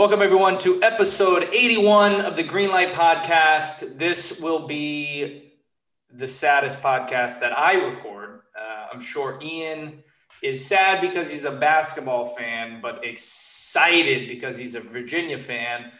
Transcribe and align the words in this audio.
Welcome, 0.00 0.22
everyone, 0.22 0.56
to 0.60 0.82
episode 0.82 1.50
81 1.52 2.22
of 2.22 2.34
the 2.34 2.42
Greenlight 2.42 2.94
Podcast. 2.94 3.98
This 3.98 4.40
will 4.40 4.66
be 4.66 5.52
the 6.10 6.26
saddest 6.26 6.80
podcast 6.80 7.40
that 7.40 7.52
I 7.52 7.74
record. 7.74 8.40
Uh, 8.58 8.86
I'm 8.90 9.02
sure 9.02 9.38
Ian 9.42 10.02
is 10.42 10.64
sad 10.64 11.02
because 11.02 11.30
he's 11.30 11.44
a 11.44 11.50
basketball 11.50 12.24
fan, 12.24 12.80
but 12.80 13.04
excited 13.04 14.26
because 14.28 14.56
he's 14.56 14.74
a 14.74 14.80
Virginia 14.80 15.38
fan. 15.38 15.92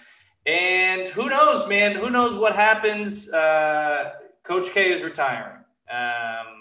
And 0.47 1.07
who 1.09 1.29
knows, 1.29 1.69
man? 1.69 1.95
Who 1.95 2.09
knows 2.09 2.37
what 2.37 2.57
happens? 2.57 3.31
Uh, 3.31 4.13
Coach 4.45 4.71
K 4.71 4.93
is 4.93 5.05
retiring. 5.05 5.59
Um, 5.93 6.60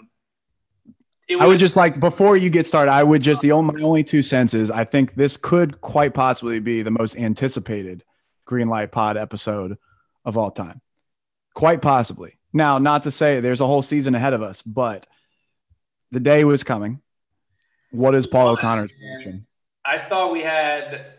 I 1.38 1.46
would 1.46 1.60
just 1.60 1.76
like 1.76 2.00
before 2.00 2.38
you 2.38 2.50
get 2.50 2.66
started, 2.66 2.92
I 2.92 3.04
would 3.04 3.22
just 3.22 3.42
the 3.42 3.52
only 3.52 3.76
my 3.76 3.86
only 3.86 4.04
two 4.04 4.24
cents 4.24 4.54
is 4.54 4.72
I 4.72 4.84
think 4.84 5.16
this 5.16 5.38
could 5.38 5.80
quite 5.82 6.14
possibly 6.14 6.60
be 6.60 6.82
the 6.82 6.92
most 6.92 7.16
anticipated 7.16 8.04
Greenlight 8.48 8.92
Pod 8.92 9.16
episode 9.16 9.78
of 10.26 10.38
all 10.38 10.50
time. 10.50 10.82
Quite 11.54 11.82
possibly. 11.82 12.38
Now, 12.52 12.80
not 12.80 13.04
to 13.04 13.12
say 13.12 13.40
there's 13.42 13.62
a 13.62 13.68
whole 13.68 13.84
season 13.84 14.16
ahead 14.16 14.34
of 14.34 14.42
us, 14.42 14.62
but 14.64 15.06
the 16.12 16.20
day 16.20 16.44
was 16.44 16.64
coming. 16.64 17.02
What 17.92 18.16
is 18.16 18.26
Paul 18.26 18.50
O'Connor's 18.50 18.92
prediction? 18.92 19.46
I 19.86 19.98
thought 19.98 20.32
we 20.32 20.42
had 20.42 21.14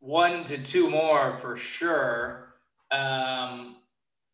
one 0.00 0.44
to 0.44 0.58
two 0.58 0.90
more 0.90 1.36
for 1.36 1.56
sure. 1.56 2.54
Um, 2.90 3.76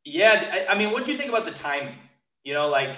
yeah, 0.04 0.66
I, 0.68 0.74
I 0.74 0.78
mean, 0.78 0.92
what 0.92 1.04
do 1.04 1.12
you 1.12 1.18
think 1.18 1.30
about 1.30 1.44
the 1.44 1.52
timing? 1.52 1.96
You 2.42 2.54
know, 2.54 2.68
like 2.68 2.96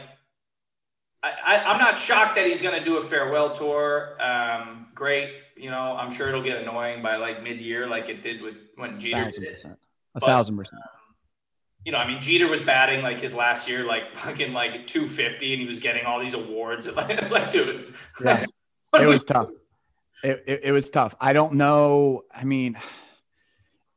I, 1.22 1.32
I, 1.46 1.56
I'm 1.64 1.78
not 1.78 1.96
shocked 1.96 2.36
that 2.36 2.46
he's 2.46 2.60
going 2.62 2.76
to 2.76 2.84
do 2.84 2.98
a 2.98 3.02
farewell 3.02 3.52
tour. 3.52 4.16
Um, 4.20 4.88
great, 4.94 5.30
you 5.56 5.70
know, 5.70 5.96
I'm 5.96 6.10
sure 6.10 6.28
it'll 6.28 6.42
get 6.42 6.58
annoying 6.58 7.02
by 7.02 7.16
like 7.16 7.42
mid-year, 7.42 7.86
like 7.86 8.08
it 8.08 8.22
did 8.22 8.42
with 8.42 8.56
when 8.76 8.98
Jeter 8.98 9.24
Thousand 9.24 9.42
did 9.44 9.52
percent. 9.54 9.78
A 10.14 10.20
But- 10.20 10.26
thousand 10.26 10.56
percent. 10.56 10.82
You 11.84 11.90
know, 11.90 11.98
I 11.98 12.06
mean, 12.06 12.20
Jeter 12.20 12.46
was 12.46 12.60
batting 12.60 13.02
like 13.02 13.18
his 13.18 13.34
last 13.34 13.68
year, 13.68 13.84
like 13.84 14.14
fucking 14.14 14.52
like 14.52 14.86
250, 14.86 15.52
and 15.52 15.60
he 15.62 15.66
was 15.66 15.80
getting 15.80 16.04
all 16.04 16.20
these 16.20 16.34
awards. 16.34 16.86
it's 16.96 17.32
like, 17.32 17.50
dude, 17.50 17.92
Yeah. 18.24 18.44
it 19.00 19.06
was 19.06 19.24
tough. 19.24 19.48
It, 20.22 20.44
it, 20.46 20.60
it 20.64 20.72
was 20.72 20.88
tough. 20.90 21.16
I 21.20 21.32
don't 21.32 21.54
know. 21.54 22.22
I 22.32 22.44
mean, 22.44 22.78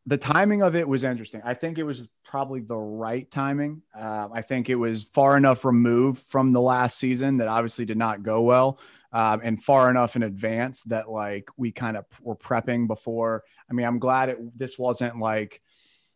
the 0.08 0.18
timing 0.18 0.62
of 0.62 0.76
it 0.76 0.88
was 0.88 1.04
interesting. 1.04 1.42
I 1.44 1.56
think 1.56 1.80
it 1.80 1.84
was 1.84 2.08
probably 2.24 2.62
the 2.62 2.78
right 2.78 3.30
timing. 3.32 3.82
Um, 3.98 4.32
I 4.34 4.42
think 4.44 4.70
it 4.70 4.76
was 4.76 5.04
far 5.04 5.36
enough 5.36 5.66
removed 5.66 6.22
from 6.22 6.54
the 6.54 6.62
last 6.62 6.98
season 6.98 7.38
that 7.38 7.48
obviously 7.48 7.86
did 7.86 7.98
not 7.98 8.22
go 8.22 8.42
well, 8.42 8.80
um, 9.12 9.42
and 9.44 9.64
far 9.64 9.90
enough 9.90 10.16
in 10.16 10.22
advance 10.22 10.84
that 10.84 11.10
like 11.10 11.50
we 11.58 11.72
kind 11.72 11.98
of 11.98 12.06
were 12.22 12.36
prepping 12.36 12.88
before. 12.88 13.44
I 13.70 13.74
mean, 13.74 13.86
I'm 13.86 13.98
glad 13.98 14.30
it 14.30 14.58
this 14.58 14.78
wasn't 14.78 15.18
like 15.18 15.62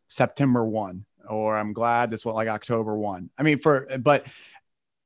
September 0.08 0.64
one, 0.64 1.06
or 1.28 1.58
I'm 1.58 1.74
glad 1.74 2.12
this 2.12 2.24
was 2.24 2.36
like 2.36 2.48
October 2.48 2.96
one. 2.96 3.32
I 3.40 3.44
mean, 3.44 3.60
for 3.60 3.88
but 3.98 4.28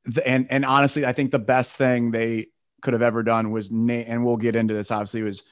the, 0.03 0.27
and 0.27 0.47
and 0.49 0.65
honestly, 0.65 1.05
I 1.05 1.13
think 1.13 1.31
the 1.31 1.39
best 1.39 1.77
thing 1.77 2.11
they 2.11 2.47
could 2.81 2.91
have 2.91 3.01
ever 3.01 3.23
done 3.23 3.51
was 3.51 3.71
name, 3.71 4.05
and 4.09 4.25
we'll 4.25 4.35
get 4.35 4.57
into 4.57 4.73
this 4.73 4.91
obviously, 4.91 5.21
was 5.21 5.43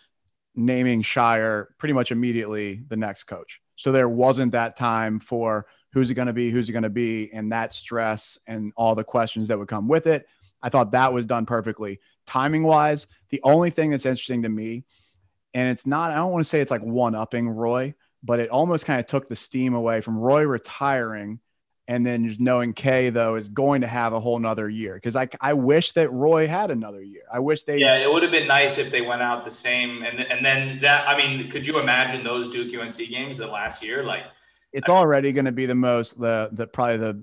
naming 0.56 1.02
Scheyer 1.02 1.68
pretty 1.78 1.94
much 1.94 2.12
immediately 2.12 2.82
the 2.88 2.98
next 2.98 3.24
coach. 3.24 3.62
So 3.76 3.92
there 3.92 4.10
wasn't 4.10 4.52
that 4.52 4.76
time 4.76 5.20
for 5.20 5.66
who's 5.94 6.12
it 6.12 6.16
going 6.16 6.28
to 6.28 6.34
be, 6.34 6.52
who's 6.52 6.70
it 6.70 6.74
going 6.74 6.84
to 6.84 6.90
be, 6.90 7.32
and 7.34 7.52
that 7.52 7.74
stress 7.74 8.38
and 8.48 8.72
all 8.76 8.96
the 8.96 9.04
questions 9.04 9.48
that 9.48 9.58
would 9.58 9.68
come 9.68 9.88
with 9.88 10.08
it. 10.08 10.26
I 10.62 10.70
thought 10.70 10.92
that 10.92 11.14
was 11.14 11.26
done 11.26 11.46
perfectly. 11.46 12.00
Timing 12.28 12.64
wise, 12.64 13.08
the 13.30 13.42
only 13.44 13.70
thing 13.72 13.92
that's 13.92 14.06
interesting 14.06 14.44
to 14.44 14.50
me, 14.50 14.84
and 15.54 15.70
it's 15.70 15.86
not, 15.86 16.12
I 16.12 16.16
don't 16.16 16.32
want 16.32 16.44
to 16.44 16.50
say 16.50 16.62
it's 16.62 16.72
like 16.72 16.84
one 16.84 17.16
upping 17.16 17.50
Roy, 17.50 17.96
but 18.24 18.40
it 18.40 18.50
almost 18.50 18.86
kind 18.86 19.00
of 19.00 19.08
took 19.08 19.28
the 19.28 19.36
steam 19.36 19.74
away 19.74 20.02
from 20.02 20.18
Roy 20.18 20.44
retiring 20.44 21.40
and 21.88 22.06
then 22.06 22.28
just 22.28 22.40
knowing 22.40 22.74
Kay 22.74 23.10
though 23.10 23.36
is 23.36 23.50
going 23.50 23.82
to 23.82 23.88
have 23.88 24.14
a 24.14 24.20
whole 24.20 24.40
nother 24.40 24.70
year 24.70 24.96
because 24.96 25.16
I 25.16 25.28
I 25.40 25.54
wish 25.54 25.92
that 25.94 26.12
Roy 26.12 26.48
had 26.48 26.72
another 26.72 27.02
year. 27.02 27.24
I 27.32 27.40
wish 27.40 27.64
they 27.64 27.78
Yeah, 27.78 27.98
it 27.98 28.12
would 28.12 28.24
have 28.24 28.32
been 28.32 28.48
nice 28.48 28.78
if 28.78 28.92
they 28.92 29.02
went 29.02 29.22
out 29.22 29.44
the 29.44 29.52
same, 29.52 30.04
and 30.04 30.20
and 30.20 30.46
then 30.46 30.80
that. 30.82 31.08
I 31.08 31.18
mean, 31.18 31.50
could 31.50 31.66
you 31.66 31.80
imagine 31.80 32.24
those 32.24 32.48
Duke 32.50 32.74
UNC 32.80 32.98
games 33.10 33.38
the 33.38 33.48
last 33.48 33.84
year? 33.84 34.04
Like, 34.04 34.24
it's 34.74 34.88
already 34.90 35.32
going 35.34 35.46
to 35.46 35.52
be 35.52 35.66
the 35.66 35.76
most 35.76 36.20
the 36.20 36.50
the 36.54 36.68
probably 36.68 36.98
the 36.98 37.22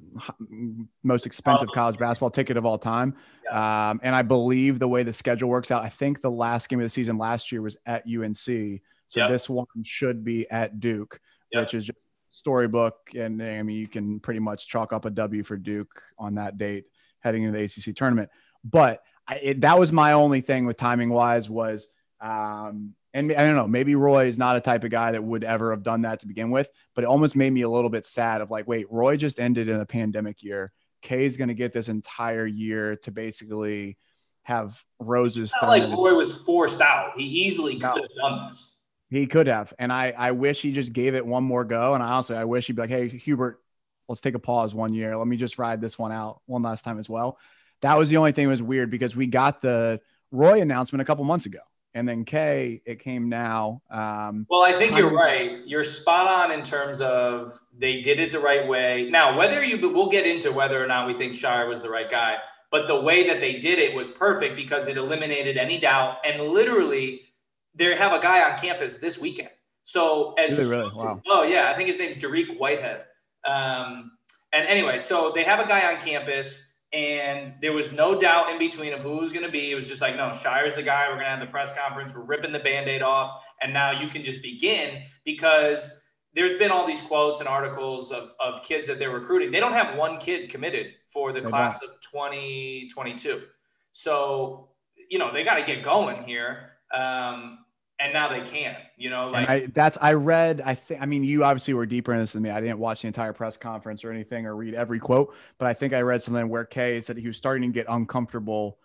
most 1.02 1.24
expensive 1.24 1.68
college 1.72 1.98
basketball 1.98 2.30
ticket 2.30 2.56
of 2.56 2.66
all 2.66 2.78
time. 2.78 3.14
Um, 3.50 4.00
and 4.02 4.14
I 4.14 4.22
believe 4.22 4.78
the 4.78 4.88
way 4.88 5.02
the 5.02 5.12
schedule 5.12 5.48
works 5.48 5.70
out, 5.70 5.82
I 5.82 5.88
think 5.88 6.20
the 6.20 6.30
last 6.30 6.68
game 6.68 6.78
of 6.80 6.84
the 6.84 6.90
season 6.90 7.16
last 7.16 7.50
year 7.50 7.62
was 7.62 7.76
at 7.86 8.04
UNC, 8.06 8.82
so 9.06 9.20
Yep. 9.20 9.30
this 9.30 9.48
one 9.48 9.66
should 9.84 10.22
be 10.24 10.50
at 10.50 10.80
Duke, 10.80 11.18
Yep. 11.52 11.62
which 11.62 11.74
is 11.74 11.86
just 11.86 11.98
storybook. 12.38 12.96
And 13.14 13.42
I 13.42 13.62
mean, 13.62 13.76
you 13.76 13.88
can 13.88 14.20
pretty 14.20 14.40
much 14.40 14.68
chalk 14.68 14.92
up 14.92 15.04
a 15.04 15.10
W 15.10 15.42
for 15.42 15.56
Duke 15.56 16.02
on 16.18 16.36
that 16.36 16.56
date 16.56 16.84
heading 17.20 17.42
into 17.42 17.58
the 17.58 17.64
ACC 17.64 17.96
tournament. 17.96 18.30
But 18.64 19.02
I, 19.26 19.34
it, 19.36 19.60
that 19.62 19.78
was 19.78 19.92
my 19.92 20.12
only 20.12 20.40
thing 20.40 20.64
with 20.64 20.76
timing 20.76 21.10
wise 21.10 21.50
was. 21.50 21.90
Um, 22.20 22.94
and 23.14 23.32
I 23.32 23.46
don't 23.46 23.56
know, 23.56 23.66
maybe 23.66 23.94
Roy 23.94 24.28
is 24.28 24.38
not 24.38 24.56
a 24.56 24.60
type 24.60 24.84
of 24.84 24.90
guy 24.90 25.12
that 25.12 25.24
would 25.24 25.42
ever 25.42 25.70
have 25.70 25.82
done 25.82 26.02
that 26.02 26.20
to 26.20 26.26
begin 26.26 26.50
with, 26.50 26.68
but 26.94 27.04
it 27.04 27.06
almost 27.06 27.34
made 27.34 27.50
me 27.50 27.62
a 27.62 27.68
little 27.68 27.90
bit 27.90 28.06
sad 28.06 28.40
of 28.40 28.50
like, 28.50 28.68
wait, 28.68 28.86
Roy 28.90 29.16
just 29.16 29.40
ended 29.40 29.68
in 29.68 29.80
a 29.80 29.86
pandemic 29.86 30.42
year. 30.42 30.72
Kay's 31.00 31.36
going 31.36 31.48
to 31.48 31.54
get 31.54 31.72
this 31.72 31.88
entire 31.88 32.46
year 32.46 32.96
to 32.96 33.10
basically 33.10 33.96
have 34.42 34.82
roses. 34.98 35.52
like 35.62 35.84
Roy 35.84 36.14
was 36.14 36.36
forced 36.44 36.80
out. 36.80 37.12
He 37.16 37.24
easily 37.24 37.74
could 37.74 38.02
have 38.02 38.08
done 38.20 38.46
this. 38.46 38.77
He 39.10 39.26
could 39.26 39.46
have. 39.46 39.72
And 39.78 39.92
I, 39.92 40.12
I 40.16 40.32
wish 40.32 40.60
he 40.60 40.72
just 40.72 40.92
gave 40.92 41.14
it 41.14 41.24
one 41.24 41.44
more 41.44 41.64
go. 41.64 41.94
And 41.94 42.02
I 42.02 42.08
honestly, 42.08 42.36
I 42.36 42.44
wish 42.44 42.66
he'd 42.66 42.76
be 42.76 42.82
like, 42.82 42.90
hey, 42.90 43.08
Hubert, 43.08 43.60
let's 44.08 44.20
take 44.20 44.34
a 44.34 44.38
pause 44.38 44.74
one 44.74 44.92
year. 44.92 45.16
Let 45.16 45.26
me 45.26 45.36
just 45.36 45.58
ride 45.58 45.80
this 45.80 45.98
one 45.98 46.12
out 46.12 46.40
one 46.46 46.62
last 46.62 46.84
time 46.84 46.98
as 46.98 47.08
well. 47.08 47.38
That 47.80 47.96
was 47.96 48.10
the 48.10 48.16
only 48.16 48.32
thing 48.32 48.46
that 48.46 48.50
was 48.50 48.62
weird 48.62 48.90
because 48.90 49.16
we 49.16 49.26
got 49.26 49.62
the 49.62 50.00
Roy 50.30 50.60
announcement 50.60 51.00
a 51.00 51.04
couple 51.04 51.24
months 51.24 51.46
ago. 51.46 51.60
And 51.94 52.06
then 52.06 52.24
Kay, 52.24 52.82
it 52.84 53.00
came 53.00 53.28
now. 53.28 53.80
Um, 53.90 54.46
Well, 54.50 54.62
I 54.62 54.72
think 54.72 54.96
you're 54.96 55.14
right. 55.14 55.60
You're 55.64 55.84
spot 55.84 56.28
on 56.28 56.56
in 56.56 56.62
terms 56.62 57.00
of 57.00 57.58
they 57.76 58.02
did 58.02 58.20
it 58.20 58.30
the 58.30 58.38
right 58.40 58.68
way. 58.68 59.08
Now, 59.10 59.36
whether 59.36 59.64
you, 59.64 59.80
but 59.80 59.94
we'll 59.94 60.10
get 60.10 60.26
into 60.26 60.52
whether 60.52 60.82
or 60.82 60.86
not 60.86 61.06
we 61.06 61.14
think 61.14 61.32
Scheyer 61.32 61.66
was 61.66 61.80
the 61.80 61.88
right 61.88 62.10
guy. 62.10 62.36
But 62.70 62.86
the 62.86 63.00
way 63.00 63.26
that 63.26 63.40
they 63.40 63.54
did 63.54 63.78
it 63.78 63.94
was 63.94 64.10
perfect 64.10 64.54
because 64.54 64.86
it 64.86 64.98
eliminated 64.98 65.56
any 65.56 65.78
doubt. 65.78 66.18
And 66.26 66.42
literally, 66.52 67.22
they 67.78 67.94
have 67.96 68.12
a 68.12 68.20
guy 68.20 68.50
on 68.50 68.58
campus 68.58 68.96
this 68.96 69.18
weekend. 69.18 69.50
So 69.84 70.34
as 70.34 70.58
Really, 70.58 70.76
really? 70.76 70.94
Wow. 70.94 71.22
oh 71.28 71.42
yeah, 71.44 71.70
I 71.70 71.74
think 71.74 71.88
his 71.88 71.98
name's 71.98 72.16
Dariq 72.16 72.58
Whitehead. 72.58 73.04
Um, 73.44 74.12
and 74.52 74.66
anyway, 74.66 74.98
so 74.98 75.32
they 75.34 75.44
have 75.44 75.60
a 75.60 75.66
guy 75.66 75.92
on 75.92 76.00
campus, 76.00 76.76
and 76.92 77.54
there 77.60 77.72
was 77.72 77.92
no 77.92 78.18
doubt 78.18 78.50
in 78.50 78.58
between 78.58 78.92
of 78.92 79.00
who 79.00 79.18
was 79.18 79.32
going 79.32 79.44
to 79.44 79.50
be. 79.50 79.70
It 79.70 79.74
was 79.74 79.88
just 79.88 80.02
like, 80.02 80.16
no, 80.16 80.30
Scheyer's 80.30 80.74
the 80.74 80.82
guy. 80.82 81.06
We're 81.08 81.14
going 81.14 81.24
to 81.24 81.30
have 81.30 81.40
the 81.40 81.46
press 81.46 81.74
conference. 81.74 82.14
We're 82.14 82.24
ripping 82.24 82.52
the 82.52 82.58
band-aid 82.58 83.02
off, 83.02 83.42
and 83.62 83.72
now 83.72 83.90
you 83.90 84.08
can 84.08 84.22
just 84.22 84.42
begin 84.42 85.02
because 85.24 86.00
there's 86.34 86.54
been 86.54 86.70
all 86.70 86.86
these 86.86 87.02
quotes 87.02 87.40
and 87.40 87.48
articles 87.48 88.12
of, 88.12 88.32
of 88.40 88.62
kids 88.62 88.86
that 88.86 88.98
they're 88.98 89.10
recruiting. 89.10 89.50
They 89.50 89.60
don't 89.60 89.72
have 89.72 89.96
one 89.96 90.18
kid 90.18 90.50
committed 90.50 90.88
for 91.06 91.32
the 91.32 91.40
They 91.40 91.48
class 91.48 91.82
of 91.82 91.90
2022. 92.12 93.42
So, 93.92 94.68
you 95.10 95.18
know, 95.18 95.32
they 95.32 95.44
got 95.44 95.54
to 95.54 95.64
get 95.64 95.82
going 95.82 96.22
here. 96.24 96.72
Um, 96.92 97.58
and 98.00 98.12
now 98.12 98.28
they 98.28 98.40
can, 98.40 98.76
you 98.96 99.10
know, 99.10 99.30
like 99.30 99.48
I 99.48 99.66
that's 99.74 99.98
I 100.00 100.12
read 100.12 100.60
I 100.64 100.74
think 100.74 101.02
I 101.02 101.06
mean 101.06 101.24
you 101.24 101.44
obviously 101.44 101.74
were 101.74 101.86
deeper 101.86 102.12
in 102.12 102.20
this 102.20 102.32
than 102.32 102.42
me. 102.42 102.50
I 102.50 102.60
didn't 102.60 102.78
watch 102.78 103.02
the 103.02 103.08
entire 103.08 103.32
press 103.32 103.56
conference 103.56 104.04
or 104.04 104.12
anything 104.12 104.46
or 104.46 104.54
read 104.54 104.74
every 104.74 105.00
quote, 105.00 105.34
but 105.58 105.66
I 105.66 105.74
think 105.74 105.92
I 105.92 106.02
read 106.02 106.22
something 106.22 106.48
where 106.48 106.64
Kay 106.64 107.00
said 107.00 107.16
he 107.16 107.26
was 107.26 107.36
starting 107.36 107.70
to 107.70 107.74
get 107.74 107.86
uncomfortable 107.88 108.78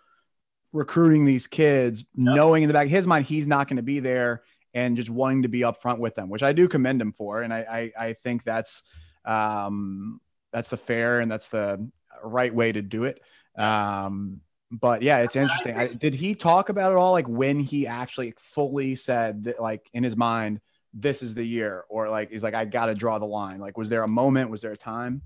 recruiting 0.72 1.24
these 1.24 1.46
kids, 1.46 2.04
knowing 2.16 2.64
in 2.64 2.68
the 2.68 2.72
back 2.72 2.86
of 2.86 2.90
his 2.90 3.06
mind 3.06 3.26
he's 3.26 3.46
not 3.46 3.68
going 3.68 3.76
to 3.76 3.82
be 3.82 4.00
there 4.00 4.42
and 4.74 4.96
just 4.96 5.10
wanting 5.10 5.42
to 5.42 5.48
be 5.48 5.60
upfront 5.60 5.98
with 5.98 6.16
them, 6.16 6.28
which 6.28 6.42
I 6.42 6.52
do 6.52 6.66
commend 6.66 7.00
him 7.00 7.12
for. 7.12 7.42
And 7.42 7.54
I 7.54 7.92
I, 7.98 8.06
I 8.06 8.12
think 8.14 8.42
that's 8.42 8.82
um 9.24 10.20
that's 10.52 10.68
the 10.68 10.76
fair 10.76 11.20
and 11.20 11.30
that's 11.30 11.48
the 11.48 11.88
right 12.22 12.52
way 12.52 12.72
to 12.72 12.82
do 12.82 13.04
it. 13.04 13.20
Um 13.56 14.40
but 14.80 15.02
yeah, 15.02 15.18
it's 15.18 15.36
interesting. 15.36 15.76
I, 15.76 15.88
did 15.88 16.14
he 16.14 16.34
talk 16.34 16.68
about 16.68 16.92
it 16.92 16.96
all? 16.96 17.12
Like 17.12 17.28
when 17.28 17.60
he 17.60 17.86
actually 17.86 18.34
fully 18.54 18.96
said 18.96 19.44
that, 19.44 19.60
like 19.60 19.88
in 19.92 20.02
his 20.02 20.16
mind, 20.16 20.60
this 20.92 21.22
is 21.22 21.34
the 21.34 21.44
year, 21.44 21.84
or 21.88 22.08
like 22.08 22.30
he's 22.30 22.42
like, 22.42 22.54
I 22.54 22.64
got 22.64 22.86
to 22.86 22.94
draw 22.94 23.18
the 23.18 23.26
line. 23.26 23.60
Like, 23.60 23.76
was 23.76 23.88
there 23.88 24.02
a 24.02 24.08
moment? 24.08 24.50
Was 24.50 24.62
there 24.62 24.70
a 24.72 24.76
time? 24.76 25.22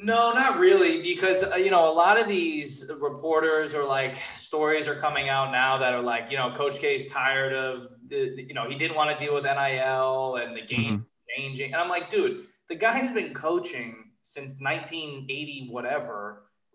No, 0.00 0.32
not 0.32 0.58
really, 0.58 1.02
because 1.02 1.42
uh, 1.42 1.56
you 1.56 1.70
know 1.70 1.90
a 1.90 1.94
lot 1.94 2.20
of 2.20 2.28
these 2.28 2.90
reporters 3.00 3.74
or 3.74 3.84
like 3.84 4.16
stories 4.36 4.86
are 4.86 4.94
coming 4.94 5.28
out 5.28 5.50
now 5.50 5.76
that 5.78 5.92
are 5.92 6.02
like, 6.02 6.30
you 6.30 6.36
know, 6.36 6.52
Coach 6.52 6.78
K 6.78 6.94
is 6.94 7.06
tired 7.06 7.52
of 7.52 7.82
the, 8.06 8.44
you 8.46 8.54
know, 8.54 8.68
he 8.68 8.76
didn't 8.76 8.96
want 8.96 9.16
to 9.16 9.24
deal 9.24 9.34
with 9.34 9.44
NIL 9.44 10.36
and 10.36 10.56
the 10.56 10.62
game 10.62 10.98
mm-hmm. 10.98 11.42
changing, 11.42 11.72
and 11.72 11.82
I'm 11.82 11.88
like, 11.88 12.10
dude, 12.10 12.46
the 12.68 12.76
guy's 12.76 13.10
been 13.10 13.34
coaching 13.34 14.04
since 14.22 14.56
1980, 14.60 15.68
whatever 15.70 16.27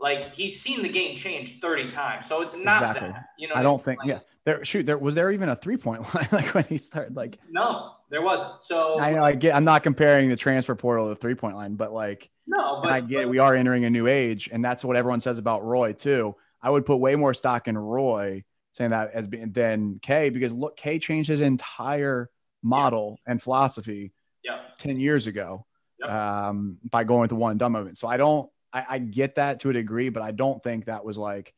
like 0.03 0.33
he's 0.33 0.59
seen 0.59 0.83
the 0.83 0.89
game 0.89 1.15
change 1.15 1.61
30 1.61 1.87
times. 1.87 2.27
So 2.27 2.41
it's 2.41 2.57
not 2.57 2.83
exactly. 2.83 3.09
that, 3.09 3.29
you 3.39 3.47
know. 3.47 3.55
I 3.55 3.63
don't 3.63 3.81
think, 3.81 3.99
like, 3.99 4.09
yeah. 4.09 4.19
There, 4.45 4.65
shoot, 4.65 4.85
there 4.85 4.97
was 4.97 5.15
there 5.15 5.31
even 5.31 5.47
a 5.47 5.55
three 5.55 5.77
point 5.77 6.01
line 6.13 6.27
like 6.33 6.53
when 6.53 6.65
he 6.65 6.77
started? 6.77 7.15
Like, 7.15 7.39
no, 7.49 7.93
there 8.09 8.21
wasn't. 8.21 8.61
So 8.61 8.99
I 8.99 9.11
know 9.13 9.23
I 9.23 9.33
get, 9.33 9.55
I'm 9.55 9.63
not 9.63 9.81
comparing 9.81 10.27
the 10.27 10.35
transfer 10.35 10.75
portal 10.75 11.05
to 11.05 11.09
the 11.11 11.15
three 11.15 11.35
point 11.35 11.55
line, 11.55 11.75
but 11.75 11.93
like, 11.93 12.29
no, 12.45 12.81
but 12.81 12.91
I 12.91 12.99
get 12.99 13.23
but, 13.23 13.29
we 13.29 13.39
are 13.39 13.55
entering 13.55 13.85
a 13.85 13.89
new 13.89 14.07
age, 14.07 14.49
and 14.51 14.63
that's 14.63 14.83
what 14.83 14.97
everyone 14.97 15.21
says 15.21 15.37
about 15.37 15.63
Roy 15.63 15.93
too. 15.93 16.35
I 16.61 16.69
would 16.69 16.85
put 16.85 16.97
way 16.97 17.15
more 17.15 17.33
stock 17.33 17.69
in 17.69 17.77
Roy 17.77 18.43
saying 18.73 18.89
that 18.89 19.11
as 19.13 19.27
being 19.27 19.51
than 19.53 19.99
K 20.01 20.29
because 20.29 20.51
look, 20.51 20.75
K 20.75 20.99
changed 20.99 21.29
his 21.29 21.39
entire 21.39 22.29
model 22.61 23.19
yeah. 23.25 23.31
and 23.31 23.41
philosophy 23.41 24.11
yeah. 24.43 24.59
10 24.79 24.99
years 24.99 25.27
ago 25.27 25.65
um, 26.07 26.77
by 26.89 27.05
going 27.05 27.21
with 27.21 27.29
the 27.29 27.35
one 27.35 27.57
dumb 27.57 27.71
movement. 27.71 27.97
So 27.97 28.07
I 28.07 28.17
don't, 28.17 28.49
I, 28.73 28.85
I, 28.89 28.97
get 28.97 29.35
that 29.35 29.59
to 29.61 29.69
a 29.69 29.73
degree, 29.73 30.09
but 30.09 30.23
I 30.23 30.31
don't 30.31 30.61
think 30.63 30.85
that 30.85 31.05
was 31.05 31.17
like 31.17 31.53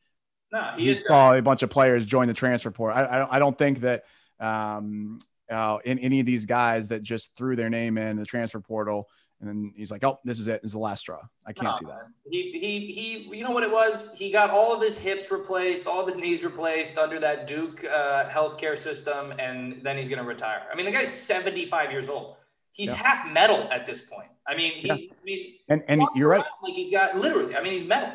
no, 0.52 0.72
he, 0.76 0.94
he 0.94 0.98
saw 0.98 1.34
a 1.34 1.42
bunch 1.42 1.62
of 1.62 1.70
players 1.70 2.04
join 2.04 2.28
the 2.28 2.34
transfer 2.34 2.70
portal. 2.70 2.96
I, 2.96 3.02
I, 3.02 3.36
I 3.36 3.38
don't 3.38 3.56
think 3.56 3.80
that 3.80 4.04
um, 4.38 5.18
uh, 5.50 5.78
in 5.84 5.98
any 5.98 6.20
of 6.20 6.26
these 6.26 6.44
guys 6.44 6.88
that 6.88 7.02
just 7.02 7.36
threw 7.36 7.56
their 7.56 7.70
name 7.70 7.98
in 7.98 8.16
the 8.16 8.26
transfer 8.26 8.60
portal 8.60 9.08
and 9.40 9.48
then 9.48 9.72
he's 9.76 9.90
like, 9.90 10.02
"Oh, 10.02 10.18
this 10.24 10.40
is 10.40 10.48
it. 10.48 10.62
This 10.62 10.70
is 10.70 10.72
the 10.72 10.78
last 10.78 11.00
straw. 11.00 11.20
I 11.44 11.52
can't 11.52 11.66
no, 11.66 11.78
see 11.78 11.84
that." 11.84 12.06
He 12.30 12.52
he 12.52 12.92
he. 12.92 13.36
You 13.36 13.44
know 13.44 13.50
what 13.50 13.64
it 13.64 13.70
was? 13.70 14.16
He 14.16 14.32
got 14.32 14.50
all 14.50 14.74
of 14.74 14.80
his 14.80 14.96
hips 14.96 15.30
replaced, 15.30 15.86
all 15.86 16.00
of 16.00 16.06
his 16.06 16.16
knees 16.16 16.42
replaced 16.44 16.96
under 16.96 17.20
that 17.20 17.46
Duke 17.46 17.84
uh, 17.84 18.28
healthcare 18.28 18.78
system, 18.78 19.34
and 19.38 19.82
then 19.82 19.98
he's 19.98 20.08
going 20.08 20.22
to 20.22 20.24
retire. 20.24 20.62
I 20.72 20.74
mean, 20.74 20.86
the 20.86 20.92
guy's 20.92 21.12
seventy 21.12 21.66
five 21.66 21.90
years 21.90 22.08
old. 22.08 22.36
He's 22.72 22.88
yeah. 22.88 22.96
half 22.96 23.32
metal 23.32 23.68
at 23.70 23.86
this 23.86 24.00
point. 24.00 24.28
I 24.48 24.56
mean, 24.56 24.72
he, 24.72 24.86
yeah. 24.86 24.94
I 24.94 25.24
mean, 25.24 25.54
and 25.68 25.82
and 25.88 26.02
you're 26.14 26.30
right. 26.30 26.44
Like 26.62 26.74
he's 26.74 26.90
got 26.90 27.16
literally. 27.16 27.54
I 27.54 27.62
mean, 27.62 27.72
he's 27.72 27.84
metal. 27.84 28.10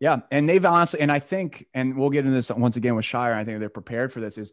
Yeah, 0.00 0.20
and 0.30 0.48
they've 0.48 0.64
honestly, 0.64 1.00
and 1.00 1.10
I 1.10 1.18
think, 1.18 1.66
and 1.74 1.96
we'll 1.96 2.10
get 2.10 2.20
into 2.20 2.34
this 2.34 2.50
once 2.50 2.76
again 2.76 2.94
with 2.94 3.04
Scheyer. 3.04 3.34
I 3.34 3.44
think 3.44 3.58
they're 3.58 3.68
prepared 3.68 4.12
for 4.12 4.20
this. 4.20 4.38
Is 4.38 4.52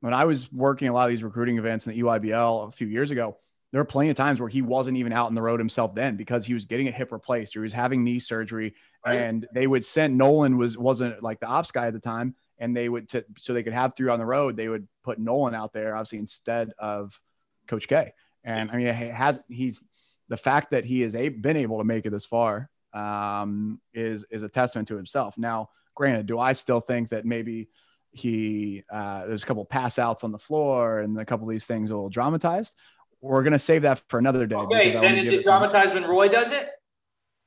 when 0.00 0.12
I 0.14 0.24
was 0.24 0.52
working 0.52 0.88
a 0.88 0.92
lot 0.92 1.04
of 1.04 1.10
these 1.10 1.24
recruiting 1.24 1.58
events 1.58 1.86
in 1.86 1.94
the 1.94 2.00
EYBL 2.00 2.68
a 2.68 2.72
few 2.72 2.86
years 2.86 3.10
ago, 3.10 3.38
there 3.72 3.80
were 3.80 3.86
plenty 3.86 4.10
of 4.10 4.16
times 4.16 4.38
where 4.38 4.48
he 4.48 4.62
wasn't 4.62 4.96
even 4.98 5.12
out 5.12 5.26
on 5.26 5.34
the 5.34 5.42
road 5.42 5.60
himself 5.60 5.94
then 5.94 6.16
because 6.16 6.46
he 6.46 6.54
was 6.54 6.66
getting 6.66 6.88
a 6.88 6.90
hip 6.90 7.10
replaced 7.10 7.56
or 7.56 7.60
he 7.60 7.64
was 7.64 7.72
having 7.72 8.04
knee 8.04 8.20
surgery, 8.20 8.74
right. 9.04 9.20
and 9.20 9.46
they 9.52 9.66
would 9.66 9.84
send 9.84 10.16
Nolan 10.16 10.56
was 10.58 10.76
wasn't 10.76 11.22
like 11.22 11.40
the 11.40 11.46
ops 11.46 11.70
guy 11.70 11.86
at 11.86 11.92
the 11.92 12.00
time, 12.00 12.34
and 12.58 12.76
they 12.76 12.88
would 12.88 13.08
t- 13.08 13.22
so 13.38 13.54
they 13.54 13.62
could 13.62 13.72
have 13.72 13.96
through 13.96 14.12
on 14.12 14.18
the 14.18 14.26
road. 14.26 14.56
They 14.56 14.68
would 14.68 14.86
put 15.02 15.18
Nolan 15.18 15.54
out 15.54 15.72
there, 15.72 15.96
obviously 15.96 16.18
instead 16.18 16.72
of 16.78 17.18
Coach 17.66 17.88
K. 17.88 18.12
And 18.44 18.70
I 18.70 18.76
mean, 18.76 18.86
it 18.86 19.12
has 19.12 19.40
he's 19.48 19.82
the 20.28 20.36
fact 20.36 20.70
that 20.70 20.84
he 20.84 21.00
has 21.02 21.14
a, 21.14 21.28
been 21.28 21.56
able 21.56 21.78
to 21.78 21.84
make 21.84 22.06
it 22.06 22.10
this 22.10 22.26
far 22.26 22.68
um, 22.92 23.80
is 23.94 24.24
is 24.30 24.42
a 24.42 24.48
testament 24.48 24.88
to 24.88 24.96
himself. 24.96 25.36
Now, 25.38 25.70
granted, 25.94 26.26
do 26.26 26.38
I 26.38 26.52
still 26.52 26.80
think 26.80 27.10
that 27.10 27.24
maybe 27.24 27.68
he 28.12 28.82
uh, 28.90 29.26
there's 29.26 29.42
a 29.42 29.46
couple 29.46 29.64
pass 29.64 29.98
outs 29.98 30.24
on 30.24 30.32
the 30.32 30.38
floor 30.38 31.00
and 31.00 31.18
a 31.18 31.24
couple 31.24 31.46
of 31.46 31.52
these 31.52 31.66
things 31.66 31.90
a 31.90 31.94
little 31.94 32.10
dramatized? 32.10 32.74
We're 33.20 33.42
gonna 33.42 33.58
save 33.58 33.82
that 33.82 34.02
for 34.08 34.18
another 34.18 34.46
day. 34.46 34.56
Okay, 34.56 34.92
then 34.92 35.16
is 35.16 35.32
it 35.32 35.42
dramatized 35.42 35.94
when 35.94 36.04
Roy 36.04 36.28
does 36.28 36.52
it? 36.52 36.68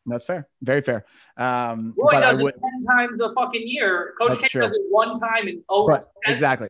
That's 0.05 0.25
fair. 0.25 0.47
Very 0.61 0.81
fair. 0.81 1.05
Um, 1.37 1.93
Roy 1.97 2.19
does 2.19 2.41
would, 2.41 2.55
it 2.55 2.61
10 2.87 2.97
times 2.97 3.21
a 3.21 3.31
fucking 3.33 3.67
year. 3.67 4.13
Coach 4.19 4.39
K 4.39 4.59
does 4.59 4.71
it 4.71 4.81
one 4.89 5.13
time 5.13 5.47
and 5.47 5.61
oh, 5.69 5.97
exactly 6.25 6.69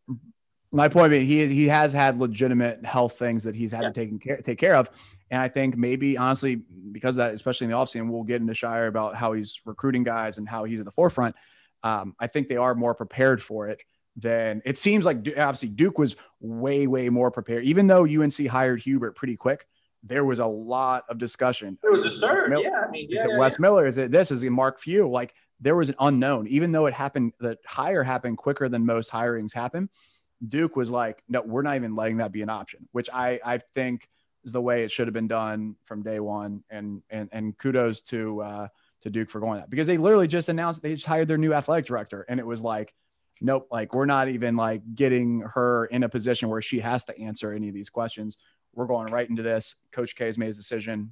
my 0.71 0.87
point 0.87 1.11
being 1.11 1.25
he 1.25 1.47
he 1.47 1.67
has 1.67 1.93
had 1.93 2.19
legitimate 2.19 2.85
health 2.85 3.17
things 3.17 3.43
that 3.43 3.55
he's 3.55 3.71
had 3.71 3.81
yeah. 3.81 3.91
to 3.91 3.93
take 3.93 4.21
care 4.21 4.37
take 4.37 4.59
care 4.59 4.75
of. 4.75 4.89
And 5.31 5.41
I 5.41 5.47
think 5.47 5.77
maybe 5.77 6.17
honestly, 6.17 6.61
because 6.91 7.17
that, 7.17 7.33
especially 7.33 7.65
in 7.65 7.71
the 7.71 7.77
offseason, 7.77 8.09
we'll 8.09 8.23
get 8.23 8.41
into 8.41 8.53
Scheyer 8.53 8.87
about 8.87 9.15
how 9.15 9.33
he's 9.33 9.59
recruiting 9.65 10.03
guys 10.03 10.37
and 10.37 10.47
how 10.47 10.63
he's 10.63 10.79
in 10.79 10.85
the 10.85 10.91
forefront. 10.91 11.35
Um, 11.83 12.15
I 12.19 12.27
think 12.27 12.49
they 12.49 12.57
are 12.57 12.75
more 12.75 12.95
prepared 12.95 13.41
for 13.41 13.67
it 13.69 13.81
than 14.15 14.61
it 14.65 14.77
seems 14.77 15.05
like. 15.05 15.17
Obviously, 15.37 15.69
Duke 15.69 15.97
was 15.97 16.15
way, 16.41 16.87
way 16.87 17.09
more 17.09 17.31
prepared. 17.31 17.63
Even 17.63 17.87
though 17.87 18.03
UNC 18.03 18.47
hired 18.47 18.81
Hubert 18.81 19.15
pretty 19.15 19.37
quick, 19.37 19.65
there 20.03 20.25
was 20.25 20.39
a 20.39 20.45
lot 20.45 21.03
of 21.09 21.17
discussion. 21.17 21.77
There 21.81 21.91
was 21.91 22.05
a 22.05 22.11
surge. 22.11 22.51
Yeah, 22.51 22.85
I 22.87 22.89
mean, 22.89 23.07
yeah, 23.09 23.19
is 23.19 23.25
it 23.25 23.31
yeah, 23.31 23.37
Wes 23.39 23.53
yeah. 23.53 23.61
Miller? 23.61 23.85
Is 23.85 23.97
it 23.97 24.11
this? 24.11 24.31
Is 24.31 24.43
it 24.43 24.49
Mark 24.49 24.79
Few? 24.79 25.09
Like 25.09 25.33
there 25.59 25.75
was 25.75 25.89
an 25.89 25.95
unknown, 25.99 26.47
even 26.47 26.71
though 26.71 26.87
it 26.87 26.93
happened. 26.93 27.33
The 27.39 27.57
hire 27.65 28.03
happened 28.03 28.37
quicker 28.37 28.67
than 28.67 28.85
most 28.85 29.11
hirings 29.11 29.53
happen. 29.53 29.89
Duke 30.45 30.75
was 30.75 30.89
like, 30.89 31.21
no, 31.27 31.41
we're 31.41 31.61
not 31.61 31.75
even 31.75 31.95
letting 31.95 32.17
that 32.17 32.31
be 32.31 32.41
an 32.41 32.49
option, 32.49 32.87
which 32.91 33.09
I, 33.11 33.39
I 33.45 33.59
think 33.75 34.07
is 34.43 34.51
the 34.51 34.61
way 34.61 34.83
it 34.83 34.91
should 34.91 35.07
have 35.07 35.13
been 35.13 35.27
done 35.27 35.75
from 35.85 36.03
day 36.03 36.19
one. 36.19 36.63
And, 36.69 37.01
and, 37.09 37.29
and 37.31 37.57
kudos 37.57 38.01
to, 38.01 38.41
uh, 38.41 38.67
to 39.01 39.09
Duke 39.09 39.29
for 39.29 39.39
going 39.39 39.59
that 39.59 39.69
because 39.69 39.87
they 39.87 39.97
literally 39.97 40.27
just 40.27 40.49
announced 40.49 40.81
they 40.81 40.93
just 40.93 41.05
hired 41.05 41.27
their 41.27 41.37
new 41.37 41.53
athletic 41.53 41.85
director. 41.85 42.25
And 42.27 42.39
it 42.39 42.45
was 42.45 42.61
like, 42.61 42.93
nope, 43.41 43.67
like 43.71 43.93
we're 43.93 44.05
not 44.05 44.29
even 44.29 44.55
like 44.55 44.81
getting 44.95 45.41
her 45.53 45.85
in 45.85 46.03
a 46.03 46.09
position 46.09 46.49
where 46.49 46.61
she 46.61 46.79
has 46.79 47.05
to 47.05 47.19
answer 47.19 47.53
any 47.53 47.69
of 47.69 47.73
these 47.73 47.89
questions. 47.89 48.37
We're 48.73 48.87
going 48.87 49.07
right 49.07 49.29
into 49.29 49.41
this. 49.41 49.75
Coach 49.91 50.15
K 50.15 50.25
has 50.25 50.37
made 50.37 50.47
his 50.47 50.57
decision. 50.57 51.11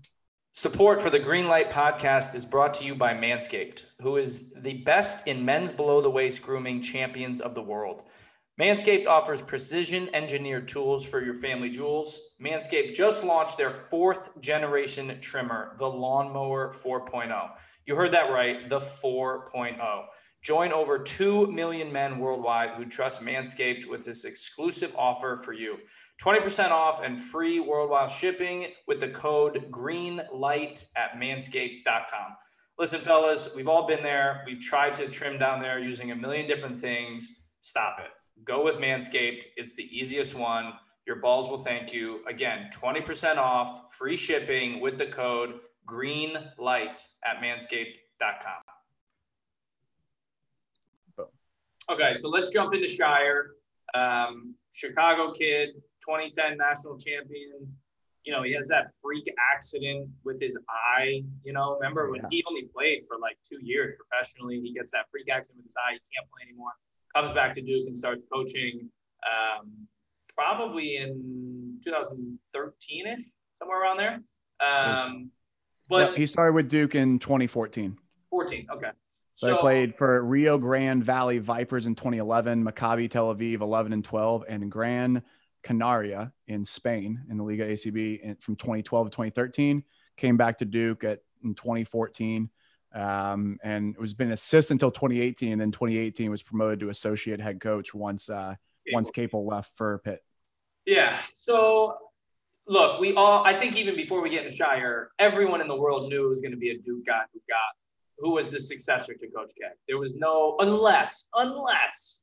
Support 0.52 1.02
for 1.02 1.10
the 1.10 1.20
Greenlight 1.20 1.70
podcast 1.70 2.34
is 2.34 2.46
brought 2.46 2.74
to 2.76 2.86
you 2.86 2.96
by 2.96 3.14
Manscaped, 3.14 3.84
who 4.02 4.18
is 4.18 4.52
the 4.56 4.74
best 4.74 5.28
in 5.28 5.46
men's 5.46 5.72
below 5.72 6.02
the 6.02 6.10
waist 6.10 6.42
grooming 6.42 6.82
champions 6.82 7.42
of 7.42 7.54
the 7.54 7.62
world. 7.62 8.04
Manscaped 8.60 9.06
offers 9.06 9.44
precision 9.44 10.10
engineered 10.16 10.68
tools 10.68 11.06
for 11.06 11.24
your 11.24 11.36
family 11.36 11.70
jewels. 11.70 12.20
Manscaped 12.44 12.96
just 12.96 13.24
launched 13.24 13.56
their 13.56 13.70
fourth 13.70 14.42
generation 14.42 15.16
trimmer, 15.22 15.76
the 15.78 15.86
Lawnmower 15.86 16.72
4.0. 16.72 17.52
You 17.86 17.96
heard 17.96 18.14
that 18.14 18.32
right, 18.32 18.68
the 18.68 18.80
4.0. 18.80 20.06
Join 20.42 20.72
over 20.72 20.98
2 20.98 21.52
million 21.52 21.94
men 21.94 22.18
worldwide 22.18 22.72
who 22.72 22.86
trust 22.86 23.22
Manscaped 23.22 23.88
with 23.88 24.04
this 24.04 24.26
exclusive 24.26 24.94
offer 24.98 25.36
for 25.36 25.54
you 25.54 25.78
20% 26.20 26.72
off 26.72 27.04
and 27.04 27.20
free 27.20 27.60
worldwide 27.60 28.10
shipping 28.10 28.70
with 28.88 29.00
the 29.00 29.10
code 29.10 29.70
GREENLIGHT 29.70 30.86
at 30.96 31.12
manscaped.com. 31.20 32.36
Listen, 32.80 33.02
fellas, 33.02 33.54
we've 33.56 33.68
all 33.68 33.86
been 33.86 34.02
there. 34.02 34.44
We've 34.48 34.60
tried 34.60 34.96
to 34.96 35.08
trim 35.10 35.38
down 35.38 35.62
there 35.62 35.78
using 35.78 36.10
a 36.10 36.16
million 36.16 36.48
different 36.48 36.80
things. 36.80 37.50
Stop 37.62 38.00
it 38.00 38.10
go 38.44 38.64
with 38.64 38.78
Manscaped. 38.78 39.46
It's 39.56 39.74
the 39.74 39.84
easiest 39.84 40.36
one. 40.36 40.74
Your 41.06 41.18
balls 41.18 41.50
will 41.50 41.58
thank 41.58 41.94
you. 41.94 42.20
Again, 42.28 42.70
20% 42.74 43.38
off, 43.38 43.94
free 43.94 44.18
shipping 44.18 44.82
with 44.82 44.98
the 44.98 45.06
code 45.06 45.60
GREENLIGHT 45.86 47.08
at 47.26 47.42
manscaped.com. 47.42 48.62
Okay, 51.90 52.14
so 52.14 52.28
let's 52.28 52.50
jump 52.50 52.74
into 52.74 52.88
Scheyer. 52.88 53.56
Um, 53.94 54.54
Chicago 54.74 55.32
kid, 55.32 55.70
2010 56.06 56.58
national 56.58 56.98
champion. 56.98 57.74
You 58.26 58.34
know, 58.34 58.44
he 58.44 58.52
has 58.52 58.68
that 58.68 58.92
freak 59.02 59.24
accident 59.54 60.10
with 60.26 60.42
his 60.42 60.60
eye. 60.70 61.24
You 61.46 61.54
know, 61.54 61.76
remember 61.76 62.12
when 62.12 62.20
yeah. 62.24 62.28
he 62.30 62.44
only 62.50 62.64
played 62.64 63.06
for 63.08 63.18
like 63.18 63.38
two 63.50 63.60
years 63.64 63.94
professionally? 63.96 64.60
He 64.60 64.74
gets 64.74 64.92
that 64.92 65.06
freak 65.10 65.30
accident 65.32 65.64
with 65.64 65.68
his 65.68 65.76
eye. 65.78 65.94
He 65.94 66.00
can't 66.14 66.30
play 66.30 66.50
anymore 66.50 66.74
comes 67.18 67.34
back 67.34 67.54
to 67.54 67.62
Duke 67.62 67.88
and 67.88 67.98
starts 67.98 68.26
coaching 68.32 68.90
um, 69.26 69.72
probably 70.36 70.98
in 70.98 71.80
2013 71.84 73.08
ish, 73.08 73.20
somewhere 73.60 73.82
around 73.82 73.98
there. 73.98 74.22
Um, 74.60 75.32
but 75.90 76.18
he 76.18 76.28
started 76.28 76.54
with 76.54 76.70
Duke 76.70 76.96
in 76.96 77.18
2014. 77.20 77.98
14, 78.30 78.68
okay. 78.72 78.90
So, 79.34 79.48
so 79.48 79.58
I 79.58 79.62
played 79.62 79.96
for 79.96 80.24
Rio 80.24 80.58
Grande 80.58 81.04
Valley 81.04 81.40
Vipers 81.40 81.86
in 81.86 81.96
2011, 81.96 82.64
Maccabi 82.64 83.10
Tel 83.10 83.34
Aviv 83.34 83.62
11 83.62 83.94
and 83.94 84.04
12, 84.04 84.46
and 84.48 84.72
Gran 84.72 85.24
Canaria 85.64 86.32
in 86.48 86.66
Spain 86.66 87.22
in 87.30 87.38
the 87.38 87.44
Liga 87.44 87.66
ACB 87.66 88.42
from 88.42 88.56
2012 88.56 89.08
to 89.08 89.12
2013. 89.12 89.84
Came 90.18 90.38
back 90.38 90.58
to 90.60 90.66
Duke 90.66 91.04
at 91.04 91.20
in 91.44 91.54
2014 91.56 92.50
um, 92.98 93.60
and 93.64 93.96
it 93.96 94.02
was 94.02 94.14
been 94.14 94.32
assistant 94.32 94.82
until 94.82 94.92
2018. 94.92 95.52
And 95.52 95.62
then 95.62 95.72
2018 95.72 96.32
was 96.32 96.42
promoted 96.42 96.80
to 96.82 96.90
associate 96.90 97.40
head 97.40 97.62
coach 97.62 97.94
once 97.94 98.30
uh, 98.30 98.56
once 98.92 99.12
Capel 99.12 99.46
left 99.46 99.72
for 99.76 100.00
Pitt. 100.00 100.24
Yeah. 100.86 101.16
So 101.36 101.98
look, 102.68 103.00
we 103.00 103.14
all 103.14 103.46
I 103.46 103.54
think 103.54 103.78
even 103.78 103.96
before 103.96 104.22
we 104.22 104.30
get 104.30 104.46
into 104.46 104.56
Scheyer, 104.56 105.08
everyone 105.20 105.62
in 105.62 105.68
the 105.68 105.76
world 105.76 106.10
knew 106.10 106.26
it 106.26 106.30
was 106.30 106.42
going 106.42 106.52
to 106.52 106.58
be 106.58 106.72
a 106.72 106.78
Duke 106.78 107.06
guy 107.06 107.22
who 107.34 107.40
got 107.48 107.60
who 108.18 108.32
was 108.32 108.50
the 108.50 108.60
successor 108.60 109.14
to 109.14 109.28
Coach 109.28 109.52
K. 109.60 109.68
There 109.88 110.00
was 110.00 110.16
no 110.16 110.56
unless 110.60 111.28
unless 111.36 112.22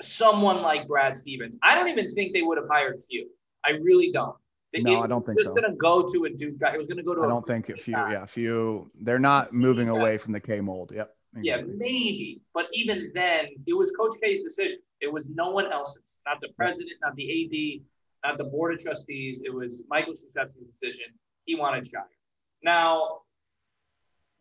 someone 0.00 0.62
like 0.62 0.86
Brad 0.86 1.16
Stevens. 1.16 1.58
I 1.62 1.74
don't 1.74 1.88
even 1.88 2.14
think 2.14 2.32
they 2.32 2.42
would 2.42 2.58
have 2.58 2.68
hired 2.70 3.00
few. 3.00 3.28
I 3.64 3.72
really 3.82 4.12
don't. 4.12 4.36
No, 4.72 5.02
I 5.02 5.06
don't 5.06 5.26
think 5.26 5.40
so. 5.40 5.52
was 5.52 5.60
going 5.60 5.72
to 5.72 5.76
go 5.76 6.06
to 6.06 6.24
a 6.24 6.30
Duke 6.30 6.58
guy. 6.58 6.74
It 6.74 6.78
was 6.78 6.86
going 6.86 6.98
to 6.98 7.02
go 7.02 7.14
to. 7.14 7.22
I 7.22 7.24
a 7.24 7.28
don't 7.28 7.46
think 7.46 7.68
a 7.70 7.76
few. 7.76 7.94
guy. 7.94 8.12
Yeah, 8.12 8.26
few. 8.26 8.90
They're 9.00 9.18
not 9.18 9.52
moving 9.52 9.88
away 9.88 10.16
from 10.16 10.32
the 10.32 10.40
K 10.40 10.60
mold. 10.60 10.92
Yep. 10.94 11.14
Yeah, 11.42 11.62
maybe. 11.66 12.40
But 12.54 12.68
even 12.74 13.12
then, 13.14 13.46
it 13.66 13.74
was 13.74 13.92
Coach 13.92 14.14
K's 14.22 14.40
decision. 14.40 14.78
It 15.00 15.12
was 15.12 15.26
no 15.28 15.50
one 15.50 15.72
else's. 15.72 16.20
Not 16.26 16.40
the 16.40 16.48
president, 16.56 16.96
not 17.02 17.14
the 17.16 17.82
AD, 18.24 18.28
not 18.28 18.38
the 18.38 18.44
board 18.44 18.74
of 18.74 18.80
trustees. 18.80 19.40
It 19.44 19.52
was 19.52 19.82
Michael 19.88 20.12
Krzyzewski's 20.12 20.66
decision. 20.66 21.06
He 21.46 21.54
wanted 21.54 21.84
Scheyer. 21.84 22.04
Now, 22.62 23.20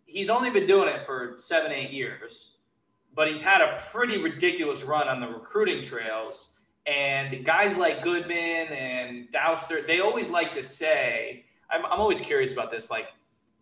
he's 0.05 0.29
only 0.29 0.49
been 0.49 0.67
doing 0.67 0.89
it 0.89 1.03
for 1.03 1.33
seven, 1.37 1.71
eight 1.71 1.91
years, 1.91 2.57
but 3.15 3.27
he's 3.27 3.41
had 3.41 3.61
a 3.61 3.79
pretty 3.91 4.21
ridiculous 4.21 4.83
run 4.83 5.07
on 5.07 5.21
the 5.21 5.27
recruiting 5.27 5.81
trails. 5.81 6.58
And 6.89 7.45
guys 7.45 7.77
like 7.77 8.01
Goodman 8.01 8.67
and 8.67 9.31
Dowster, 9.31 9.85
they 9.85 9.99
always 9.99 10.29
like 10.31 10.51
to 10.53 10.63
say, 10.63 11.45
I'm, 11.69 11.85
I'm 11.85 11.99
always 11.99 12.19
curious 12.19 12.51
about 12.51 12.71
this, 12.71 12.89
like 12.89 13.13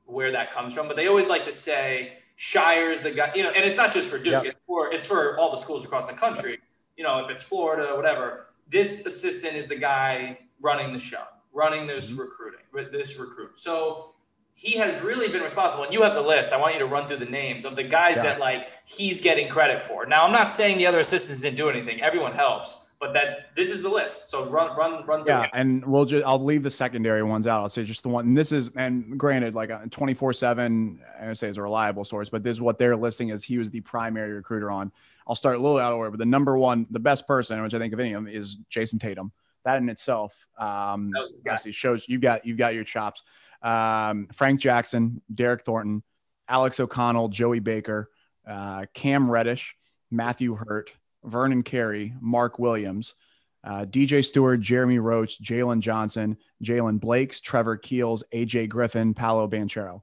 where 0.05 0.31
that 0.31 0.51
comes 0.51 0.73
from, 0.73 0.87
but 0.87 0.95
they 0.95 1.07
always 1.07 1.27
like 1.27 1.43
to 1.45 1.51
say, 1.51 2.19
Scheyer's 2.37 3.01
the 3.01 3.11
guy, 3.11 3.31
you 3.35 3.43
know, 3.43 3.49
and 3.49 3.65
it's 3.65 3.75
not 3.75 3.91
just 3.91 4.09
for 4.09 4.17
Duke, 4.17 4.43
Yep. 4.43 4.45
it's 4.45 4.59
for 4.65 4.93
it's 4.93 5.05
for 5.05 5.37
all 5.37 5.51
the 5.51 5.57
schools 5.57 5.83
across 5.83 6.07
the 6.07 6.13
country. 6.13 6.59
You 6.95 7.03
know, 7.03 7.19
if 7.19 7.29
it's 7.29 7.43
Florida, 7.43 7.95
whatever, 7.95 8.47
this 8.69 9.05
assistant 9.05 9.55
is 9.55 9.67
the 9.67 9.75
guy 9.75 10.39
running 10.61 10.93
the 10.93 10.99
show, 10.99 11.23
running 11.51 11.85
this 11.87 12.11
mm-hmm. 12.11 12.21
recruiting, 12.21 12.61
this 12.91 13.17
recruit. 13.17 13.59
So 13.59 14.13
he 14.53 14.77
has 14.77 15.01
really 15.01 15.27
been 15.27 15.41
responsible. 15.41 15.83
And 15.83 15.93
you 15.93 16.01
have 16.03 16.13
the 16.15 16.21
list. 16.21 16.53
I 16.53 16.57
want 16.57 16.73
you 16.73 16.79
to 16.79 16.85
run 16.85 17.07
through 17.07 17.17
the 17.17 17.25
names 17.25 17.65
of 17.65 17.75
the 17.75 17.83
guys 17.83 18.17
Yeah. 18.17 18.23
that 18.23 18.39
like 18.39 18.67
he's 18.85 19.19
getting 19.19 19.49
credit 19.49 19.81
for. 19.81 20.05
Now, 20.05 20.23
I'm 20.23 20.31
not 20.31 20.49
saying 20.51 20.77
the 20.77 20.87
other 20.87 20.99
assistants 20.99 21.41
didn't 21.41 21.57
do 21.57 21.69
anything. 21.69 22.01
Everyone 22.01 22.31
helps, 22.31 22.75
but 22.99 23.13
that 23.13 23.55
this 23.55 23.69
is 23.69 23.81
the 23.83 23.89
list. 23.89 24.29
So 24.29 24.45
run, 24.49 24.75
run, 24.77 25.05
run 25.05 25.23
through. 25.23 25.33
Yeah, 25.33 25.49
and 25.53 25.85
we'll 25.85 26.05
just 26.05 26.25
I'll 26.25 26.43
leave 26.43 26.63
the 26.63 26.71
secondary 26.71 27.23
ones 27.23 27.45
out. 27.47 27.61
I'll 27.61 27.69
say 27.69 27.83
just 27.83 28.03
the 28.03 28.09
one. 28.09 28.25
And 28.25 28.37
this 28.37 28.51
is 28.51 28.69
and 28.75 29.19
granted, 29.19 29.53
like 29.55 29.69
twenty 29.91 30.13
four 30.13 30.33
seven, 30.33 30.99
I 31.21 31.27
would 31.27 31.37
say 31.37 31.47
is 31.47 31.57
a 31.57 31.61
reliable 31.61 32.03
source, 32.05 32.29
but 32.29 32.43
this 32.43 32.57
is 32.57 32.61
what 32.61 32.77
they're 32.79 32.95
listing 32.97 33.31
as 33.31 33.43
he 33.43 33.57
was 33.57 33.69
the 33.69 33.81
primary 33.81 34.31
recruiter 34.33 34.71
on. 34.71 34.91
I'll 35.27 35.35
start 35.35 35.57
a 35.57 35.59
little 35.59 35.77
out 35.77 35.91
of 35.91 35.97
order, 35.99 36.11
but 36.11 36.19
the 36.19 36.25
number 36.25 36.57
one, 36.57 36.87
the 36.89 36.99
best 36.99 37.27
person, 37.27 37.61
which 37.61 37.73
I 37.73 37.79
think 37.79 37.93
of 37.93 37.99
any 37.99 38.13
of 38.13 38.23
them, 38.23 38.33
is 38.33 38.57
Jayson 38.69 38.99
Tatum. 38.99 39.31
That 39.65 39.77
in 39.77 39.89
itself, 39.89 40.33
um, 40.57 41.11
That 41.11 41.19
was 41.19 41.31
his 41.31 41.41
guy. 41.41 41.51
obviously 41.51 41.73
shows 41.73 42.07
you've 42.07 42.21
got 42.21 42.45
you've 42.45 42.57
got 42.57 42.73
your 42.73 42.83
chops. 42.85 43.21
Um, 43.61 44.27
Frank 44.33 44.59
Jackson, 44.61 45.21
Derryck 45.33 45.63
Thornton, 45.63 46.03
Alex 46.47 46.79
O'Connell, 46.79 47.27
Joey 47.27 47.59
Baker, 47.59 48.09
uh, 48.47 48.85
Cam 48.93 49.29
Reddish, 49.29 49.75
Matthew 50.09 50.55
Hurt, 50.55 50.91
Vernon 51.27 51.63
Carey, 51.63 52.13
Mark 52.19 52.59
Williams, 52.59 53.15
uh, 53.63 53.85
DJ 53.85 54.23
Steward, 54.23 54.61
Jeremy 54.61 54.99
Roach, 54.99 55.41
Jalen 55.41 55.81
Johnson, 55.81 56.37
Jaylen 56.63 56.99
Blakes, 56.99 57.41
Trevor 57.41 57.77
Keels, 57.77 58.23
AJ 58.33 58.69
Griffin, 58.69 59.13
Paolo 59.13 59.47
Banchero. 59.47 60.01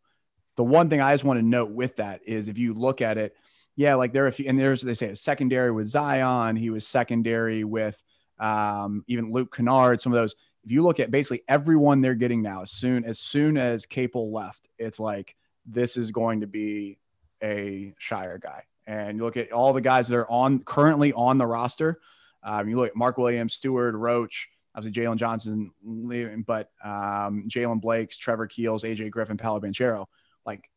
The 0.57 0.65
one 0.65 0.91
thing 0.91 1.01
I 1.01 1.15
just 1.15 1.25
want 1.25 1.39
to 1.39 1.45
note 1.45 1.71
with 1.71 1.97
that 1.97 2.21
is 2.27 2.49
if 2.49 2.59
you 2.59 2.75
look 2.75 3.01
at 3.01 3.19
it, 3.19 3.35
yeah, 3.77 3.95
like 3.95 4.13
there 4.13 4.25
are 4.25 4.29
a 4.29 4.33
few, 4.33 4.47
and 4.49 4.59
there's 4.59 4.83
they 4.83 4.95
say 4.95 5.15
secondary 5.15 5.73
with 5.73 5.89
Zion, 5.89 6.57
he 6.57 6.71
was 6.71 6.87
secondary 6.87 7.65
with 7.65 8.01
um, 8.39 9.05
even 9.09 9.33
Luke 9.33 9.55
Kennard, 9.55 10.01
some 10.01 10.13
of 10.13 10.19
those. 10.19 10.35
If 10.63 10.71
you 10.71 10.83
look 10.83 11.01
at 11.01 11.11
basically 11.11 11.43
everyone 11.49 12.01
they're 12.01 12.15
getting 12.15 12.43
now, 12.43 12.63
as 12.63 12.71
soon 12.71 13.05
as 13.05 13.19
soon 13.19 13.57
as 13.57 13.87
Capel 13.87 14.33
left, 14.33 14.69
it's 14.79 15.01
like 15.01 15.37
this 15.67 15.97
is 15.97 16.13
going 16.13 16.41
to 16.41 16.47
be 16.47 16.99
a 17.43 17.95
Scheyer 18.01 18.41
guy. 18.41 18.65
And 18.87 19.17
you 19.19 19.25
look 19.25 19.37
at 19.37 19.53
all 19.53 19.73
the 19.73 19.81
guys 19.81 20.09
that 20.09 20.17
are 20.17 20.31
on 20.31 20.61
currently 20.61 21.13
on 21.13 21.39
the 21.39 21.47
roster. 21.47 22.01
Um, 22.43 22.69
you 22.69 22.77
look 22.77 22.89
at 22.89 22.97
Mark 22.97 23.17
Williams, 23.17 23.55
Steward, 23.55 23.95
Roach, 23.95 24.49
obviously 24.75 25.03
Jalen 25.03 25.17
Johnson 25.17 25.71
leaving, 25.83 26.43
but 26.43 26.71
um, 26.85 27.45
Jaylen 27.49 27.81
Blakes, 27.81 28.19
Trevor 28.19 28.47
Keels, 28.47 28.85
AJ 28.85 29.11
Griffin, 29.11 29.37
Paolo 29.39 29.61
Banchero, 29.61 30.07
like 30.45 30.69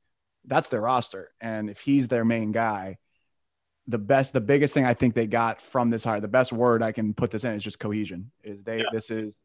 that's 0.46 0.70
their 0.70 0.82
roster. 0.82 1.32
And 1.42 1.70
if 1.70 1.80
he's 1.82 2.08
their 2.08 2.24
main 2.24 2.54
guy, 2.54 2.98
the 3.88 3.98
best, 3.98 4.34
the 4.34 4.42
biggest 4.42 4.74
thing 4.74 4.86
I 4.86 4.94
think 4.94 5.14
they 5.14 5.28
got 5.28 5.62
from 5.62 5.90
this 5.90 6.04
hire, 6.04 6.20
the 6.22 6.28
best 6.28 6.54
word 6.54 6.82
I 6.84 6.92
can 6.92 7.14
put 7.14 7.32
this 7.32 7.44
in 7.44 7.54
is 7.54 7.64
just 7.64 7.80
cohesion. 7.80 8.32
Is 8.44 8.64
they 8.64 8.78
Yeah. 8.78 8.84
this 8.94 9.10
is 9.10 9.36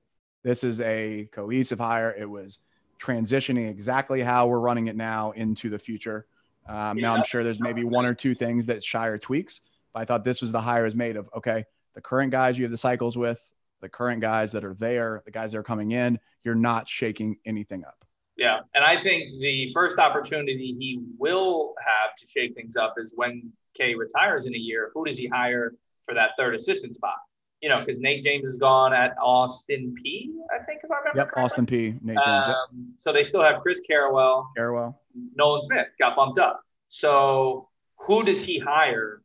this 0.44 0.64
is 0.64 0.80
a 0.80 1.28
cohesive 1.32 1.78
hire. 1.78 2.12
It 2.16 2.28
was 2.28 2.58
transitioning 3.00 3.68
exactly 3.70 4.20
how 4.20 4.46
we're 4.48 4.58
running 4.58 4.86
it 4.88 4.96
now 4.96 5.30
into 5.32 5.70
the 5.70 5.78
future. 5.78 6.26
Um, 6.68 6.98
now 6.98 7.14
I'm 7.14 7.24
sure 7.24 7.42
there's 7.42 7.60
maybe 7.60 7.84
one 7.84 8.06
or 8.06 8.14
two 8.14 8.34
things 8.34 8.66
that 8.66 8.80
Scheyer 8.80 9.20
tweaks, 9.20 9.60
but 9.92 10.00
I 10.00 10.04
thought 10.04 10.24
this 10.24 10.40
was 10.40 10.52
the 10.52 10.60
hire 10.60 10.86
is 10.86 10.94
made 10.94 11.16
of 11.16 11.28
okay, 11.36 11.64
the 11.94 12.00
current 12.00 12.30
guys 12.30 12.56
you 12.56 12.64
have 12.64 12.70
the 12.70 12.78
cycles 12.78 13.16
with, 13.16 13.42
the 13.80 13.88
current 13.88 14.20
guys 14.20 14.52
that 14.52 14.64
are 14.64 14.74
there, 14.74 15.22
the 15.24 15.30
guys 15.30 15.52
that 15.52 15.58
are 15.58 15.64
coming 15.64 15.90
in, 15.92 16.18
you're 16.42 16.54
not 16.54 16.88
shaking 16.88 17.36
anything 17.44 17.84
up. 17.84 18.04
Yeah, 18.36 18.60
and 18.74 18.84
I 18.84 18.96
think 18.96 19.38
the 19.40 19.70
first 19.74 19.98
opportunity 19.98 20.74
he 20.78 21.00
will 21.18 21.74
have 21.78 22.14
to 22.16 22.26
shake 22.26 22.54
things 22.54 22.76
up 22.76 22.94
is 22.96 23.12
when 23.16 23.52
Kay 23.74 23.94
retires 23.94 24.46
in 24.46 24.54
a 24.54 24.58
year. 24.58 24.90
Who 24.94 25.04
does 25.04 25.18
he 25.18 25.26
hire 25.26 25.74
for 26.04 26.14
that 26.14 26.30
third 26.38 26.54
assistant 26.54 26.94
spot? 26.94 27.16
You 27.62 27.68
know, 27.68 27.78
because 27.80 28.00
Nate 28.00 28.24
James 28.24 28.46
is 28.48 28.58
gone 28.58 28.92
at 28.92 29.14
Austin 29.22 29.94
Peay. 30.04 30.26
I 30.52 30.62
think 30.64 30.80
if 30.82 30.90
I 30.90 30.98
remember 30.98 31.18
Yep, 31.18 31.28
correctly. 31.28 31.42
Austin 31.42 31.66
Peay, 31.66 32.02
Nate 32.02 32.16
James, 32.16 32.26
yep. 32.26 32.56
Um, 32.56 32.92
so 32.96 33.12
they 33.12 33.22
still 33.22 33.42
have 33.42 33.62
Chris 33.62 33.80
Carrawell, 33.88 34.46
Carwell. 34.56 35.00
Nolan 35.36 35.60
Smith 35.60 35.86
got 36.00 36.16
bumped 36.16 36.38
up. 36.40 36.60
So 36.88 37.68
who 38.00 38.24
does 38.24 38.44
he 38.44 38.58
hire 38.58 39.22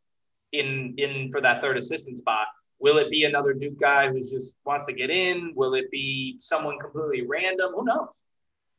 in 0.52 0.94
in 0.98 1.32
for 1.32 1.42
that 1.42 1.62
third 1.62 1.78
assistant 1.78 2.20
spot? 2.20 2.48
Will 2.80 2.98
it 2.98 3.10
be 3.10 3.24
another 3.24 3.54
Duke 3.54 3.80
guy 3.80 4.08
who's 4.10 4.32
just 4.32 4.56
wants 4.64 4.86
to 4.86 4.94
get 4.94 5.10
in? 5.10 5.54
Will 5.56 5.74
it 5.74 5.90
be 5.90 6.36
someone 6.38 6.78
completely 6.78 7.26
random? 7.26 7.72
Who 7.76 7.84
knows? 7.84 8.24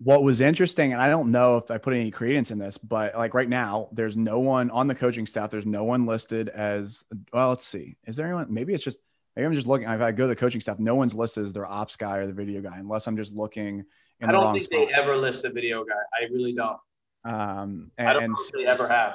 What 0.01 0.23
was 0.23 0.41
interesting, 0.41 0.93
and 0.93 1.03
I 1.03 1.09
don't 1.09 1.33
know 1.33 1.57
if 1.57 1.73
I 1.73 1.79
put 1.79 1.93
any 1.95 2.13
credence 2.13 2.53
in 2.53 2.59
this, 2.59 2.79
but 2.79 3.17
like 3.17 3.35
right 3.35 3.49
now, 3.49 3.89
there's 3.91 4.17
no 4.17 4.39
one 4.39 4.71
on 4.71 4.87
the 4.87 4.95
coaching 4.95 5.27
staff. 5.27 5.51
There's 5.51 5.67
no 5.67 5.83
one 5.83 6.07
listed 6.07 6.49
as 6.49 7.03
well. 7.33 7.49
Let's 7.49 7.67
see. 7.67 7.97
Is 8.07 8.15
there 8.15 8.27
anyone? 8.27 8.47
Maybe 8.49 8.73
it's 8.73 8.85
just 8.85 9.01
maybe 9.39 9.47
I'm 9.47 9.55
just 9.55 9.69
looking. 9.69 9.89
If 9.89 10.01
I 10.01 10.11
go 10.11 10.25
to 10.25 10.29
the 10.29 10.37
coaching 10.37 10.61
staff, 10.61 10.81
no 10.81 10.97
one's 10.97 11.15
listed 11.15 11.45
as 11.45 11.53
their 11.53 11.65
ops 11.65 11.95
guy 11.95 12.17
or 12.17 12.27
the 12.27 12.33
video 12.33 12.61
guy, 12.61 12.77
unless 12.79 13.07
I'm 13.07 13.17
just 13.17 13.33
looking. 13.33 13.85
In 14.21 14.29
I 14.29 14.33
don't 14.33 14.53
think 14.53 14.65
spot. 14.65 14.89
they 14.89 14.95
ever 14.95 15.17
list 15.17 15.45
a 15.45 15.51
video 15.51 15.85
guy. 15.85 15.95
I 15.95 16.25
really 16.33 16.53
don't. 16.53 16.79
Um, 17.25 17.93
I 17.97 18.03
and, 18.03 18.15
don't 18.15 18.23
and 18.25 18.33
know 18.33 18.39
if 18.41 18.53
they 18.53 18.67
ever 18.67 18.89
have. 18.89 19.15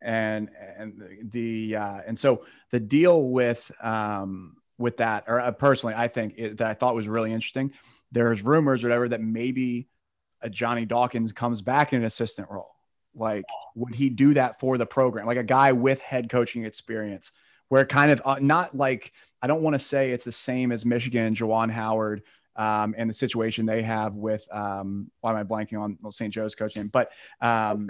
and 0.00 0.48
and 0.78 1.02
the 1.30 1.76
uh, 1.76 2.00
and 2.06 2.18
so 2.18 2.44
the 2.70 2.80
deal 2.80 3.22
with 3.22 3.70
um, 3.82 4.56
with 4.78 4.96
that, 4.96 5.24
or 5.26 5.40
uh, 5.40 5.52
personally, 5.52 5.94
I 5.94 6.08
think 6.08 6.34
it, 6.38 6.56
that 6.58 6.66
I 6.66 6.74
thought 6.74 6.94
was 6.94 7.06
really 7.06 7.32
interesting. 7.32 7.72
There's 8.12 8.42
rumors, 8.42 8.82
or 8.82 8.88
whatever, 8.88 9.10
that 9.10 9.20
maybe 9.20 9.88
a 10.40 10.48
Johnny 10.48 10.86
Dawkins 10.86 11.32
comes 11.32 11.60
back 11.60 11.92
in 11.92 12.00
an 12.00 12.06
assistant 12.06 12.48
role. 12.50 12.70
Like, 13.14 13.44
would 13.74 13.94
he 13.94 14.08
do 14.08 14.34
that 14.34 14.58
for 14.58 14.78
the 14.78 14.86
program? 14.86 15.26
Like 15.26 15.36
a 15.36 15.44
guy 15.44 15.72
with 15.72 16.00
head 16.00 16.30
coaching 16.30 16.64
experience, 16.64 17.32
where 17.70 17.86
kind 17.86 18.10
of 18.10 18.20
uh, 18.24 18.38
not 18.40 18.76
like 18.76 19.12
I 19.40 19.46
don't 19.46 19.62
want 19.62 19.74
to 19.74 19.80
say 19.80 20.10
it's 20.10 20.26
the 20.26 20.32
same 20.32 20.70
as 20.70 20.84
Michigan 20.84 21.34
Juwan 21.34 21.70
Howard. 21.70 22.22
Um, 22.56 22.94
and 22.98 23.08
the 23.08 23.14
situation 23.14 23.64
they 23.64 23.80
have 23.82 24.16
with 24.16 24.46
um, 24.52 25.10
why 25.22 25.30
am 25.30 25.36
I 25.36 25.44
blanking 25.44 25.80
on 25.80 25.96
well, 26.02 26.12
St. 26.12 26.34
Joe's 26.34 26.54
coaching? 26.54 26.88
But 26.88 27.10
um. 27.40 27.80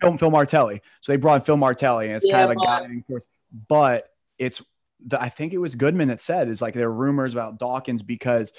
Phil, 0.00 0.16
Phil 0.18 0.30
Martelli. 0.30 0.82
So 1.00 1.10
they 1.10 1.16
brought 1.16 1.40
in 1.40 1.42
Phil 1.42 1.56
Martelli, 1.56 2.06
and 2.06 2.16
it's 2.16 2.24
Yeah, 2.24 2.36
kind 2.36 2.44
of 2.44 2.50
a 2.50 2.64
guiding 2.64 3.02
force. 3.08 3.26
But 3.66 4.10
it's 4.38 4.62
the 5.04 5.20
I 5.20 5.30
think 5.30 5.52
it 5.52 5.58
was 5.58 5.74
Goodman 5.74 6.08
that 6.08 6.20
said 6.20 6.48
is 6.48 6.62
like 6.62 6.74
there 6.74 6.88
are 6.88 6.92
rumors 6.92 7.32
about 7.32 7.58
Dawkins 7.58 8.02
because 8.02 8.52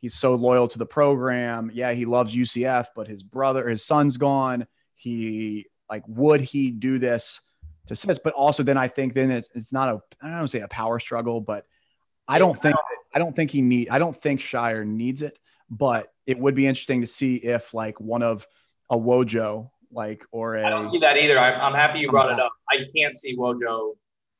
he's 0.00 0.14
so 0.14 0.34
loyal 0.34 0.68
to 0.68 0.78
the 0.78 0.86
program. 0.86 1.70
Yeah, 1.74 1.92
he 1.92 2.04
loves 2.04 2.34
UCF, 2.34 2.86
but 2.94 3.08
his 3.08 3.22
brother, 3.22 3.68
his 3.68 3.84
son's 3.84 4.16
gone. 4.16 4.66
He 4.94 5.66
like 5.90 6.04
would 6.06 6.40
he 6.40 6.70
do 6.70 6.98
this 6.98 7.40
to 7.86 7.96
sis? 7.96 8.18
But 8.18 8.34
also 8.34 8.62
then 8.62 8.76
I 8.76 8.88
think 8.88 9.14
then 9.14 9.30
it's 9.30 9.48
it's 9.54 9.72
not 9.72 9.88
a 9.88 10.00
I 10.22 10.38
don't 10.38 10.48
say 10.48 10.60
a 10.60 10.68
power 10.68 10.98
struggle, 10.98 11.40
but 11.40 11.66
I 12.28 12.38
don't 12.38 12.60
think 12.60 12.76
I 13.14 13.18
don't 13.18 13.34
think 13.34 13.50
he 13.50 13.62
need 13.62 13.88
I 13.90 13.98
don't 13.98 14.20
think 14.20 14.40
Scheyer 14.40 14.86
needs 14.86 15.22
it, 15.22 15.38
but 15.70 16.12
it 16.26 16.38
would 16.38 16.54
be 16.54 16.66
interesting 16.66 17.00
to 17.00 17.06
see 17.06 17.36
if 17.36 17.74
like 17.74 18.00
one 18.00 18.22
of 18.22 18.46
a 18.90 18.96
Wojo 18.96 19.70
like 19.90 20.24
or 20.32 20.56
a 20.56 20.66
I 20.66 20.70
don't 20.70 20.86
see 20.86 20.98
that 20.98 21.16
either. 21.16 21.38
I'm, 21.38 21.60
I'm 21.60 21.74
happy 21.74 22.00
you 22.00 22.10
brought 22.10 22.32
it 22.32 22.40
up. 22.40 22.52
I 22.70 22.84
can't 22.96 23.14
see 23.14 23.36
Wojo 23.36 23.94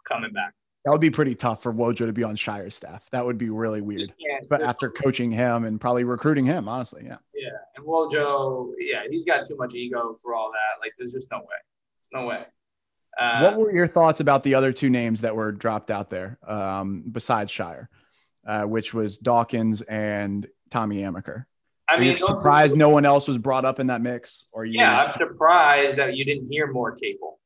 coming 0.08 0.32
back. 0.32 0.54
that 0.84 0.90
would 0.90 1.00
be 1.00 1.10
pretty 1.10 1.34
tough 1.34 1.62
for 1.62 1.72
Wojo 1.72 2.06
to 2.06 2.12
be 2.12 2.24
on 2.24 2.36
Scheyer's 2.36 2.74
staff. 2.74 3.06
That 3.12 3.24
would 3.24 3.38
be 3.38 3.50
really 3.50 3.80
weird. 3.80 4.12
But 4.48 4.62
after 4.62 4.90
coaching 4.90 5.30
him 5.30 5.64
and 5.64 5.80
probably 5.80 6.04
recruiting 6.04 6.44
him, 6.44 6.68
honestly, 6.68 7.02
yeah. 7.04 7.18
yeah, 7.34 7.50
and 7.76 7.86
Wojo, 7.86 8.72
yeah, 8.78 9.02
he's 9.08 9.24
got 9.24 9.46
too 9.46 9.56
much 9.56 9.74
ego 9.74 10.14
for 10.20 10.34
all 10.34 10.50
that. 10.50 10.84
Like, 10.84 10.92
there's 10.98 11.12
just 11.12 11.30
no 11.30 11.38
way. 11.38 11.44
No 12.12 12.26
way. 12.26 12.44
Uh, 13.18 13.40
what 13.40 13.58
were 13.58 13.72
your 13.72 13.86
thoughts 13.86 14.20
about 14.20 14.42
the 14.42 14.54
other 14.54 14.72
two 14.72 14.88
names 14.88 15.20
that 15.20 15.36
were 15.36 15.52
dropped 15.52 15.90
out 15.90 16.10
there 16.10 16.38
um, 16.46 17.04
besides 17.10 17.52
Scheyer, 17.52 17.88
uh, 18.46 18.62
which 18.62 18.94
was 18.94 19.18
Dawkins 19.18 19.82
and 19.82 20.46
Tommy 20.70 21.02
Amaker? 21.02 21.44
I 21.88 21.98
mean, 21.98 22.12
you 22.12 22.18
surprised 22.18 22.76
no 22.76 22.88
one 22.88 23.04
else 23.04 23.28
was 23.28 23.36
brought 23.36 23.64
up 23.64 23.80
in 23.80 23.88
that 23.88 24.00
mix? 24.00 24.46
Or 24.52 24.64
you 24.64 24.78
Yeah, 24.78 24.96
I'm 24.96 25.12
surprised 25.12 25.98
that 25.98 26.16
you 26.16 26.24
didn't 26.24 26.46
hear 26.46 26.72
more 26.72 26.92
Capel. 26.92 27.38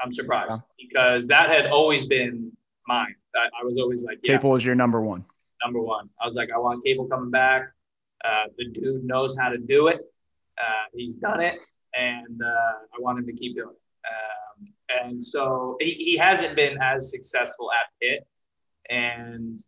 I'm 0.00 0.10
surprised 0.10 0.62
because 0.78 1.26
that 1.26 1.50
had 1.50 1.66
always 1.66 2.06
been 2.06 2.52
mine. 2.86 3.14
I, 3.34 3.48
I 3.60 3.64
was 3.64 3.76
always 3.76 4.02
like, 4.02 4.18
yeah, 4.22 4.36
Capel 4.36 4.56
is 4.56 4.64
your 4.64 4.74
number 4.74 5.02
one. 5.02 5.26
number 5.62 5.80
one. 5.80 6.08
I 6.20 6.24
was 6.24 6.36
like, 6.36 6.48
I 6.54 6.58
want 6.58 6.82
Capel 6.82 7.06
coming 7.06 7.30
back. 7.30 7.70
Uh, 8.24 8.44
the 8.56 8.70
dude 8.70 9.04
knows 9.04 9.36
how 9.36 9.50
to 9.50 9.58
do 9.58 9.88
it. 9.88 10.00
Uh, 10.58 10.84
he's 10.94 11.14
done 11.14 11.40
it, 11.40 11.58
and 11.94 12.40
uh, 12.42 12.46
I 12.46 13.00
want 13.00 13.18
him 13.18 13.26
to 13.26 13.32
keep 13.32 13.56
doing 13.56 13.74
it. 13.74 13.76
And 15.02 15.22
so 15.22 15.76
he, 15.80 15.92
he 15.92 16.16
hasn't 16.16 16.56
been 16.56 16.78
as 16.80 17.10
successful 17.10 17.70
at 17.72 17.86
Pitt. 18.00 18.26
And 18.88 19.58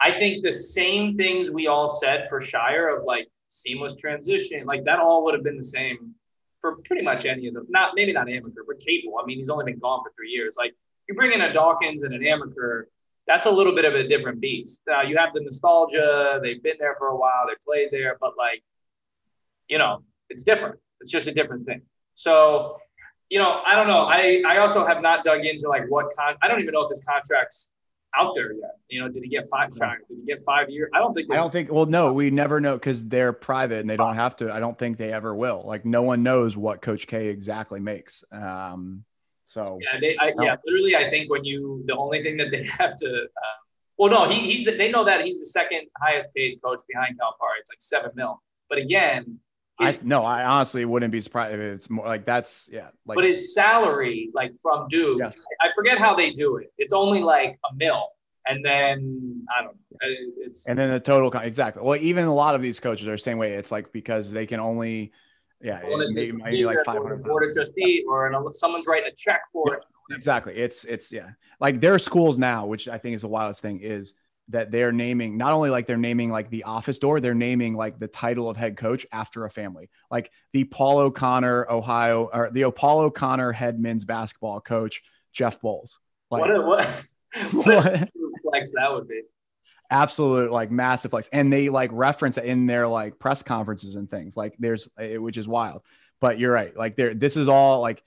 I 0.00 0.10
think 0.10 0.44
the 0.44 0.52
same 0.52 1.16
things 1.16 1.50
we 1.50 1.66
all 1.66 1.88
said 1.88 2.26
for 2.28 2.40
Scheyer 2.40 2.96
of 2.96 3.04
like 3.04 3.28
seamless 3.48 3.96
transition, 3.96 4.64
like 4.66 4.84
that 4.84 4.98
all 4.98 5.24
would 5.24 5.34
have 5.34 5.44
been 5.44 5.56
the 5.56 5.64
same 5.64 6.14
for 6.60 6.76
pretty 6.84 7.02
much 7.02 7.26
any 7.26 7.48
of 7.48 7.54
them. 7.54 7.66
Not 7.68 7.92
maybe 7.94 8.12
not 8.12 8.26
Amaker, 8.28 8.64
but 8.66 8.78
Capel. 8.78 9.14
I 9.20 9.26
mean, 9.26 9.38
he's 9.38 9.50
only 9.50 9.64
been 9.64 9.78
gone 9.78 10.00
for 10.02 10.12
three 10.16 10.30
years. 10.30 10.56
Like 10.58 10.74
you 11.08 11.14
bring 11.14 11.32
in 11.32 11.40
a 11.40 11.52
Dawkins 11.52 12.04
and 12.04 12.14
an 12.14 12.22
Amaker, 12.22 12.84
that's 13.26 13.46
a 13.46 13.50
little 13.50 13.74
bit 13.74 13.84
of 13.84 13.94
a 13.94 14.06
different 14.06 14.40
beast. 14.40 14.82
Uh, 14.90 15.02
you 15.02 15.16
have 15.16 15.32
the 15.34 15.40
nostalgia; 15.40 16.40
they've 16.42 16.62
been 16.62 16.76
there 16.78 16.94
for 16.96 17.08
a 17.08 17.16
while, 17.16 17.46
they 17.46 17.54
played 17.64 17.88
there, 17.90 18.16
but 18.20 18.32
like, 18.38 18.62
you 19.68 19.78
know, 19.78 20.02
it's 20.28 20.44
different. 20.44 20.76
It's 21.00 21.10
just 21.10 21.28
a 21.28 21.32
different 21.32 21.66
thing. 21.66 21.82
So, 22.14 22.78
you 23.32 23.38
know, 23.38 23.62
I 23.66 23.74
don't 23.74 23.86
know. 23.86 24.04
I 24.04 24.42
I 24.46 24.58
also 24.58 24.84
have 24.84 25.00
not 25.00 25.24
dug 25.24 25.46
into 25.46 25.66
like 25.66 25.84
what 25.88 26.14
con. 26.14 26.34
I 26.42 26.48
don't 26.48 26.60
even 26.60 26.74
know 26.74 26.82
if 26.82 26.90
his 26.90 27.02
contract's 27.02 27.70
out 28.14 28.34
there 28.34 28.52
yet. 28.52 28.76
You 28.90 29.00
know, 29.00 29.08
did 29.08 29.22
he 29.22 29.30
get 29.30 29.46
five? 29.50 29.70
Did 29.70 29.88
he 30.10 30.26
get 30.26 30.42
five 30.42 30.68
years? 30.68 30.90
I 30.92 30.98
don't 30.98 31.14
think. 31.14 31.32
I 31.32 31.36
don't 31.36 31.50
think. 31.50 31.72
Well, 31.72 31.86
no, 31.86 32.12
we 32.12 32.28
never 32.28 32.60
know 32.60 32.74
because 32.74 33.02
they're 33.06 33.32
private 33.32 33.80
and 33.80 33.88
they 33.88 33.96
don't 33.96 34.16
have 34.16 34.36
to. 34.36 34.52
I 34.52 34.60
don't 34.60 34.78
think 34.78 34.98
they 34.98 35.14
ever 35.14 35.34
will. 35.34 35.62
Like 35.64 35.86
no 35.86 36.02
one 36.02 36.22
knows 36.22 36.58
what 36.58 36.82
Coach 36.82 37.06
K 37.06 37.28
exactly 37.28 37.80
makes. 37.80 38.22
Um, 38.30 39.02
so 39.46 39.78
Yeah, 39.80 39.98
they. 39.98 40.14
I. 40.18 40.34
Yeah, 40.38 40.56
literally, 40.66 40.94
I 40.94 41.08
think 41.08 41.30
when 41.30 41.42
you 41.42 41.84
the 41.86 41.96
only 41.96 42.22
thing 42.22 42.36
that 42.36 42.50
they 42.50 42.64
have 42.78 42.96
to. 42.96 43.08
Uh, 43.08 43.58
well, 43.96 44.10
no, 44.10 44.28
he, 44.28 44.40
he's 44.40 44.66
the, 44.66 44.72
they 44.72 44.90
know 44.90 45.04
that 45.04 45.24
he's 45.24 45.38
the 45.38 45.46
second 45.46 45.86
highest 46.02 46.34
paid 46.34 46.60
coach 46.62 46.80
behind 46.86 47.18
Calipari. 47.18 47.60
It's 47.60 47.70
like 47.70 47.80
seven 47.80 48.10
mil. 48.14 48.42
But 48.68 48.76
again, 48.76 49.38
I 49.82 49.98
no, 50.02 50.24
I 50.24 50.44
honestly 50.44 50.84
wouldn't 50.84 51.12
be 51.12 51.20
surprised 51.20 51.54
if 51.54 51.60
it's 51.60 51.90
more 51.90 52.06
like 52.06 52.24
that's 52.24 52.68
yeah. 52.72 52.88
Like 53.06 53.16
but 53.16 53.24
his 53.24 53.54
salary, 53.54 54.30
like 54.34 54.52
from 54.60 54.88
Duke, 54.88 55.18
Yes. 55.20 55.44
I 55.60 55.68
forget 55.74 55.98
how 55.98 56.14
they 56.14 56.30
do 56.30 56.56
it. 56.56 56.72
It's 56.78 56.92
only 56.92 57.22
like 57.22 57.58
a 57.70 57.74
mil, 57.74 58.08
and 58.46 58.64
then 58.64 59.44
I 59.56 59.62
don't 59.62 59.74
know. 59.74 59.96
Uh, 60.02 60.46
It's 60.46 60.68
and 60.68 60.78
then 60.78 60.90
the 60.90 61.00
total 61.00 61.30
con- 61.30 61.44
exactly. 61.44 61.82
Well, 61.82 61.96
even 61.96 62.24
a 62.24 62.34
lot 62.34 62.54
of 62.54 62.62
these 62.62 62.80
coaches 62.80 63.06
are 63.08 63.12
the 63.12 63.18
same 63.18 63.38
way. 63.38 63.52
It's 63.54 63.70
like 63.70 63.92
because 63.92 64.30
they 64.30 64.46
can 64.46 64.60
only 64.60 65.12
yeah, 65.60 65.78
it 65.78 65.84
bonus 65.84 66.16
may- 66.16 66.32
might 66.32 66.50
be 66.50 66.64
like 66.64 66.78
five 66.84 66.96
from 67.02 67.20
board 67.22 67.44
of 67.44 67.52
trustee 67.52 68.04
or 68.08 68.26
an, 68.26 68.54
someone's 68.54 68.86
writing 68.86 69.08
a 69.12 69.14
check 69.16 69.42
for 69.52 69.74
it. 69.74 69.82
Exactly. 70.10 70.54
It's 70.56 70.84
it's 70.84 71.12
yeah. 71.12 71.30
Like 71.60 71.80
their 71.80 71.98
schools 71.98 72.38
now, 72.38 72.66
which 72.66 72.88
I 72.88 72.98
think 72.98 73.14
is 73.14 73.22
the 73.22 73.28
wildest 73.28 73.62
thing, 73.62 73.80
is 73.80 74.14
that 74.52 74.70
they're 74.70 74.92
naming 74.92 75.36
not 75.36 75.52
only 75.52 75.70
like 75.70 75.86
they're 75.86 75.96
naming 75.96 76.30
like 76.30 76.50
the 76.50 76.64
office 76.64 76.98
door, 76.98 77.20
they're 77.20 77.34
naming 77.34 77.74
like 77.74 77.98
the 77.98 78.08
title 78.08 78.48
of 78.48 78.56
head 78.56 78.76
coach 78.76 79.06
after 79.12 79.44
a 79.44 79.50
family. 79.50 79.90
Like 80.10 80.30
the 80.52 80.64
Paul 80.64 80.98
O'Connor, 80.98 81.66
Ohio, 81.70 82.30
or 82.32 82.50
the 82.50 82.70
Paul 82.70 83.00
O'Connor 83.00 83.52
head 83.52 83.78
men's 83.80 84.04
basketball 84.04 84.60
coach, 84.60 85.02
Jeff 85.32 85.60
Bowles. 85.60 85.98
Like 86.30 86.40
What 86.42 86.50
a, 86.50 86.62
what, 86.62 87.04
what 87.52 87.66
what? 87.66 88.10
flex 88.50 88.72
that 88.72 88.92
would 88.92 89.08
be. 89.08 89.22
absolute 89.90 90.50
like 90.50 90.70
massive 90.70 91.10
flex 91.10 91.28
and 91.32 91.52
they 91.52 91.68
like 91.68 91.90
reference 91.92 92.38
it 92.38 92.44
in 92.44 92.66
their 92.66 92.88
like 92.88 93.18
press 93.18 93.42
conferences 93.42 93.96
and 93.96 94.10
things 94.10 94.36
like 94.36 94.54
there's 94.58 94.88
eh, 94.98 95.14
it, 95.14 95.22
which 95.22 95.36
is 95.36 95.46
wild 95.46 95.82
but 96.20 96.38
you're 96.38 96.52
right 96.52 96.74
like 96.76 96.96
there 96.96 97.12
this 97.14 97.36
is 97.36 97.46
all 97.48 97.80
like 97.82 98.02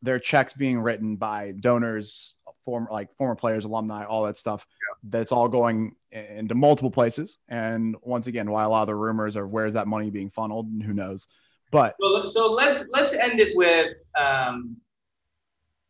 their 0.00 0.18
checks 0.18 0.54
being 0.54 0.80
written 0.80 1.16
by 1.16 1.52
donors 1.52 2.34
former 2.64 2.88
like 2.90 3.14
former 3.16 3.34
players 3.34 3.64
alumni 3.64 4.04
all 4.04 4.24
that 4.24 4.36
stuff 4.36 4.66
that's 5.04 5.32
all 5.32 5.48
going 5.48 5.94
into 6.12 6.54
multiple 6.54 6.90
places 6.90 7.38
and 7.48 7.96
once 8.02 8.26
again 8.26 8.50
why 8.50 8.64
a 8.64 8.68
lot 8.68 8.82
of 8.82 8.86
the 8.88 8.94
rumors 8.94 9.36
are 9.36 9.46
where's 9.46 9.74
that 9.74 9.86
money 9.86 10.10
being 10.10 10.30
funneled 10.30 10.66
and 10.66 10.82
who 10.82 10.92
knows 10.92 11.26
but 11.74 11.96
So, 12.00 12.24
so 12.26 12.52
let's 12.52 12.84
let's 12.90 13.14
end 13.14 13.40
it 13.40 13.56
with 13.56 13.94
um, 14.16 14.76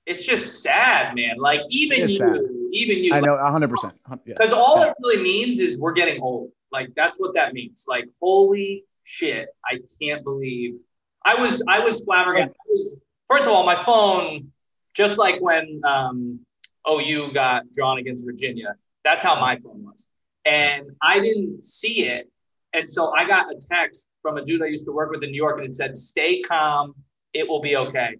it's 0.06 0.26
just 0.26 0.62
sad, 0.62 1.14
man. 1.14 1.36
Like 1.38 1.60
even 1.68 2.08
you, 2.08 2.16
sad. 2.16 2.38
even 2.72 3.04
you, 3.04 3.12
i 3.14 3.20
know 3.20 3.36
100% 3.36 3.92
because 4.24 4.52
all 4.52 4.78
sad. 4.78 4.88
it 4.88 4.94
really 5.02 5.22
means 5.22 5.58
is 5.58 5.78
we're 5.78 5.92
getting 5.92 6.22
old. 6.22 6.50
Like 6.72 6.88
that's 6.96 7.18
what 7.18 7.34
that 7.34 7.52
means. 7.52 7.84
Like 7.86 8.06
holy 8.20 8.84
shit, 9.02 9.48
I 9.64 9.78
can't 10.00 10.24
believe 10.24 10.80
I 11.22 11.34
was 11.34 11.62
I 11.68 11.80
was 11.80 12.02
flabbergasted. 12.02 12.54
I 12.54 12.68
was, 12.68 12.96
first 13.30 13.46
of 13.46 13.52
all, 13.52 13.64
my 13.64 13.76
phone, 13.76 14.52
just 14.94 15.18
like 15.18 15.40
when 15.40 15.82
um, 15.84 16.40
Oh, 16.86 17.00
OU 17.00 17.32
got 17.32 17.64
drawn 17.72 17.98
against 17.98 18.24
Virginia, 18.24 18.74
that's 19.04 19.22
how 19.22 19.40
my 19.40 19.56
phone 19.56 19.84
was, 19.84 20.08
and 20.44 20.86
I 21.02 21.20
didn't 21.20 21.64
see 21.64 22.06
it, 22.06 22.30
and 22.72 22.88
so 22.88 23.12
I 23.16 23.26
got 23.26 23.50
a 23.50 23.56
text 23.58 24.08
from 24.22 24.36
a 24.36 24.44
dude 24.44 24.62
I 24.62 24.66
used 24.66 24.86
to 24.86 24.92
work 24.92 25.10
with 25.10 25.22
in 25.22 25.30
New 25.30 25.36
York, 25.36 25.58
and 25.58 25.66
it 25.66 25.74
said, 25.74 25.96
"Stay 25.96 26.42
calm, 26.42 26.94
it 27.32 27.48
will 27.48 27.60
be 27.60 27.76
okay." 27.76 28.16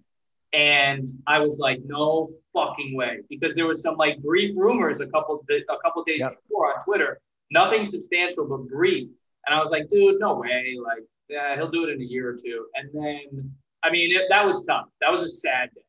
And 0.53 1.07
I 1.27 1.39
was 1.39 1.59
like, 1.59 1.79
"No 1.85 2.29
fucking 2.53 2.95
way," 2.95 3.19
because 3.29 3.55
there 3.55 3.67
was 3.67 3.81
some 3.81 3.97
like 3.97 4.21
brief 4.21 4.55
rumors 4.55 4.99
a 5.01 5.07
couple 5.07 5.43
a 5.49 5.77
couple 5.83 6.03
days 6.03 6.19
Yep. 6.21 6.37
before 6.43 6.73
on 6.73 6.79
Twitter, 6.79 7.19
nothing 7.51 7.83
substantial 7.83 8.45
but 8.47 8.67
brief, 8.69 9.09
and 9.45 9.55
I 9.55 9.59
was 9.59 9.71
like, 9.71 9.89
"Dude, 9.89 10.19
no 10.19 10.35
way!" 10.35 10.77
Like, 10.81 11.03
yeah, 11.29 11.55
he'll 11.55 11.69
do 11.69 11.83
it 11.83 11.89
in 11.91 12.01
a 12.01 12.05
year 12.05 12.29
or 12.29 12.35
two, 12.35 12.67
and 12.75 12.89
then 12.93 13.55
I 13.83 13.91
mean, 13.91 14.09
it, 14.15 14.25
that 14.29 14.43
was 14.43 14.65
tough. 14.65 14.87
That 15.01 15.11
was 15.11 15.23
a 15.23 15.29
sad 15.29 15.69
day 15.75 15.81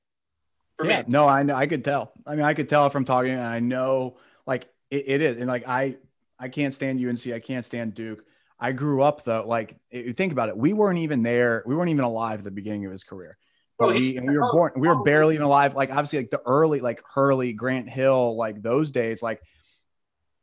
yeah, 0.82 0.98
me. 1.00 1.04
no, 1.08 1.26
I 1.26 1.42
know. 1.42 1.54
I 1.54 1.66
could 1.66 1.84
tell. 1.84 2.12
I 2.26 2.34
mean, 2.34 2.44
I 2.44 2.54
could 2.54 2.68
tell 2.68 2.90
from 2.90 3.04
talking, 3.04 3.32
and 3.32 3.40
I 3.40 3.60
know, 3.60 4.18
like, 4.46 4.68
it, 4.90 5.04
it 5.06 5.20
is. 5.22 5.36
And 5.38 5.46
like, 5.46 5.66
I, 5.66 5.96
I 6.38 6.48
can't 6.48 6.74
stand 6.74 7.04
UNC. 7.04 7.26
I 7.32 7.40
can't 7.40 7.64
stand 7.64 7.94
Duke. 7.94 8.24
I 8.58 8.72
grew 8.72 9.02
up 9.02 9.24
though. 9.24 9.44
Like, 9.46 9.76
you 9.90 10.12
think 10.12 10.32
about 10.32 10.48
it, 10.48 10.56
we 10.56 10.72
weren't 10.72 10.98
even 11.00 11.22
there. 11.22 11.62
We 11.66 11.74
weren't 11.74 11.90
even 11.90 12.04
alive 12.04 12.40
at 12.40 12.44
the 12.44 12.50
beginning 12.50 12.86
of 12.86 12.92
his 12.92 13.04
career. 13.04 13.36
But 13.78 13.88
Bro, 13.88 13.94
we, 13.94 14.16
and 14.16 14.26
we 14.26 14.38
were 14.38 14.50
born. 14.52 14.72
We 14.76 14.88
were 14.88 15.02
barely 15.02 15.34
even 15.34 15.44
alive. 15.44 15.74
Like, 15.74 15.90
obviously, 15.90 16.20
like 16.20 16.30
the 16.30 16.40
early, 16.46 16.80
like 16.80 17.02
Hurley, 17.06 17.52
Grant 17.52 17.90
Hill, 17.90 18.36
like 18.36 18.62
those 18.62 18.90
days. 18.90 19.22
Like, 19.22 19.42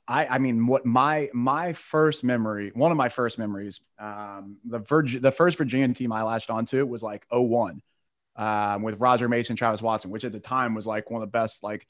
I, 0.08 0.28
I 0.28 0.38
mean, 0.38 0.68
what 0.68 0.86
my 0.86 1.30
my 1.34 1.74
first 1.74 2.24
memory, 2.24 2.72
one 2.76 2.92
of 2.92 2.98
my 2.98 3.10
first 3.10 3.40
memories, 3.40 3.82
um, 3.98 4.58
the 4.66 4.80
Virg, 4.80 5.22
the 5.22 5.32
first 5.32 5.58
Virginia 5.58 5.94
team 5.96 6.12
I 6.12 6.24
latched 6.24 6.52
onto 6.52 6.86
was 6.86 7.02
like 7.02 7.26
01 7.32 7.82
um, 8.36 8.82
with 8.82 9.00
Roger 9.00 9.28
Mason, 9.30 9.56
Travis 9.56 9.82
Watson, 9.82 10.12
which 10.12 10.26
at 10.26 10.32
the 10.32 10.40
time 10.40 10.74
was 10.74 10.88
like 10.88 11.10
one 11.10 11.22
of 11.22 11.28
the 11.28 11.32
best, 11.32 11.64
like 11.64 11.88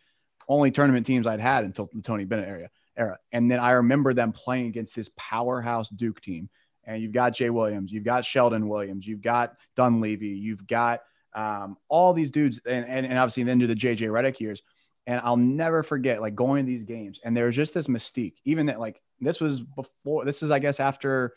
only 0.47 0.71
tournament 0.71 1.05
teams 1.05 1.27
I'd 1.27 1.39
had 1.39 1.63
until 1.63 1.89
the 1.93 2.01
Tony 2.01 2.25
Bennett 2.25 2.47
era. 2.47 2.69
Era, 2.95 3.17
and 3.31 3.49
then 3.49 3.59
I 3.59 3.71
remember 3.71 4.13
them 4.13 4.31
playing 4.33 4.67
against 4.67 4.95
this 4.95 5.09
powerhouse 5.17 5.89
Duke 5.89 6.21
team. 6.21 6.49
And 6.85 7.01
you've 7.01 7.13
got 7.13 7.33
Jay 7.33 7.49
Williams, 7.49 7.91
you've 7.91 8.03
got 8.03 8.25
Sheldon 8.25 8.67
Williams, 8.67 9.07
you've 9.07 9.21
got 9.21 9.55
Dunleavy, 9.75 10.27
you've 10.27 10.67
got 10.67 10.99
um, 11.33 11.77
all 11.87 12.13
these 12.13 12.29
dudes, 12.29 12.59
and, 12.65 12.85
and, 12.85 13.05
and 13.05 13.17
obviously 13.17 13.43
then 13.43 13.57
do 13.57 13.67
the 13.67 13.75
JJ 13.75 14.09
Redick 14.09 14.39
years. 14.39 14.61
And 15.07 15.19
I'll 15.23 15.37
never 15.37 15.81
forget 15.81 16.21
like 16.21 16.35
going 16.35 16.65
to 16.65 16.71
these 16.71 16.83
games, 16.83 17.19
and 17.23 17.35
there's 17.35 17.55
just 17.55 17.73
this 17.73 17.87
mystique. 17.87 18.35
Even 18.45 18.67
that, 18.67 18.79
like 18.79 19.01
this 19.19 19.41
was 19.41 19.59
before. 19.59 20.23
This 20.23 20.43
is, 20.43 20.51
I 20.51 20.59
guess, 20.59 20.79
after 20.79 21.33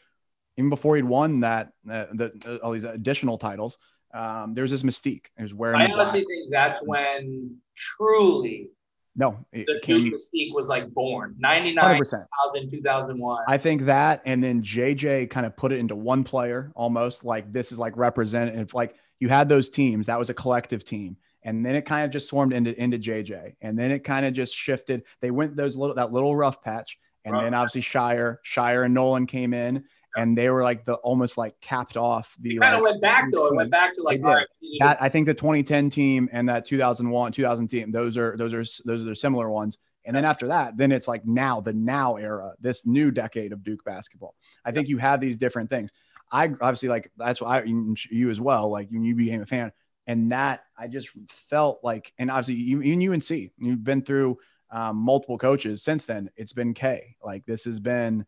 even 0.56 0.70
before 0.70 0.96
he'd 0.96 1.04
won 1.04 1.40
that 1.40 1.72
uh, 1.90 2.06
the, 2.12 2.32
the 2.34 2.60
all 2.62 2.72
these 2.72 2.84
additional 2.84 3.38
titles. 3.38 3.78
Um, 4.16 4.54
there's 4.54 4.70
this 4.70 4.82
mystique. 4.82 5.26
Was 5.38 5.52
wearing. 5.52 5.80
I 5.80 5.86
the 5.86 5.92
honestly 5.92 6.24
think 6.24 6.50
that's 6.50 6.80
when 6.86 7.56
truly 7.74 8.70
no, 9.18 9.38
it 9.50 9.66
the 9.66 9.80
came 9.82 10.12
mystique 10.12 10.54
was 10.54 10.68
like 10.68 10.92
born. 10.92 11.36
100. 11.40 11.74
99, 11.74 11.98
2000, 11.98 12.70
2001. 12.70 13.44
I 13.48 13.56
think 13.56 13.82
that, 13.86 14.20
and 14.26 14.44
then 14.44 14.62
JJ 14.62 15.30
kind 15.30 15.46
of 15.46 15.56
put 15.56 15.72
it 15.72 15.78
into 15.78 15.96
one 15.96 16.22
player 16.22 16.70
almost 16.74 17.24
like 17.24 17.50
this 17.50 17.72
is 17.72 17.78
like 17.78 17.96
representative. 17.96 18.74
Like 18.74 18.94
you 19.18 19.30
had 19.30 19.48
those 19.48 19.70
teams, 19.70 20.06
that 20.06 20.18
was 20.18 20.28
a 20.28 20.34
collective 20.34 20.84
team. 20.84 21.16
And 21.42 21.64
then 21.64 21.76
it 21.76 21.82
kind 21.82 22.04
of 22.04 22.10
just 22.10 22.28
swarmed 22.28 22.52
into, 22.52 22.78
into 22.80 22.98
JJ. 22.98 23.54
And 23.62 23.78
then 23.78 23.90
it 23.90 24.00
kind 24.00 24.26
of 24.26 24.34
just 24.34 24.54
shifted. 24.54 25.04
They 25.22 25.30
went 25.30 25.56
those 25.56 25.76
little, 25.76 25.96
that 25.96 26.12
little 26.12 26.36
rough 26.36 26.62
patch. 26.62 26.98
And 27.24 27.32
Rough 27.32 27.44
then 27.44 27.54
obviously 27.54 27.82
Scheyer, 27.82 28.36
Scheyer 28.44 28.84
and 28.84 28.92
Nolan 28.92 29.26
came 29.26 29.54
in 29.54 29.84
and 30.16 30.36
they 30.36 30.48
were 30.48 30.62
like 30.62 30.84
the 30.84 30.94
almost 30.94 31.36
like 31.36 31.60
capped 31.60 31.96
off 31.96 32.34
the, 32.40 32.56
kind 32.58 32.74
of 32.74 32.80
like, 32.80 32.92
went 32.92 33.02
back 33.02 33.24
though. 33.30 33.46
It 33.46 33.54
went 33.54 33.70
back 33.70 33.92
to 33.94 34.02
like, 34.02 34.20
all 34.24 34.34
right, 34.34 34.46
we 34.60 34.70
need 34.70 34.78
to 34.78 34.84
that 34.84 35.02
I 35.02 35.08
think 35.08 35.26
the 35.26 35.34
2010 35.34 35.90
team 35.90 36.28
and 36.32 36.48
that 36.48 36.64
2001, 36.64 37.32
2000 37.32 37.68
team, 37.68 37.92
those 37.92 38.16
are 38.16 38.36
those 38.36 38.52
are 38.54 38.64
those 38.84 39.06
are 39.06 39.14
similar 39.14 39.50
ones. 39.50 39.78
And 40.04 40.14
then 40.14 40.24
after 40.24 40.46
that, 40.48 40.76
then 40.76 40.92
it's 40.92 41.08
like 41.08 41.26
now 41.26 41.60
the 41.60 41.72
now 41.72 42.16
era, 42.16 42.52
this 42.60 42.86
new 42.86 43.10
decade 43.10 43.52
of 43.52 43.64
Duke 43.64 43.84
basketball. 43.84 44.34
I 44.64 44.70
think 44.70 44.88
you 44.88 44.98
have 44.98 45.20
these 45.20 45.36
different 45.36 45.68
things. 45.68 45.90
I 46.30 46.44
obviously 46.44 46.88
like 46.88 47.10
that's 47.16 47.40
why 47.40 47.60
I, 47.60 47.64
you 47.64 48.30
as 48.30 48.40
well. 48.40 48.70
Like 48.70 48.88
when 48.90 49.04
you 49.04 49.14
became 49.14 49.42
a 49.42 49.46
fan, 49.46 49.72
and 50.06 50.32
that 50.32 50.60
I 50.78 50.86
just 50.86 51.08
felt 51.50 51.80
like, 51.82 52.12
and 52.18 52.30
obviously 52.30 52.54
even 52.54 53.12
UNC, 53.12 53.30
you've 53.58 53.84
been 53.84 54.02
through 54.02 54.38
um, 54.70 54.96
multiple 54.96 55.38
coaches 55.38 55.82
since 55.82 56.04
then. 56.04 56.30
It's 56.36 56.52
been 56.52 56.74
K. 56.74 57.16
Like 57.22 57.44
this 57.44 57.64
has 57.64 57.80
been 57.80 58.26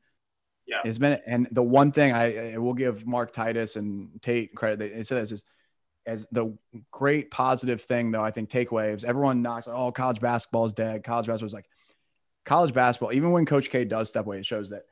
Yeah. 0.69 0.83
It's 0.85 0.99
been, 0.99 1.19
and 1.27 1.49
the 1.51 1.63
one 1.63 1.93
thing 1.93 2.13
I, 2.13 2.53
I 2.53 2.59
will 2.59 2.75
give 2.75 3.07
Mark 3.07 3.33
Titus 3.33 3.77
and 3.77 4.11
Tate 4.21 4.55
credit, 4.55 4.95
they, 4.95 5.03
said 5.03 5.23
this 5.23 5.33
is 5.33 5.45
as 6.07 6.27
the 6.31 6.57
great 6.91 7.31
positive 7.31 7.83
thing, 7.83 8.11
though, 8.11 8.23
I 8.23 8.31
think 8.31 8.51
takeaway 8.51 8.95
is 8.95 9.03
everyone 9.03 9.41
knocks, 9.41 9.67
oh, 9.67 9.91
college 9.93 10.21
basketball 10.21 10.67
is 10.67 10.75
dead. 10.75 11.05
College 11.05 11.27
basketball 11.27 11.47
is 11.47 11.55
like 11.55 11.69
college 12.45 12.75
basketball, 12.75 13.13
even 13.13 13.31
when 13.31 13.47
Coach 13.47 13.71
K 13.71 13.85
does 13.85 14.09
step 14.09 14.27
away, 14.27 14.39
it 14.39 14.47
shows 14.47 14.71
that 14.71 14.83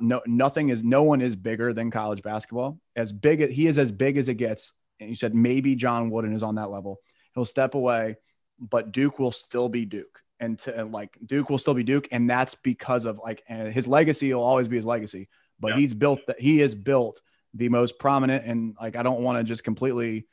no, 0.00 0.20
nothing 0.26 0.68
is, 0.68 0.84
no 0.84 1.02
one 1.02 1.20
is 1.20 1.34
bigger 1.34 1.72
than 1.72 1.90
college 1.90 2.22
basketball. 2.22 2.78
As 2.94 3.12
big 3.12 3.50
he 3.50 3.66
is, 3.66 3.78
as 3.78 3.90
big 3.90 4.16
as 4.16 4.28
it 4.28 4.34
gets. 4.34 4.72
And 5.00 5.10
you 5.10 5.16
said 5.16 5.34
maybe 5.34 5.74
John 5.74 6.10
Wooden 6.10 6.34
is 6.34 6.42
on 6.42 6.56
that 6.56 6.70
level. 6.70 7.00
He'll 7.34 7.44
step 7.44 7.74
away, 7.74 8.16
but 8.58 8.92
Duke 8.92 9.18
will 9.18 9.32
still 9.32 9.68
be 9.68 9.84
Duke. 9.84 10.22
And, 10.40 10.58
to, 10.60 10.84
like 10.86 11.16
Duke 11.24 11.50
will 11.50 11.58
still 11.58 11.74
be 11.74 11.82
Duke, 11.82 12.08
and 12.10 12.28
that's 12.28 12.54
because 12.54 13.04
of 13.04 13.20
like 13.22 13.42
and 13.46 13.72
his 13.72 13.86
legacy 13.86 14.32
will 14.32 14.42
always 14.42 14.68
be 14.68 14.76
his 14.76 14.86
legacy. 14.86 15.28
But 15.58 15.72
Yeah. 15.72 15.76
he's 15.76 15.94
built 15.94 16.20
that 16.26 16.40
he 16.40 16.58
has 16.58 16.74
built 16.74 17.20
the 17.52 17.68
most 17.68 17.98
prominent, 17.98 18.46
and 18.46 18.74
like 18.80 18.96
I 18.96 19.02
don't 19.02 19.20
want 19.20 19.38
to 19.38 19.44
just 19.44 19.64
completely 19.64 20.26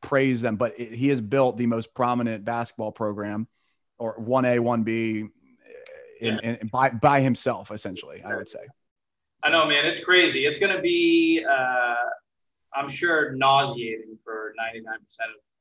praise 0.00 0.42
them, 0.42 0.56
but 0.56 0.78
it, 0.78 0.92
he 0.92 1.08
has 1.08 1.20
built 1.20 1.56
the 1.56 1.66
most 1.66 1.94
prominent 1.94 2.44
basketball 2.44 2.92
program, 2.92 3.46
or 3.98 4.14
one 4.18 4.44
A, 4.44 4.58
one 4.58 4.82
B, 4.82 5.28
by 6.72 6.90
by 6.90 7.20
himself, 7.20 7.70
essentially. 7.70 8.22
I 8.22 8.36
would 8.36 8.48
say. 8.48 8.66
I 9.44 9.50
know, 9.50 9.66
man. 9.66 9.84
It's 9.84 10.00
crazy. 10.00 10.46
It's 10.46 10.58
going 10.58 10.74
to 10.74 10.80
be, 10.80 11.44
uh, 11.48 11.94
I'm 12.74 12.88
sure, 12.88 13.32
nauseating 13.32 14.16
for 14.24 14.54
99% 14.58 14.86
of 14.86 14.96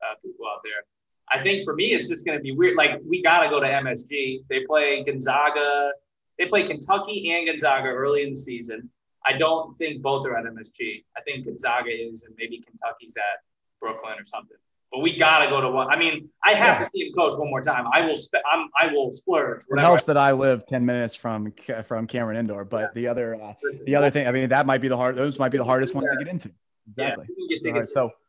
uh, 0.01 0.15
people 0.23 0.45
out 0.47 0.61
there. 0.63 0.83
I 1.29 1.39
think 1.39 1.63
for 1.63 1.73
me, 1.73 1.85
it's 1.93 2.09
just 2.09 2.25
going 2.25 2.37
to 2.37 2.41
be 2.41 2.51
weird. 2.51 2.75
Like, 2.75 2.99
we 3.07 3.21
got 3.21 3.43
to 3.43 3.49
go 3.49 3.59
to 3.59 3.67
MSG. 3.67 4.43
They 4.49 4.63
play 4.67 5.03
Gonzaga. 5.03 5.91
They 6.37 6.45
play 6.45 6.63
Kentucky 6.63 7.31
and 7.31 7.47
Gonzaga 7.47 7.87
early 7.89 8.23
in 8.23 8.31
the 8.31 8.35
season. 8.35 8.89
I 9.25 9.33
don't 9.33 9.75
think 9.77 10.01
both 10.01 10.25
are 10.25 10.35
at 10.37 10.45
MSG. 10.45 11.03
I 11.17 11.21
think 11.21 11.45
Gonzaga 11.45 11.89
is, 11.89 12.23
and 12.23 12.35
maybe 12.37 12.59
Kentucky's 12.59 13.15
at 13.17 13.41
Brooklyn 13.79 14.13
or 14.19 14.25
something. 14.25 14.57
But 14.91 14.99
we 15.01 15.17
got 15.17 15.43
to 15.43 15.49
go 15.49 15.59
to 15.59 15.71
one. 15.71 15.89
I 15.89 15.97
mean, 15.97 16.29
I 16.43 16.51
have 16.51 16.77
to 16.77 16.83
see 16.83 17.07
him 17.07 17.13
coach 17.13 17.35
one 17.37 17.49
more 17.49 17.61
time. 17.61 17.85
I 17.91 18.01
will. 18.01 18.15
Spe- 18.15 18.35
I'm, 18.51 18.69
I 18.79 18.93
will 18.93 19.09
splurge. 19.09 19.63
It 19.67 19.79
helps 19.79 20.05
that 20.05 20.17
I 20.17 20.33
live 20.33 20.67
ten 20.67 20.85
minutes 20.85 21.15
from 21.15 21.51
from 21.85 22.05
Cameron 22.05 22.37
Indoor, 22.37 22.63
but 22.63 22.93
the 22.93 23.07
other 23.07 23.41
uh, 23.41 23.53
Listen, 23.63 23.85
the 23.85 23.95
other 23.95 24.11
thing, 24.11 24.27
I 24.27 24.31
mean, 24.31 24.49
that 24.49 24.67
might 24.67 24.81
be 24.81 24.89
the 24.89 24.97
hard. 24.97 25.15
Those 25.15 25.39
might 25.39 25.49
be 25.49 25.57
the 25.57 25.65
hardest 25.65 25.95
ones 25.95 26.09
to 26.11 26.17
get 26.17 26.27
into. 26.27 26.51
yeah, 26.95 27.15
Exactly. 27.15 27.27
get 27.49 27.61
So, 27.63 27.69
all 27.69 27.73
right, 27.73 27.81
tickets. 27.81 28.22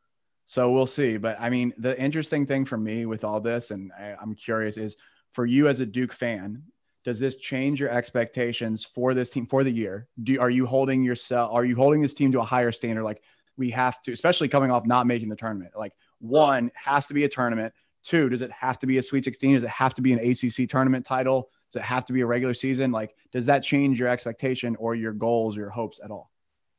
So 0.44 0.70
we'll 0.70 0.86
see 0.86 1.16
but 1.16 1.36
i 1.40 1.48
mean 1.50 1.72
the 1.78 1.98
interesting 2.00 2.46
thing 2.46 2.64
for 2.64 2.76
me 2.76 3.06
with 3.06 3.24
all 3.24 3.40
this 3.40 3.70
and 3.70 3.92
I, 3.98 4.16
i'm 4.20 4.34
curious 4.34 4.76
is 4.76 4.96
for 5.32 5.46
you 5.46 5.68
as 5.68 5.80
a 5.80 5.86
duke 5.86 6.12
fan 6.12 6.62
does 7.04 7.20
this 7.20 7.36
change 7.36 7.78
your 7.78 7.90
expectations 7.90 8.82
for 8.82 9.14
this 9.14 9.28
team 9.30 9.46
for 9.46 9.62
the 9.62 9.70
year? 9.70 10.08
Do 10.22 10.40
are 10.40 10.50
you 10.50 10.66
holding 10.66 11.02
yourself 11.04 11.52
are 11.52 11.64
you 11.64 11.76
holding 11.76 12.00
this 12.00 12.14
team 12.14 12.32
to 12.32 12.40
a 12.40 12.44
higher 12.44 12.72
standard? 12.72 13.04
Like 13.04 13.22
we 13.56 13.70
have 13.70 14.00
to 14.02 14.12
especially 14.12 14.48
coming 14.48 14.70
off 14.70 14.86
not 14.86 15.06
making 15.06 15.28
the 15.28 15.36
tournament 15.36 15.72
like 15.76 15.92
one 16.18 16.70
has 16.74 17.06
to 17.06 17.14
be 17.14 17.24
a 17.24 17.28
tournament. 17.28 17.74
Two 18.04 18.28
does 18.28 18.42
it 18.42 18.50
have 18.50 18.78
to 18.80 18.86
be 18.86 18.98
a 18.98 19.02
sweet 19.02 19.24
16 19.24 19.54
does 19.54 19.64
it 19.64 19.70
have 19.70 19.94
to 19.94 20.02
be 20.02 20.12
an 20.12 20.18
acc 20.18 20.68
tournament 20.68 21.04
title? 21.04 21.50
Does 21.70 21.80
it 21.80 21.84
have 21.84 22.06
to 22.06 22.12
be 22.12 22.22
a 22.22 22.26
regular 22.26 22.54
season? 22.54 22.90
Like 22.90 23.14
does 23.32 23.46
that 23.46 23.62
change 23.62 23.98
your 23.98 24.08
expectation 24.08 24.74
or 24.76 24.94
your 24.94 25.12
goals 25.12 25.56
or 25.56 25.60
your 25.60 25.70
hopes 25.70 26.00
at 26.02 26.10
all 26.10 26.30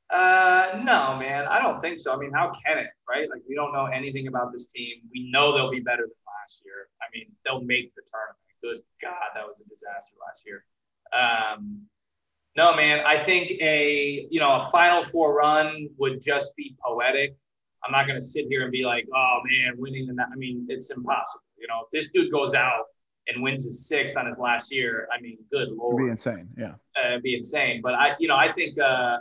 Uh, 0.10 0.82
no, 0.84 1.18
man, 1.18 1.48
I 1.48 1.60
don't 1.60 1.80
think 1.80 1.98
so. 1.98 2.14
I 2.14 2.18
mean, 2.18 2.32
how 2.32 2.52
can 2.66 2.78
it, 2.78 2.90
right? 3.10 3.28
Like, 3.30 3.42
we 3.50 3.56
don't 3.56 3.74
know 3.74 3.86
anything 3.86 4.28
about 4.28 4.52
this 4.52 4.66
team. 4.66 4.98
We 5.12 5.30
know 5.32 5.54
they'll 5.54 5.72
be 5.72 5.80
better 5.80 6.04
than 6.04 6.12
last 6.42 6.62
year. 6.64 6.88
I 7.02 7.06
mean, 7.14 7.28
they'll 7.44 7.62
make 7.62 7.94
the 7.96 8.04
tournament. 8.12 8.38
Good 8.62 8.82
God, 9.02 9.30
that 9.36 9.46
was 9.46 9.62
a 9.62 9.70
disaster 9.70 10.16
last 10.26 10.44
year. 10.46 10.64
Um, 11.14 11.82
no, 12.56 12.76
man, 12.76 13.04
I 13.06 13.18
think 13.18 13.52
a 13.62 14.28
you 14.30 14.40
know 14.40 14.56
a 14.56 14.62
Final 14.62 15.04
Four 15.04 15.36
run 15.36 15.90
would 15.98 16.22
just 16.22 16.56
be 16.56 16.76
poetic. 16.84 17.36
I'm 17.84 17.92
not 17.92 18.08
going 18.08 18.20
to 18.20 18.26
sit 18.26 18.46
here 18.48 18.64
and 18.64 18.72
be 18.72 18.84
like, 18.84 19.06
oh 19.14 19.40
man, 19.44 19.74
winning 19.78 20.08
the. 20.08 20.16
I 20.24 20.36
mean, 20.36 20.66
it's 20.70 20.90
impossible. 20.90 21.44
You 21.58 21.68
know, 21.68 21.82
if 21.84 21.92
this 21.92 22.10
dude 22.10 22.32
goes 22.32 22.56
out 22.56 22.86
and 23.28 23.44
wins 23.44 23.66
his 23.66 23.88
sixth 23.88 24.18
on 24.18 24.26
his 24.26 24.40
last 24.40 24.74
year, 24.74 25.08
I 25.16 25.22
mean, 25.22 25.38
good 25.52 25.68
it'd 25.68 25.78
lord 25.78 25.98
be 25.98 26.10
insane 26.10 26.48
yeah 26.58 26.76
uh, 26.96 27.10
it'd 27.10 27.24
be 27.24 27.36
insane. 27.36 27.82
But 27.84 27.96
I, 27.96 28.16
you 28.20 28.28
know, 28.28 28.38
I 28.38 28.52
think 28.52 28.80
uh, 28.80 29.18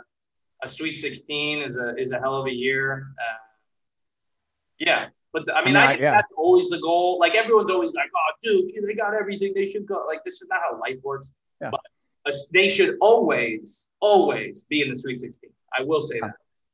a 0.63 0.67
Sweet 0.67 0.97
16 0.97 1.61
is 1.61 1.77
a 1.77 1.95
is 1.97 2.11
a 2.11 2.19
hell 2.19 2.35
of 2.35 2.47
a 2.47 2.53
year. 2.53 3.07
Uh, 3.19 3.37
yeah, 4.79 5.07
but 5.33 5.45
the, 5.45 5.53
I 5.55 5.63
mean, 5.65 5.75
I 5.75 5.79
I, 5.79 5.81
mean, 5.81 5.89
I- 5.89 5.91
think 5.93 6.01
yeah. 6.01 6.11
that's 6.11 6.33
always 6.37 6.69
the 6.69 6.79
goal. 6.79 7.17
Like 7.19 7.35
everyone's 7.35 7.71
always 7.71 7.93
like, 7.93 8.09
"Oh, 8.15 8.31
dude, 8.43 8.71
they 8.87 8.95
got 8.95 9.13
everything. 9.13 9.53
They 9.55 9.67
should 9.67 9.85
go." 9.85 10.05
Like 10.07 10.23
this 10.23 10.35
is 10.35 10.47
not 10.49 10.59
how 10.61 10.79
life 10.79 10.97
works. 11.03 11.31
Yeah. 11.61 11.69
But 11.71 11.81
uh, 12.25 12.31
they 12.53 12.67
should 12.67 12.97
always, 13.01 13.89
always 13.99 14.63
be 14.63 14.81
in 14.81 14.89
the 14.89 14.95
Sweet 14.95 15.19
16. 15.19 15.49
I 15.77 15.83
will 15.83 16.01
say 16.01 16.19
that. 16.21 16.31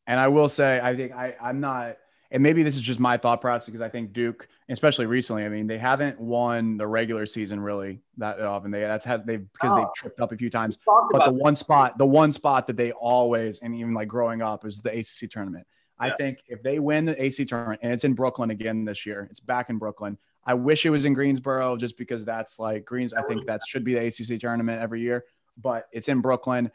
And 0.07 0.19
I 0.19 0.27
will 0.27 0.49
say, 0.49 0.79
I 0.81 0.95
think 0.95 1.11
I, 1.11 1.35
I'm 1.41 1.59
not, 1.59 1.97
and 2.31 2.41
maybe 2.41 2.63
this 2.63 2.77
is 2.77 2.81
just 2.81 2.99
my 2.99 3.17
thought 3.17 3.41
process 3.41 3.65
because 3.65 3.81
I 3.81 3.89
think 3.89 4.13
Duke, 4.13 4.47
especially 4.69 5.05
recently, 5.05 5.43
I 5.43 5.49
mean, 5.49 5.67
they 5.67 5.77
haven't 5.77 6.19
won 6.19 6.77
the 6.77 6.87
regular 6.87 7.25
season 7.25 7.59
really 7.59 8.01
that 8.17 8.39
often. 8.41 8.71
They 8.71 8.81
that's 8.81 9.03
had 9.03 9.27
they 9.27 9.37
because 9.37 9.75
they've 9.75 9.85
Oh. 9.85 9.91
tripped 9.95 10.21
up 10.21 10.31
a 10.31 10.37
few 10.37 10.49
times. 10.49 10.79
But 11.11 11.25
the 11.25 11.31
one 11.31 11.57
spot, 11.57 11.97
the 11.97 12.05
one 12.05 12.31
spot 12.31 12.67
that 12.67 12.77
they 12.77 12.93
always, 12.93 13.59
and 13.59 13.75
even 13.75 13.93
like 13.93 14.07
growing 14.07 14.41
up, 14.41 14.65
is 14.65 14.81
the 14.81 14.91
ACC 14.97 15.29
tournament. 15.29 15.67
I 15.99 16.09
think 16.09 16.39
if 16.47 16.63
they 16.63 16.79
win 16.79 17.05
the 17.05 17.21
AC 17.21 17.45
tournament 17.45 17.81
and 17.83 17.91
it's 17.93 18.03
in 18.05 18.13
Brooklyn 18.13 18.49
again 18.49 18.85
this 18.85 19.05
year, 19.05 19.27
it's 19.29 19.39
back 19.39 19.69
in 19.69 19.77
Brooklyn. 19.77 20.17
I 20.43 20.55
wish 20.55 20.83
it 20.83 20.89
was 20.89 21.05
in 21.05 21.13
Greensboro 21.13 21.77
just 21.77 21.95
because 21.95 22.25
that's 22.25 22.57
like 22.57 22.85
Greens. 22.85 23.13
I 23.13 23.21
think 23.21 23.45
that 23.45 23.61
should 23.67 23.83
be 23.83 23.93
the 23.93 24.07
ACC 24.07 24.39
tournament 24.39 24.81
every 24.81 25.01
year, 25.01 25.25
but 25.57 25.87
it's 25.91 26.07
in 26.07 26.21
Brooklyn. 26.21 26.71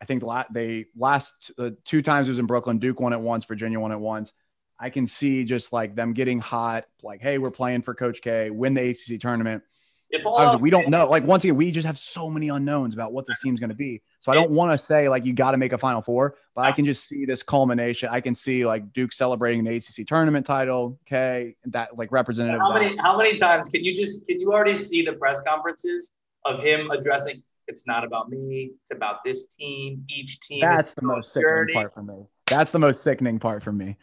I 0.00 0.04
think 0.04 0.22
they 0.52 0.84
last 0.96 1.50
uh, 1.58 1.70
two 1.84 2.02
times 2.02 2.28
it 2.28 2.30
was 2.30 2.38
in 2.38 2.46
Brooklyn. 2.46 2.78
Duke 2.78 3.00
won 3.00 3.12
it 3.12 3.20
once, 3.20 3.44
Virginia 3.46 3.80
won 3.80 3.90
it 3.90 3.98
once. 3.98 4.32
I 4.78 4.90
can 4.90 5.06
see 5.06 5.44
just 5.44 5.72
like 5.72 5.94
them 5.94 6.12
getting 6.12 6.38
hot, 6.38 6.84
like, 7.02 7.20
hey, 7.20 7.38
we're 7.38 7.50
playing 7.50 7.82
for 7.82 7.94
Coach 7.94 8.20
K, 8.22 8.50
win 8.50 8.74
the 8.74 8.90
ACC 8.90 9.20
tournament. 9.20 9.62
if 10.10 10.24
all 10.24 10.58
we 10.58 10.70
don't 10.70 10.88
know. 10.88 11.08
Like 11.08 11.24
once 11.24 11.44
again, 11.44 11.56
we 11.56 11.70
just 11.70 11.86
have 11.86 11.98
so 11.98 12.30
many 12.30 12.48
unknowns 12.48 12.94
about 12.94 13.12
what 13.12 13.26
this 13.26 13.40
team's 13.42 13.60
going 13.60 13.70
to 13.70 13.76
be. 13.76 14.02
So 14.20 14.32
I 14.32 14.34
don't 14.34 14.50
want 14.50 14.72
to 14.72 14.78
say 14.78 15.08
like 15.08 15.24
you 15.24 15.32
got 15.32 15.50
to 15.52 15.58
make 15.58 15.72
a 15.72 15.78
Final 15.78 16.00
Four, 16.00 16.36
but 16.54 16.64
I 16.64 16.72
can 16.72 16.84
just 16.84 17.08
see 17.08 17.24
this 17.24 17.42
culmination. 17.42 18.08
I 18.10 18.20
can 18.20 18.34
see 18.34 18.64
like 18.64 18.92
Duke 18.92 19.12
celebrating 19.12 19.66
an 19.66 19.74
ACC 19.74 20.06
tournament 20.06 20.46
title. 20.46 20.98
Okay, 21.06 21.56
that 21.66 21.96
like 21.96 22.12
representative. 22.12 22.60
How 22.60 22.72
many 22.72 22.96
how 22.98 23.16
many 23.16 23.36
times 23.36 23.68
can 23.68 23.84
you 23.84 23.94
just 23.94 24.26
can 24.26 24.40
you 24.40 24.52
already 24.52 24.76
see 24.76 25.04
the 25.04 25.12
press 25.14 25.42
conferences 25.42 26.12
of 26.44 26.64
him 26.64 26.90
addressing? 26.90 27.42
It's 27.66 27.86
not 27.86 28.02
about 28.02 28.30
me. 28.30 28.70
It's 28.80 28.92
about 28.92 29.24
this 29.24 29.46
team. 29.46 30.04
Each 30.08 30.40
team. 30.40 30.60
That's 30.62 30.94
the 30.94 31.02
most 31.02 31.32
sickening 31.32 31.74
part 31.74 31.92
for 31.92 32.02
me. 32.02 32.26
That's 32.46 32.70
the 32.70 32.78
most 32.78 33.02
sickening 33.02 33.38
part 33.38 33.62
for 33.62 33.72
me. 33.72 33.98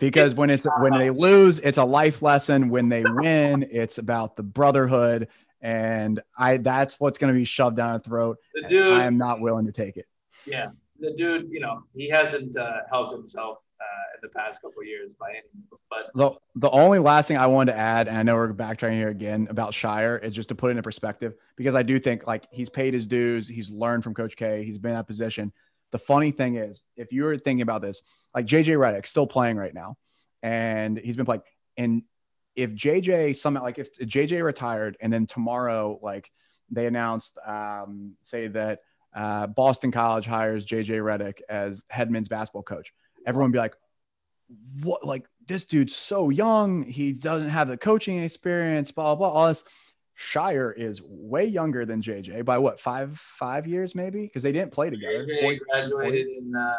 Because 0.00 0.34
when 0.34 0.50
it's 0.50 0.66
when 0.80 0.98
they 0.98 1.10
lose, 1.26 1.60
it's 1.60 1.78
a 1.78 1.84
life 1.84 2.22
lesson. 2.22 2.70
When 2.70 2.88
they 2.88 3.04
win, 3.06 3.66
it's 3.70 3.98
about 3.98 4.34
the 4.34 4.42
brotherhood. 4.42 5.28
And 5.60 6.20
I 6.36 6.56
that's 6.56 6.98
what's 6.98 7.18
going 7.18 7.32
to 7.32 7.38
be 7.38 7.44
shoved 7.44 7.76
down 7.76 7.90
our 7.90 7.98
throat. 8.00 8.38
The 8.54 8.62
dude, 8.66 8.98
I 8.98 9.04
am 9.04 9.18
not 9.18 9.40
willing 9.40 9.66
to 9.66 9.72
take 9.72 9.96
it. 9.96 10.06
yeah, 10.46 10.70
the 10.98 11.12
dude. 11.12 11.48
You 11.50 11.60
know, 11.60 11.82
he 11.94 12.08
hasn't 12.08 12.56
uh, 12.56 12.78
helped 12.90 13.12
himself 13.12 13.58
uh, 13.80 14.16
in 14.16 14.20
the 14.22 14.28
past 14.28 14.62
couple 14.62 14.80
of 14.80 14.86
years 14.86 15.14
by 15.14 15.30
any 15.30 15.42
means. 15.54 15.82
But 15.90 16.10
The, 16.14 16.30
the 16.56 16.70
only 16.70 16.98
last 16.98 17.28
thing 17.28 17.36
I 17.36 17.46
wanted 17.46 17.72
to 17.72 17.78
add, 17.78 18.08
and 18.08 18.16
I 18.16 18.22
know 18.22 18.36
we're 18.36 18.52
backtracking 18.52 18.94
here 18.94 19.08
again 19.08 19.48
about 19.50 19.72
Scheyer, 19.72 20.22
is 20.22 20.34
just 20.34 20.48
to 20.48 20.54
put 20.54 20.70
it 20.70 20.76
in 20.76 20.82
perspective 20.82 21.34
because 21.56 21.74
I 21.74 21.82
do 21.82 21.98
think 21.98 22.26
like 22.26 22.46
he's 22.50 22.70
paid 22.70 22.94
his 22.94 23.06
dues, 23.06 23.48
he's 23.48 23.70
learned 23.70 24.04
from 24.04 24.14
Coach 24.14 24.36
K, 24.36 24.64
he's 24.64 24.78
been 24.78 24.92
in 24.92 24.96
that 24.96 25.06
position. 25.06 25.52
The 25.92 25.98
funny 25.98 26.30
thing 26.30 26.56
is, 26.56 26.82
if 26.96 27.12
you're 27.12 27.36
thinking 27.38 27.62
about 27.62 27.82
this, 27.82 28.02
like 28.34 28.46
JJ 28.46 28.76
Redick 28.76 29.06
still 29.06 29.26
playing 29.26 29.56
right 29.56 29.74
now, 29.74 29.96
and 30.42 30.96
he's 30.98 31.16
been 31.16 31.26
playing, 31.26 31.42
and 31.76 32.02
if 32.56 32.72
JJ 32.72 33.36
somehow 33.36 33.62
like 33.62 33.78
if 33.78 33.96
JJ 33.98 34.44
retired 34.44 34.96
and 35.00 35.12
then 35.12 35.26
tomorrow 35.26 35.98
like 36.02 36.30
they 36.70 36.86
announced 36.86 37.38
um, 37.46 38.14
say 38.22 38.48
that 38.48 38.80
uh, 39.14 39.46
Boston 39.46 39.90
College 39.90 40.26
hires 40.26 40.64
JJ 40.64 41.00
Redick 41.00 41.40
as 41.48 41.82
head 41.88 42.10
men's 42.10 42.28
basketball 42.28 42.62
coach, 42.62 42.92
everyone 43.26 43.50
be 43.50 43.58
like, 43.58 43.74
what 44.82 45.06
like 45.06 45.26
this 45.46 45.64
dude's 45.64 45.96
so 45.96 46.30
young, 46.30 46.84
he 46.84 47.12
doesn't 47.12 47.48
have 47.50 47.68
the 47.68 47.76
coaching 47.76 48.22
experience, 48.22 48.90
blah 48.90 49.14
blah, 49.14 49.30
blah 49.30 49.40
all 49.40 49.48
this. 49.48 49.64
Scheyer 50.20 50.76
is 50.76 51.00
way 51.02 51.46
younger 51.46 51.86
than 51.86 52.02
JJ 52.02 52.44
by 52.44 52.58
what 52.58 52.78
five 52.78 53.18
five 53.18 53.66
years 53.66 53.94
maybe 53.94 54.22
because 54.22 54.42
they 54.42 54.52
didn't 54.52 54.70
play 54.70 54.90
together. 54.90 55.24
JJ 55.24 55.58
graduated 55.70 56.26
in 56.28 56.54
uh, 56.54 56.74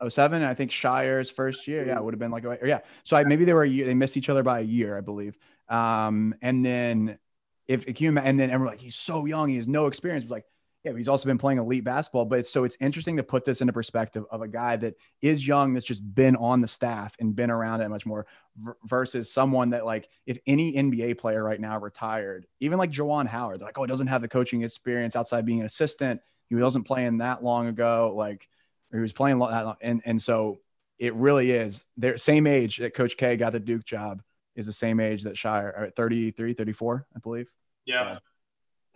Oh, 0.00 0.08
07, 0.08 0.42
I 0.42 0.54
think 0.54 0.70
Scheyer's 0.70 1.30
first 1.30 1.66
year. 1.66 1.84
Yeah, 1.84 1.96
it 1.96 2.04
would 2.04 2.14
have 2.14 2.20
been 2.20 2.30
like, 2.30 2.44
a- 2.44 2.58
yeah. 2.64 2.80
So 3.02 3.16
I, 3.16 3.24
maybe 3.24 3.44
they 3.44 3.52
were 3.52 3.64
a 3.64 3.68
year, 3.68 3.84
they 3.84 3.94
missed 3.94 4.16
each 4.16 4.28
other 4.28 4.44
by 4.44 4.60
a 4.60 4.62
year, 4.62 4.96
I 4.96 5.00
believe. 5.00 5.36
Um, 5.68 6.34
and 6.40 6.64
then 6.64 7.18
if, 7.66 7.88
if 7.88 8.00
you, 8.00 8.16
and 8.16 8.38
then 8.38 8.50
everyone 8.50 8.74
like, 8.74 8.80
he's 8.80 8.94
so 8.94 9.26
young, 9.26 9.48
he 9.48 9.56
has 9.56 9.66
no 9.66 9.86
experience. 9.86 10.30
Like, 10.30 10.44
yeah, 10.88 10.96
he's 10.96 11.08
also 11.08 11.26
been 11.26 11.38
playing 11.38 11.58
elite 11.58 11.84
basketball. 11.84 12.24
But 12.24 12.40
it's, 12.40 12.50
so 12.50 12.64
it's 12.64 12.76
interesting 12.80 13.16
to 13.16 13.22
put 13.22 13.44
this 13.44 13.60
into 13.60 13.72
perspective 13.72 14.24
of 14.30 14.42
a 14.42 14.48
guy 14.48 14.76
that 14.76 14.94
is 15.22 15.46
young, 15.46 15.74
that's 15.74 15.86
just 15.86 16.14
been 16.14 16.36
on 16.36 16.60
the 16.60 16.68
staff 16.68 17.14
and 17.20 17.34
been 17.34 17.50
around 17.50 17.80
it 17.80 17.88
much 17.88 18.06
more 18.06 18.26
v- 18.56 18.72
versus 18.84 19.32
someone 19.32 19.70
that 19.70 19.84
like, 19.84 20.08
if 20.26 20.38
any 20.46 20.74
NBA 20.74 21.18
player 21.18 21.42
right 21.42 21.60
now 21.60 21.78
retired, 21.78 22.46
even 22.60 22.78
like 22.78 22.90
Juwan 22.90 23.26
Howard, 23.26 23.60
they're 23.60 23.68
like, 23.68 23.78
oh, 23.78 23.82
he 23.82 23.88
doesn't 23.88 24.06
have 24.06 24.22
the 24.22 24.28
coaching 24.28 24.62
experience 24.62 25.16
outside 25.16 25.44
being 25.44 25.60
an 25.60 25.66
assistant 25.66 26.20
He 26.48 26.54
wasn't 26.54 26.86
playing 26.86 27.18
that 27.18 27.44
long 27.44 27.66
ago. 27.66 28.14
Like 28.16 28.48
he 28.92 28.98
was 28.98 29.12
playing 29.12 29.38
that 29.38 29.64
long, 29.64 29.76
and 29.80 30.02
and 30.04 30.20
so 30.20 30.58
it 30.98 31.14
really 31.14 31.52
is. 31.52 31.84
They're 31.96 32.18
same 32.18 32.46
age 32.46 32.78
that 32.78 32.94
Coach 32.94 33.16
K 33.16 33.36
got 33.36 33.52
the 33.52 33.60
Duke 33.60 33.84
job 33.84 34.22
is 34.56 34.66
the 34.66 34.72
same 34.72 34.98
age 34.98 35.22
that 35.22 35.36
Scheyer 35.36 35.86
at 35.86 35.94
33, 35.94 36.52
34, 36.52 37.06
I 37.14 37.18
believe. 37.20 37.48
Yeah. 37.86 38.18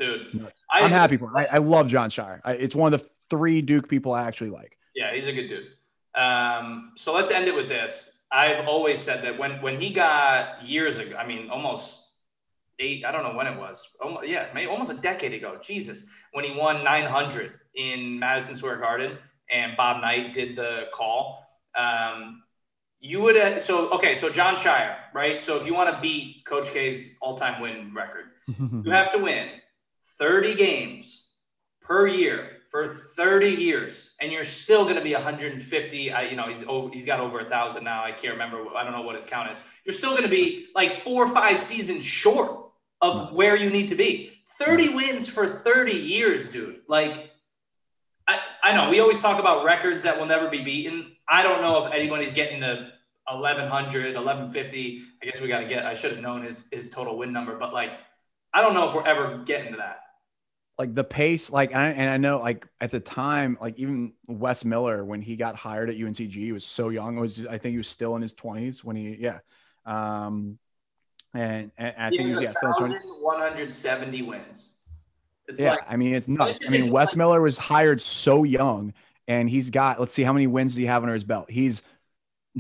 Dude, 0.03 0.51
I, 0.73 0.81
am 0.81 0.91
happy 0.91 1.17
for 1.17 1.27
him. 1.27 1.37
I, 1.37 1.47
I, 1.53 1.59
love 1.59 1.87
Jon 1.87 2.11
Scheyer. 2.11 2.41
I, 2.45 2.55
it's 2.55 2.75
one 2.75 2.93
of 2.93 3.01
the 3.01 3.09
three 3.31 3.63
Duke 3.63 3.89
people 3.89 4.13
I 4.13 4.25
actually 4.25 4.51
like. 4.51 4.77
Yeah, 4.97 5.15
he's 5.15 5.29
a 5.29 5.33
good 5.33 5.47
dude. 5.49 5.67
Um, 6.21 6.93
so 6.97 7.15
let's 7.15 7.31
end 7.31 7.47
it 7.47 7.55
with 7.55 7.69
this. 7.69 8.19
I've 8.33 8.67
always 8.67 8.99
said 8.99 9.23
that 9.23 9.39
when 9.39 9.63
when 9.63 9.81
he 9.81 9.91
got 9.91 10.67
years 10.67 10.99
ago, 10.99 11.17
I 11.17 11.25
mean, 11.25 11.51
almost 11.51 12.05
eight, 12.81 13.05
I 13.05 13.13
don't 13.13 13.23
know 13.23 13.37
when 13.37 13.47
it 13.47 13.57
was. 13.57 13.87
Almost, 14.01 14.27
yeah, 14.27 14.49
maybe 14.55 14.69
almost 14.69 14.91
a 14.91 14.97
decade 14.97 15.35
ago. 15.35 15.59
Jesus, 15.63 16.11
when 16.33 16.45
he 16.45 16.53
won 16.53 16.83
900 16.83 17.53
in 17.77 18.19
Madison 18.19 18.57
Square 18.57 18.79
Garden, 18.79 19.19
and 19.53 19.77
Bob 19.77 20.01
Knight 20.01 20.35
did 20.35 20.57
the 20.57 20.89
call. 20.93 21.47
Um, 21.77 22.43
you 22.99 23.23
would 23.23 23.37
uh, 23.37 23.61
so 23.61 23.91
okay. 23.91 24.17
So 24.17 24.31
Jon 24.31 24.57
Scheyer, 24.57 24.97
right? 25.15 25.41
So 25.41 25.57
if 25.57 25.67
you 25.67 25.75
want 25.75 25.95
to 25.95 26.01
beat 26.01 26.45
Coach 26.45 26.71
K's 26.73 27.17
all-time 27.21 27.61
win 27.61 27.93
record, 27.95 28.27
you 28.47 28.91
have 28.91 29.13
to 29.13 29.19
win 29.19 29.49
30 30.19 30.55
games 30.55 31.31
per 31.81 32.07
year 32.07 32.59
for 32.73 32.89
30 32.89 33.49
years, 33.51 34.15
and 34.21 34.33
you're 34.33 34.47
still 34.47 34.85
going 34.85 34.97
to 34.97 35.03
be 35.03 35.13
150. 35.13 36.13
I, 36.13 36.25
uh, 36.25 36.31
you 36.31 36.37
know, 36.37 36.47
he's 36.47 36.65
over, 36.67 36.89
he's 36.91 37.05
got 37.05 37.21
over 37.21 37.41
a 37.41 37.45
thousand 37.45 37.85
now. 37.85 38.03
I 38.03 38.13
can't 38.13 38.33
remember. 38.33 38.65
I 38.75 38.83
don't 38.83 38.93
know 38.93 39.03
what 39.03 39.15
his 39.15 39.27
count 39.27 39.51
is. 39.51 39.61
You're 39.85 39.93
still 39.93 40.13
going 40.13 40.23
to 40.23 40.31
be 40.31 40.69
like 40.75 41.01
four 41.01 41.27
or 41.27 41.35
five 41.35 41.59
seasons 41.59 42.05
short 42.05 42.71
of 43.03 43.33
where 43.33 43.57
you 43.57 43.69
need 43.69 43.89
to 43.89 43.95
be. 43.95 44.33
30 44.59 44.95
wins 44.95 45.29
for 45.29 45.47
30 45.47 45.93
years, 45.93 46.49
dude. 46.49 46.81
Like, 46.89 47.33
I, 48.27 48.41
I 48.63 48.73
know 48.73 48.89
we 48.89 49.01
always 49.01 49.19
talk 49.19 49.39
about 49.39 49.65
records 49.65 50.03
that 50.05 50.19
will 50.19 50.27
never 50.27 50.49
be 50.49 50.63
beaten. 50.63 51.13
I 51.29 51.43
don't 51.43 51.61
know 51.61 51.85
if 51.85 51.93
anybody's 51.93 52.33
getting 52.33 52.61
to 52.61 52.91
1100, 53.29 54.15
1150. 54.15 55.03
I 55.21 55.27
guess 55.27 55.41
we 55.41 55.49
got 55.49 55.61
to 55.61 55.67
get, 55.67 55.85
I 55.85 55.95
should 55.95 56.13
have 56.13 56.23
known 56.23 56.43
his, 56.43 56.67
his 56.73 56.89
total 56.89 57.19
win 57.19 57.33
number, 57.33 57.59
but 57.59 57.75
like, 57.75 57.91
I 58.55 58.63
don't 58.63 58.75
know 58.75 58.89
if 58.89 58.95
we're 58.95 59.07
ever 59.07 59.39
getting 59.39 59.73
to 59.73 59.79
that 59.79 60.03
like 60.79 60.95
the 60.95 61.05
pace, 61.05 61.51
like, 61.51 61.71
and 61.73 62.11
I 62.11 62.17
know, 62.17 62.41
like 62.41 62.67
at 62.81 62.91
the 62.91 63.01
time, 63.01 63.59
like 63.61 63.79
even 63.79 64.15
Wes 64.27 64.65
Miller 64.65 65.05
when 65.05 65.21
he 65.21 65.37
got 65.37 65.55
hired 65.55 65.91
at 65.91 65.97
UNCG, 65.97 66.33
he 66.33 66.53
was 66.53 66.65
so 66.65 66.89
young. 66.89 67.19
It 67.19 67.21
was 67.21 67.47
I 67.47 67.59
think 67.59 67.73
he 67.73 67.79
was 67.79 67.89
still 67.89 68.17
in 68.17 68.23
his 68.23 68.35
twenties 68.35 68.83
when 68.83 68.97
he, 68.97 69.17
yeah, 69.21 69.39
um, 69.85 70.59
and, 71.35 71.71
and 71.77 71.95
I 71.97 72.11
he 72.11 72.19
think 72.19 72.41
yeah, 72.41 72.53
hundred 72.61 73.73
seventy 73.73 74.23
wins. 74.23 74.75
It's 75.47 75.61
yeah, 75.61 75.73
like, 75.73 75.81
I 75.89 75.97
mean 75.97 76.15
it's 76.15 76.29
nuts. 76.29 76.61
I 76.67 76.71
mean 76.71 76.91
Wes 76.91 77.15
Miller 77.17 77.41
was 77.41 77.59
hired 77.59 78.01
so 78.01 78.45
young, 78.45 78.95
and 79.29 79.49
he's 79.49 79.71
got 79.71 80.01
let's 80.01 80.15
see 80.15 80.23
how 80.23 80.33
many 80.33 80.47
wins 80.47 80.73
does 80.73 80.79
he 80.79 80.87
have 80.87 81.03
under 81.03 81.15
his 81.15 81.25
belt. 81.25 81.51
He's 81.51 81.83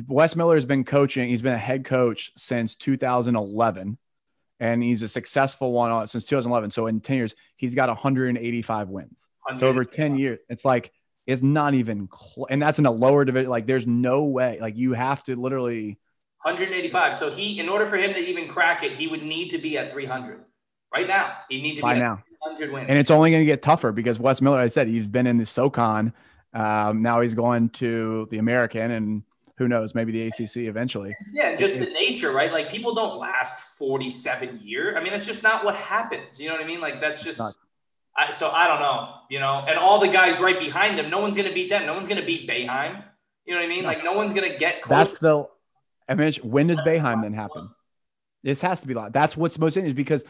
Wes 0.07 0.37
Miller 0.37 0.55
has 0.55 0.66
been 0.66 0.85
coaching. 0.85 1.28
He's 1.28 1.42
been 1.42 1.55
a 1.55 1.59
head 1.59 1.85
coach 1.85 2.33
since 2.37 2.76
2011 2.76 3.98
and 4.62 4.81
he's 4.81 5.03
a 5.03 5.09
successful 5.09 5.72
one 5.72 6.07
since 6.07 6.25
2011. 6.25 6.70
So 6.70 6.87
in 6.87 7.01
10 7.01 7.16
years, 7.16 7.35
he's 7.57 7.75
got 7.75 7.88
185 7.88 8.88
wins. 8.88 9.27
So 9.57 9.68
over 9.68 9.85
10 9.85 10.16
years, 10.16 10.38
it's 10.48 10.64
like 10.64 10.92
it's 11.27 11.42
not 11.42 11.75
even, 11.75 12.09
cl- 12.09 12.46
and 12.48 12.62
that's 12.62 12.79
in 12.79 12.87
a 12.87 12.90
lower 12.90 13.25
division. 13.25 13.51
Like 13.51 13.66
there's 13.66 13.88
no 13.88 14.22
way. 14.22 14.59
Like 14.61 14.77
you 14.77 14.92
have 14.92 15.25
to 15.25 15.35
literally 15.35 15.98
185. 16.44 17.16
So 17.16 17.29
he, 17.29 17.59
in 17.59 17.68
order 17.68 17.87
for 17.87 17.96
him 17.96 18.14
to 18.14 18.20
even 18.20 18.46
crack 18.46 18.85
it, 18.85 18.92
he 18.92 19.09
would 19.09 19.25
need 19.25 19.51
to 19.51 19.59
be 19.59 19.77
at 19.79 19.90
300 19.90 20.44
right 20.94 21.09
now. 21.09 21.38
He 21.48 21.61
need 21.61 21.75
to 21.75 21.83
be 21.83 21.83
by 21.83 21.98
now. 21.98 22.22
100 22.38 22.72
wins, 22.72 22.87
and 22.88 22.96
it's 22.96 23.11
only 23.11 23.33
going 23.33 23.42
to 23.42 23.46
get 23.46 23.62
tougher 23.62 23.90
because 23.90 24.20
Wes 24.20 24.40
Miller. 24.40 24.61
I 24.61 24.68
said 24.68 24.87
he's 24.87 25.09
been 25.09 25.27
in 25.27 25.38
the 25.38 25.46
SoCon. 25.46 26.12
Um, 26.55 27.03
now 27.03 27.20
he's 27.20 27.35
going 27.35 27.70
to 27.70 28.29
the 28.31 28.38
American 28.38 28.92
and 28.92 29.22
who 29.62 29.68
knows, 29.68 29.94
maybe 29.94 30.12
the 30.12 30.27
ACC 30.27 30.68
eventually. 30.68 31.14
Yeah, 31.33 31.55
just 31.55 31.79
the 31.79 31.87
nature, 31.87 32.33
right? 32.33 32.53
Like 32.53 32.70
people 32.70 32.94
don't 32.94 33.18
last 33.18 33.79
47 33.79 34.61
years. 34.62 34.96
I 34.98 35.03
mean, 35.03 35.12
it's 35.12 35.27
just 35.27 35.42
not 35.42 35.64
what 35.64 35.77
happens. 35.77 36.40
You 36.40 36.48
know 36.48 36.55
what 36.55 36.64
I 36.64 36.66
mean? 36.66 36.81
Like 36.81 37.01
that's 37.01 37.25
just. 37.25 37.40
I, 38.14 38.31
so 38.31 38.51
I 38.51 38.68
don't 38.68 38.81
know, 38.81 39.14
you 39.31 39.40
know, 39.40 39.64
and 39.66 39.79
all 39.79 39.98
the 39.98 40.09
guys 40.09 40.38
right 40.38 40.59
behind 40.59 40.98
him, 40.98 41.09
no 41.09 41.20
one's 41.20 41.35
going 41.35 41.48
to 41.48 41.55
beat 41.55 41.70
them. 41.70 41.87
No 41.87 41.94
one's 41.94 42.09
going 42.09 42.20
to 42.20 42.27
beat 42.27 42.46
Boeheim. 42.46 43.03
You 43.46 43.55
know 43.55 43.61
what 43.61 43.64
I 43.64 43.68
mean? 43.68 43.85
No. 43.85 43.88
Like 43.88 44.05
no 44.05 44.12
one's 44.12 44.35
going 44.35 44.51
to 44.53 44.59
get 44.59 44.83
close. 44.83 45.07
That's 45.07 45.18
the. 45.18 45.46
I 46.09 46.14
mean, 46.14 46.33
when 46.42 46.66
does 46.66 46.81
Boeheim 46.83 47.22
then 47.22 47.33
happen? 47.33 47.70
This 48.42 48.61
has 48.61 48.81
to 48.81 48.87
be 48.87 48.92
like 48.92 49.12
that's 49.12 49.37
what's 49.37 49.59
most 49.59 49.77
interesting 49.77 49.96
because 49.96 50.25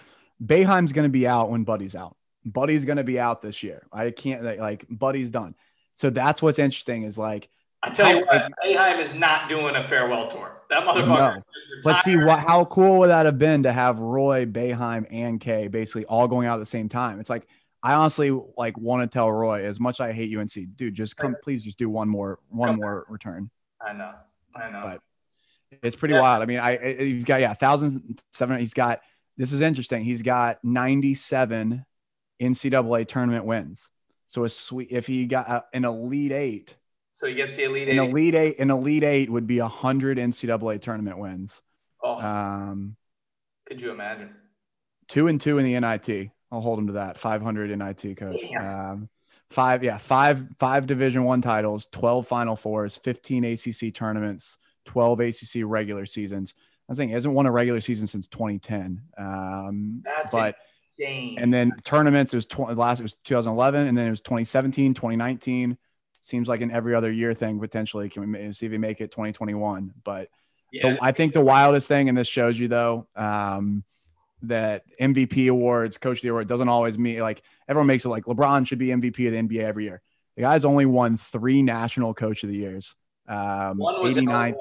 Boeheim's 0.45 0.93
going 0.93 1.07
to 1.07 1.13
be 1.13 1.27
out 1.27 1.51
when 1.51 1.65
Buddy's 1.65 1.97
out. 1.97 2.17
Buddy's 2.45 2.85
going 2.85 2.99
to 2.99 3.05
be 3.05 3.19
out 3.19 3.43
this 3.43 3.63
year. 3.63 3.87
I 3.93 4.11
can't 4.11 4.45
like 4.61 4.87
Buddy's 4.89 5.31
done. 5.31 5.55
So 5.97 6.11
that's 6.11 6.41
what's 6.41 6.59
interesting 6.59 7.03
is 7.03 7.19
like 7.19 7.49
I 7.85 7.91
tell 7.91 8.15
you 8.15 8.25
what, 8.25 8.53
Boeheim 8.65 9.01
is 9.01 9.13
not 9.13 9.49
doing 9.49 9.75
a 9.75 9.83
farewell 9.83 10.29
tour. 10.29 10.63
That 10.71 10.85
motherfucker. 10.85 11.37
No. 11.37 11.43
Let's 11.85 12.05
see 12.05 12.17
what 12.17 12.39
how 12.39 12.65
cool 12.67 13.01
would 13.01 13.11
that 13.11 13.27
have 13.27 13.39
been 13.39 13.65
to 13.65 13.73
have 13.73 13.99
Roy, 13.99 14.47
Boeheim, 14.47 15.07
and 15.11 15.41
K 15.41 15.69
basically 15.69 16.05
all 16.07 16.29
going 16.29 16.47
out 16.47 16.55
at 16.55 16.61
the 16.61 16.67
same 16.67 16.89
time. 16.89 17.19
It's 17.19 17.29
like 17.29 17.47
I 17.83 17.95
honestly 17.95 18.31
like 18.57 18.79
want 18.79 19.03
to 19.03 19.13
tell 19.13 19.31
Roy 19.31 19.65
as 19.65 19.81
much 19.81 19.97
as 19.97 20.07
I 20.07 20.13
hate 20.13 20.37
UNC, 20.37 20.53
dude, 20.77 20.95
just 20.95 21.17
come, 21.17 21.35
please, 21.43 21.65
just 21.65 21.79
do 21.79 21.91
one 21.91 22.09
more, 22.09 22.39
one 22.49 22.71
come 22.71 22.77
more 22.77 23.05
return. 23.09 23.51
I 23.81 23.93
know, 23.93 24.13
I 24.55 24.71
know, 24.71 24.83
but 24.83 25.79
it's 25.83 25.97
pretty 25.97 26.15
yeah. 26.15 26.21
wild. 26.21 26.43
I 26.43 26.47
mean, 26.47 26.61
I 26.61 26.79
you've 27.01 27.25
got 27.25 27.41
yeah, 27.41 27.53
thousand 27.55 28.23
seven. 28.33 28.61
He's 28.61 28.75
got 28.75 29.01
this 29.37 29.53
is 29.53 29.61
interesting. 29.61 30.05
He's 30.05 30.23
got 30.23 30.63
ninety 30.63 31.15
seven 31.15 31.85
NCAA 32.41 33.09
tournament 33.09 33.45
wins. 33.45 33.89
So 34.29 34.45
a 34.45 34.49
sweet 34.49 34.89
if 34.93 35.07
he 35.07 35.27
got 35.27 35.49
uh, 35.49 35.63
an 35.73 35.85
elite 35.85 36.33
eight 36.33 36.77
so 37.13 37.27
he 37.27 37.35
gets 37.35 37.57
the 37.57 37.65
elite 37.65 37.89
an 37.89 37.99
eight. 38.01 38.11
elite 38.11 38.35
eight. 38.35 38.59
An 38.59 38.71
elite 38.71 39.05
eight 39.05 39.31
would 39.31 39.47
be 39.47 39.59
a 39.59 39.69
hundred 39.69 40.19
NCAA 40.19 40.81
tournament 40.81 41.19
wins. 41.19 41.63
Oh, 42.03 42.19
um, 42.19 42.97
could 43.67 43.81
you 43.81 43.93
imagine? 43.93 44.35
Two 45.09 45.29
and 45.29 45.41
two 45.41 45.59
in 45.59 45.65
the 45.65 45.79
NIT. 45.79 46.31
I'll 46.51 46.61
hold 46.61 46.79
him 46.79 46.89
to 46.89 46.95
that. 46.95 47.19
Five 47.19 47.43
hundred 47.43 47.71
NIT 47.77 48.17
coach. 48.17 48.37
Um, 48.59 49.09
five, 49.51 49.85
yeah, 49.85 49.99
five, 49.99 50.45
five 50.59 50.87
Division 50.87 51.25
One 51.25 51.43
titles, 51.43 51.87
twelve 51.93 52.27
Final 52.27 52.57
Fours, 52.57 52.97
fifteen 52.97 53.45
ACC 53.45 53.95
tournaments, 53.95 54.57
twelve 54.85 55.21
ACC 55.21 55.63
regular 55.65 56.07
seasons. 56.07 56.55
I 56.91 56.95
think 56.95 57.11
he 57.11 57.15
hasn't 57.15 57.35
won 57.35 57.47
a 57.47 57.53
regular 57.53 57.81
season 57.81 58.07
since 58.07 58.27
2010. 58.27 59.01
Um, 59.17 60.03
That's 60.05 60.35
but, 60.35 60.57
insane. 60.85 61.39
And 61.39 61.53
then 61.53 61.73
tournaments, 61.85 62.35
it 62.35 62.37
was 62.37 62.47
20, 62.47 62.75
last, 62.75 63.01
it 63.01 63.05
was 63.05 63.15
2011, 63.25 63.87
and 63.87 63.97
then 63.97 64.07
it 64.07 64.11
was 64.11 64.21
2017, 64.21 64.93
2019, 64.93 65.79
seems 66.23 66.49
like 66.49 66.61
an 66.61 66.71
every 66.71 66.95
other 66.95 67.11
year 67.11 67.35
thing 67.35 67.61
potentially. 67.61 68.09
Can 68.09 68.33
we 68.33 68.53
see 68.53 68.67
if 68.67 68.73
we 68.73 68.79
make 68.79 69.01
it 69.01 69.11
2021? 69.11 69.93
But 70.05 70.29
yeah. 70.73 70.95
the, 70.95 70.99
I 71.03 71.13
think 71.13 71.35
the 71.35 71.41
wildest 71.41 71.89
thing, 71.89 72.09
and 72.09 72.17
this 72.17 72.29
shows 72.29 72.59
you 72.59 72.69
though, 72.69 73.07
um, 73.15 73.85
that 74.43 74.85
MVP 75.01 75.49
awards, 75.51 75.99
coach 75.99 76.19
of 76.19 76.23
the 76.23 76.29
award 76.29 76.49
doesn't 76.49 76.69
always 76.69 76.99
mean 76.99 77.21
like 77.21 77.43
everyone 77.69 77.87
makes 77.87 78.05
it 78.05 78.09
like 78.09 78.25
LeBron 78.25 78.67
should 78.67 78.79
be 78.79 78.89
MVP 78.89 79.27
of 79.27 79.33
the 79.33 79.59
NBA 79.59 79.63
every 79.63 79.85
year. 79.85 80.01
The 80.37 80.43
guy's 80.43 80.65
only 80.65 80.87
won 80.87 81.19
three 81.19 81.63
national 81.63 82.15
coach 82.15 82.43
of 82.43 82.49
the 82.49 82.57
years. 82.57 82.95
Um, 83.29 83.79
one 83.79 84.03
was 84.03 84.17
89, 84.17 84.55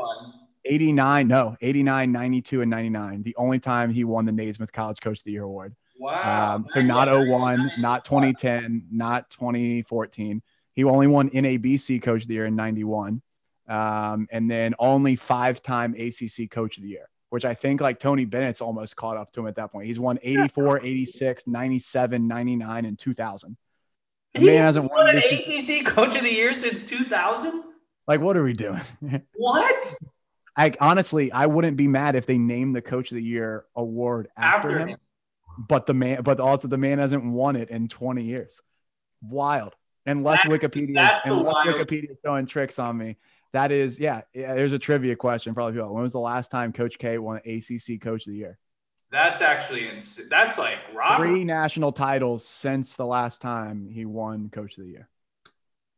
89, 0.65 1.27
no, 1.27 1.57
89, 1.61 2.11
92, 2.11 2.61
and 2.61 2.69
99. 2.69 3.23
The 3.23 3.35
only 3.37 3.59
time 3.59 3.89
he 3.89 4.03
won 4.03 4.25
the 4.25 4.31
Naismith 4.31 4.71
College 4.71 4.99
Coach 4.99 5.19
of 5.19 5.23
the 5.23 5.31
Year 5.31 5.43
award. 5.43 5.75
Wow. 5.97 6.55
Um, 6.55 6.65
so 6.67 6.81
not 6.81 7.07
01, 7.07 7.71
not 7.79 8.05
2010, 8.05 8.87
not 8.91 9.29
2014. 9.29 10.41
He 10.73 10.83
only 10.83 11.07
won 11.07 11.29
NABC 11.29 12.01
Coach 12.01 12.23
of 12.23 12.27
the 12.27 12.35
Year 12.35 12.45
in 12.45 12.55
91. 12.55 13.21
Um, 13.67 14.27
and 14.31 14.49
then 14.49 14.73
only 14.79 15.15
five 15.15 15.61
time 15.61 15.93
ACC 15.93 16.49
Coach 16.49 16.77
of 16.77 16.83
the 16.83 16.89
Year, 16.89 17.09
which 17.29 17.45
I 17.45 17.53
think 17.53 17.79
like 17.79 17.99
Tony 17.99 18.25
Bennett's 18.25 18.61
almost 18.61 18.95
caught 18.95 19.17
up 19.17 19.31
to 19.33 19.41
him 19.41 19.47
at 19.47 19.55
that 19.55 19.71
point. 19.71 19.87
He's 19.87 19.99
won 19.99 20.19
84, 20.21 20.83
86, 20.83 21.47
97, 21.47 22.27
99, 22.27 22.85
and 22.85 22.99
2000. 22.99 23.57
The 24.33 24.39
he 24.39 24.45
man 24.45 24.63
hasn't 24.63 24.89
won 24.89 25.09
an 25.09 25.17
ACC 25.17 25.85
Coach 25.85 26.15
of 26.15 26.23
the 26.23 26.33
Year 26.33 26.53
since 26.53 26.83
2000. 26.83 27.63
Like, 28.07 28.19
what 28.19 28.35
are 28.35 28.43
we 28.43 28.53
doing? 28.53 28.81
what? 29.35 29.95
I 30.55 30.73
honestly, 30.79 31.31
I 31.31 31.45
wouldn't 31.45 31.77
be 31.77 31.87
mad 31.87 32.15
if 32.15 32.25
they 32.25 32.37
named 32.37 32.75
the 32.75 32.81
Coach 32.81 33.11
of 33.11 33.15
the 33.15 33.23
Year 33.23 33.65
award 33.75 34.27
after, 34.35 34.69
after 34.69 34.79
him. 34.79 34.87
him. 34.89 34.97
But 35.57 35.85
the 35.85 35.93
man, 35.93 36.23
but 36.23 36.39
also 36.39 36.67
the 36.67 36.77
man 36.77 36.99
hasn't 36.99 37.23
won 37.23 37.55
it 37.55 37.69
in 37.69 37.87
20 37.87 38.23
years. 38.23 38.59
Wild 39.21 39.75
unless 40.05 40.43
that's, 40.43 40.63
Wikipedia 40.63 40.93
that's 40.93 41.25
unless 41.25 41.55
Wikipedia 41.67 42.11
is 42.11 42.17
showing 42.23 42.45
tricks 42.45 42.79
on 42.79 42.97
me. 42.97 43.17
That 43.53 43.71
is, 43.71 43.99
yeah, 43.99 44.21
yeah. 44.33 44.53
There's 44.55 44.73
a 44.73 44.79
trivia 44.79 45.15
question 45.15 45.53
probably. 45.53 45.73
People. 45.73 45.93
When 45.93 46.03
was 46.03 46.13
the 46.13 46.19
last 46.19 46.51
time 46.51 46.71
Coach 46.71 46.97
K 46.97 47.17
won 47.17 47.37
ACC 47.37 47.99
Coach 48.01 48.25
of 48.25 48.31
the 48.31 48.37
Year? 48.37 48.57
That's 49.11 49.41
actually 49.41 49.89
ins- 49.89 50.21
that's 50.29 50.57
like 50.57 50.77
three 51.17 51.43
national 51.43 51.91
titles 51.91 52.45
since 52.45 52.95
the 52.95 53.05
last 53.05 53.41
time 53.41 53.89
he 53.89 54.05
won 54.05 54.49
Coach 54.49 54.77
of 54.77 54.85
the 54.85 54.89
Year. 54.89 55.09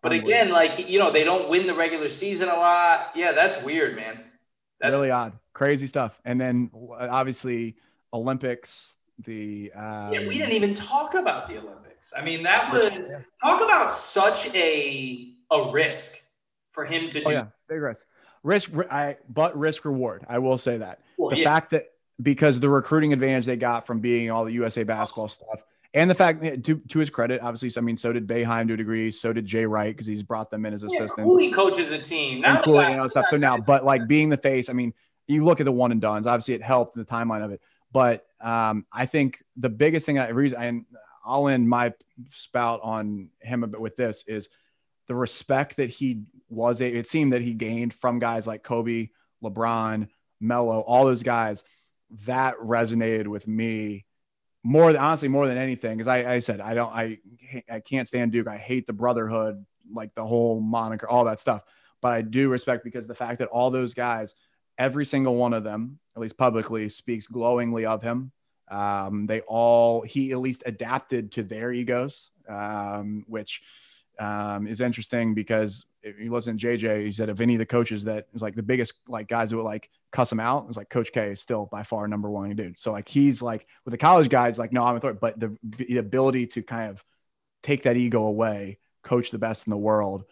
But 0.01 0.13
again, 0.13 0.49
like 0.49 0.89
you 0.89 0.97
know, 0.99 1.11
they 1.11 1.23
don't 1.23 1.47
win 1.47 1.67
the 1.67 1.75
regular 1.75 2.09
season 2.09 2.49
a 2.49 2.55
lot. 2.55 3.11
Yeah, 3.15 3.31
that's 3.31 3.61
weird, 3.61 3.95
man. 3.95 4.23
That's 4.81 4.91
really 4.91 5.11
odd, 5.11 5.33
crazy 5.53 5.87
stuff. 5.87 6.19
And 6.25 6.41
then 6.41 6.71
obviously 6.99 7.77
Olympics, 8.11 8.97
The 9.19 9.71
um, 9.75 10.13
yeah, 10.13 10.27
we 10.27 10.37
didn't 10.37 10.53
even 10.53 10.73
talk 10.73 11.13
about 11.13 11.47
the 11.47 11.57
Olympics. 11.57 12.13
I 12.17 12.23
mean, 12.23 12.43
that 12.43 12.71
was 12.71 13.11
talk 13.41 13.61
about 13.61 13.91
such 13.91 14.53
a 14.55 15.33
a 15.51 15.71
risk 15.71 16.17
for 16.71 16.85
him 16.85 17.09
to 17.11 17.19
do. 17.19 17.25
Oh 17.27 17.31
yeah, 17.31 17.47
big 17.69 17.81
risk. 17.81 18.05
Risk, 18.41 18.71
I 18.91 19.17
but 19.29 19.57
risk 19.57 19.85
reward. 19.85 20.25
I 20.27 20.39
will 20.39 20.57
say 20.57 20.77
that 20.77 20.99
Well, 21.17 21.29
the 21.29 21.37
yeah. 21.37 21.45
fact 21.45 21.71
that 21.71 21.91
because 22.21 22.59
the 22.59 22.69
recruiting 22.69 23.13
advantage 23.13 23.45
they 23.45 23.55
got 23.55 23.87
from 23.87 23.99
being 23.99 24.29
all 24.31 24.45
the 24.45 24.51
USA 24.53 24.83
basketball 24.83 25.27
stuff, 25.29 25.63
and 25.93 26.09
the 26.09 26.15
fact 26.15 26.43
to 26.63 26.75
to 26.75 26.99
his 26.99 27.09
credit, 27.09 27.41
obviously, 27.41 27.71
I 27.79 27.85
mean, 27.85 27.97
so 27.97 28.11
did 28.11 28.27
Boeheim 28.27 28.67
to 28.67 28.73
a 28.73 28.77
degree, 28.77 29.11
so 29.11 29.31
did 29.31 29.45
Jay 29.45 29.65
Wright 29.65 29.93
because 29.93 30.07
he's 30.07 30.23
brought 30.23 30.49
them 30.49 30.65
in 30.65 30.73
as 30.73 30.81
Yeah, 30.81 30.87
assistants. 30.87 31.29
Cooley 31.29 31.51
coaches 31.51 31.91
a 31.91 31.99
team. 31.99 32.41
The 32.41 32.61
Cooley 32.63 32.85
and 32.85 32.99
all 32.99 33.09
stuff. 33.09 33.27
So 33.29 33.37
now, 33.37 33.57
but 33.57 33.85
like 33.85 34.07
being 34.07 34.29
the 34.29 34.37
face, 34.37 34.69
I 34.69 34.73
mean, 34.73 34.93
you 35.27 35.45
look 35.45 35.61
at 35.61 35.65
the 35.65 35.71
one 35.71 35.91
and 35.91 36.01
dones. 36.01 36.27
Obviously, 36.27 36.55
it 36.55 36.63
helped 36.63 36.95
in 36.95 37.03
the 37.03 37.09
timeline 37.09 37.45
of 37.45 37.51
it. 37.51 37.61
But 37.93 38.25
um, 38.41 38.85
I 38.91 39.05
think 39.05 39.41
the 39.55 39.69
biggest 39.69 40.05
thing 40.05 40.19
I 40.19 40.29
reason 40.29 40.61
and 40.61 40.85
I'll 41.23 41.47
end 41.47 41.69
my 41.69 41.93
spout 42.31 42.81
on 42.83 43.29
him 43.39 43.63
a 43.63 43.67
bit 43.67 43.79
with 43.79 43.95
this 43.95 44.25
is 44.27 44.49
the 45.07 45.15
respect 45.15 45.77
that 45.77 45.89
he 45.89 46.23
was. 46.49 46.81
A, 46.81 46.87
it 46.87 47.07
seemed 47.07 47.31
that 47.31 47.41
he 47.41 47.53
gained 47.53 47.93
from 47.93 48.19
guys 48.19 48.45
like 48.45 48.63
Kobe, 48.63 49.09
LeBron, 49.41 50.09
Melo, 50.41 50.81
all 50.81 51.05
those 51.05 51.23
guys. 51.23 51.63
That 52.25 52.57
resonated 52.57 53.27
with 53.27 53.47
me 53.47 54.05
more 54.63 54.97
honestly 54.97 55.27
more 55.27 55.47
than 55.47 55.57
anything 55.57 55.97
because 55.97 56.07
I, 56.07 56.35
I 56.35 56.39
said 56.39 56.61
I 56.61 56.73
don't 56.73 56.91
I 56.91 57.19
I 57.69 57.79
can't 57.81 58.07
stand 58.07 58.31
Duke. 58.31 58.47
I 58.47 58.57
hate 58.57 58.87
the 58.87 58.93
brotherhood, 58.93 59.65
like 59.91 60.15
the 60.15 60.25
whole 60.25 60.59
moniker, 60.59 61.07
all 61.07 61.25
that 61.25 61.39
stuff. 61.39 61.63
But 62.01 62.13
I 62.13 62.21
do 62.21 62.49
respect 62.49 62.83
because 62.83 63.07
the 63.07 63.15
fact 63.15 63.39
that 63.39 63.49
all 63.49 63.71
those 63.71 63.93
guys, 63.93 64.35
every 64.77 65.05
single 65.05 65.35
one 65.35 65.53
of 65.53 65.63
them, 65.63 65.99
at 66.15 66.21
least 66.21 66.37
publicly, 66.37 66.89
speaks 66.89 67.27
glowingly 67.27 67.85
of 67.85 68.01
him. 68.01 68.31
Um, 68.69 69.25
they 69.27 69.41
all 69.41 70.01
he 70.01 70.31
at 70.31 70.39
least 70.39 70.63
adapted 70.65 71.33
to 71.33 71.43
their 71.43 71.71
egos, 71.71 72.31
um, 72.47 73.23
which 73.27 73.61
um, 74.19 74.67
is 74.67 74.81
interesting 74.81 75.33
because 75.33 75.85
if 76.01 76.19
you 76.19 76.31
listen 76.31 76.57
to 76.57 76.67
JJ, 76.67 77.05
he 77.05 77.11
said 77.11 77.29
of 77.29 77.41
any 77.41 77.55
of 77.55 77.59
the 77.59 77.65
coaches 77.65 78.03
that 78.05 78.27
was 78.33 78.41
like 78.41 78.55
the 78.55 78.63
biggest 78.63 78.93
like 79.07 79.27
guys 79.27 79.51
who 79.51 79.57
would 79.57 79.63
like 79.63 79.89
cuss 80.11 80.31
him 80.31 80.39
out, 80.39 80.63
it 80.63 80.67
was 80.67 80.77
like 80.77 80.89
Coach 80.89 81.11
K 81.13 81.31
is 81.31 81.41
still 81.41 81.67
by 81.71 81.83
far 81.83 82.07
number 82.07 82.29
one 82.29 82.55
dude. 82.55 82.79
So 82.79 82.91
like 82.91 83.07
he's 83.07 83.41
like 83.41 83.65
with 83.85 83.91
the 83.93 83.97
college 83.97 84.29
guys, 84.29 84.59
like 84.59 84.71
no, 84.71 84.83
I'm 84.83 84.95
a 84.95 84.97
authority, 84.97 85.19
but 85.21 85.39
the, 85.39 85.57
the 85.63 85.97
ability 85.97 86.47
to 86.47 86.61
kind 86.61 86.89
of 86.89 87.03
take 87.63 87.83
that 87.83 87.97
ego 87.97 88.23
away, 88.23 88.79
coach 89.03 89.31
the 89.31 89.37
best 89.37 89.65
in 89.65 89.71
the 89.71 89.77
world, 89.77 90.25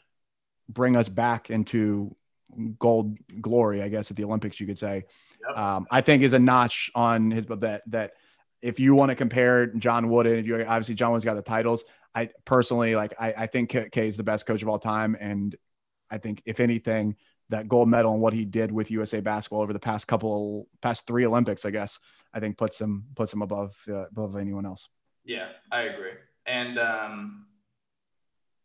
bring 0.70 0.96
us 0.96 1.10
back 1.10 1.50
into 1.50 2.16
gold 2.80 3.18
glory, 3.40 3.82
I 3.82 3.90
guess 3.90 4.12
at 4.12 4.18
the 4.18 4.24
Olympics 4.24 4.60
you 4.60 4.68
could 4.68 4.80
say. 4.80 5.06
Yep. 5.48 5.58
Um, 5.58 5.88
I 5.90 6.02
think 6.02 6.24
is 6.24 6.34
a 6.34 6.40
notch 6.40 6.92
on 6.94 7.32
his 7.32 7.46
but 7.46 7.62
that 7.62 7.84
that 7.88 8.14
if 8.62 8.80
you 8.80 8.94
want 8.96 9.10
to 9.10 9.16
compare 9.16 9.68
John 9.68 10.10
Wooden, 10.10 10.38
if 10.38 10.46
you 10.46 10.64
obviously 10.64 10.96
John 10.96 11.12
Wooden's 11.12 11.26
got 11.26 11.36
the 11.36 11.42
titles. 11.42 11.84
I 12.14 12.30
personally 12.46 12.96
like 12.96 13.14
I, 13.20 13.34
I 13.34 13.48
think 13.48 13.70
K 13.70 13.88
K 13.92 14.08
is 14.08 14.18
the 14.18 14.24
best 14.24 14.46
coach 14.46 14.62
of 14.62 14.68
all 14.68 14.80
time. 14.80 15.16
And 15.20 15.56
I 16.10 16.18
think 16.18 16.42
if 16.46 16.60
anything, 16.60 17.16
that 17.50 17.68
gold 17.68 17.88
medal 17.90 18.14
and 18.14 18.22
what 18.22 18.34
he 18.34 18.46
did 18.46 18.72
with 18.72 18.92
USA 18.92 19.22
basketball 19.22 19.62
over 19.62 19.74
the 19.74 19.80
past 19.80 20.08
couple 20.08 20.68
past 20.82 21.08
three 21.08 21.26
Olympics, 21.26 21.66
I 21.66 21.70
guess, 21.72 22.00
I 22.34 22.40
think 22.40 22.58
puts 22.58 22.80
him 22.80 23.06
puts 23.16 23.34
him 23.34 23.42
above 23.42 23.76
uh, 23.88 24.08
above 24.08 24.36
anyone 24.36 24.66
else. 24.66 24.90
Yeah, 25.24 25.50
I 25.72 25.82
agree. 25.82 26.12
And 26.46 26.78
um, 26.78 27.46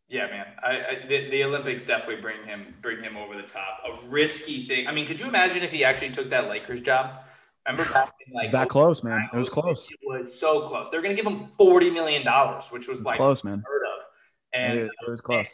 yeah, 0.08 0.26
man, 0.26 0.46
I, 0.62 0.70
I 0.70 1.06
the, 1.06 1.30
the 1.30 1.44
Olympics 1.44 1.84
definitely 1.84 2.22
bring 2.22 2.44
him 2.44 2.74
bring 2.80 3.02
him 3.02 3.16
over 3.16 3.36
the 3.36 3.42
top. 3.42 3.82
A 3.86 4.08
risky 4.08 4.64
thing. 4.64 4.86
I 4.86 4.92
mean, 4.92 5.06
could 5.06 5.18
you 5.18 5.26
imagine 5.26 5.62
if 5.62 5.72
he 5.72 5.84
actually 5.84 6.10
took 6.10 6.30
that 6.30 6.48
Lakers 6.48 6.80
job? 6.80 7.22
Remember 7.66 7.92
back 7.92 8.14
in 8.24 8.32
like 8.32 8.52
that 8.52 8.68
close, 8.68 9.02
man. 9.02 9.28
It 9.32 9.36
was 9.36 9.48
close. 9.48 9.90
It 9.90 9.98
was 10.04 10.38
so 10.38 10.66
close. 10.66 10.90
They're 10.90 11.02
gonna 11.02 11.14
give 11.14 11.26
him 11.26 11.48
forty 11.58 11.90
million 11.90 12.24
dollars, 12.24 12.68
which 12.68 12.86
was 12.86 13.04
like 13.04 13.16
close, 13.16 13.42
man. 13.42 13.64
heard 13.66 13.82
of. 13.82 14.06
And 14.52 14.78
it, 14.78 14.84
it 14.86 15.10
was 15.10 15.20
close. 15.20 15.48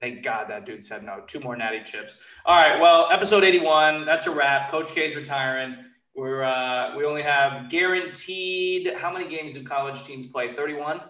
Thank 0.00 0.22
God 0.22 0.48
that 0.48 0.64
dude 0.66 0.84
said 0.84 1.02
no. 1.02 1.22
Two 1.26 1.40
more 1.40 1.56
natty 1.56 1.82
chips. 1.82 2.18
All 2.44 2.54
right. 2.54 2.78
Well, 2.78 3.08
episode 3.10 3.44
81. 3.44 4.04
That's 4.04 4.26
a 4.26 4.30
wrap. 4.30 4.70
Coach 4.70 4.94
K's 4.94 5.16
retiring. 5.16 5.74
We're 6.14 6.44
uh, 6.44 6.96
we 6.96 7.04
only 7.04 7.22
have 7.22 7.70
guaranteed. 7.70 8.94
How 8.96 9.12
many 9.12 9.28
games 9.28 9.54
do 9.54 9.62
college 9.62 10.02
teams 10.04 10.26
play? 10.26 10.48
31. 10.48 11.00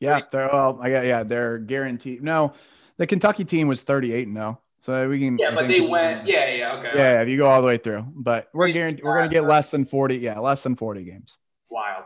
Yeah, 0.00 0.20
they're 0.30 0.48
well, 0.52 0.78
I 0.80 0.90
got 0.90 1.06
yeah, 1.06 1.22
they're 1.22 1.58
guaranteed. 1.58 2.22
No, 2.22 2.52
the 2.96 3.06
Kentucky 3.06 3.44
team 3.44 3.68
was 3.68 3.82
38 3.82 4.26
and 4.26 4.34
no. 4.34 4.58
So 4.80 5.08
we 5.08 5.18
can 5.18 5.38
Yeah, 5.38 5.54
but 5.54 5.66
they 5.66 5.80
we 5.80 5.88
went. 5.88 6.26
Yeah, 6.26 6.54
yeah. 6.54 6.76
Okay. 6.76 6.92
Yeah, 6.94 7.22
if 7.22 7.28
you 7.28 7.38
go 7.38 7.46
all 7.46 7.62
the 7.62 7.66
way 7.66 7.78
through. 7.78 8.04
But 8.14 8.50
we're 8.52 8.70
guaranteed 8.70 9.04
we're 9.04 9.16
gonna 9.16 9.30
get 9.30 9.46
less 9.46 9.70
than 9.70 9.86
40, 9.86 10.16
yeah, 10.16 10.38
less 10.38 10.62
than 10.62 10.76
40 10.76 11.04
games. 11.04 11.38
Wild. 11.70 12.04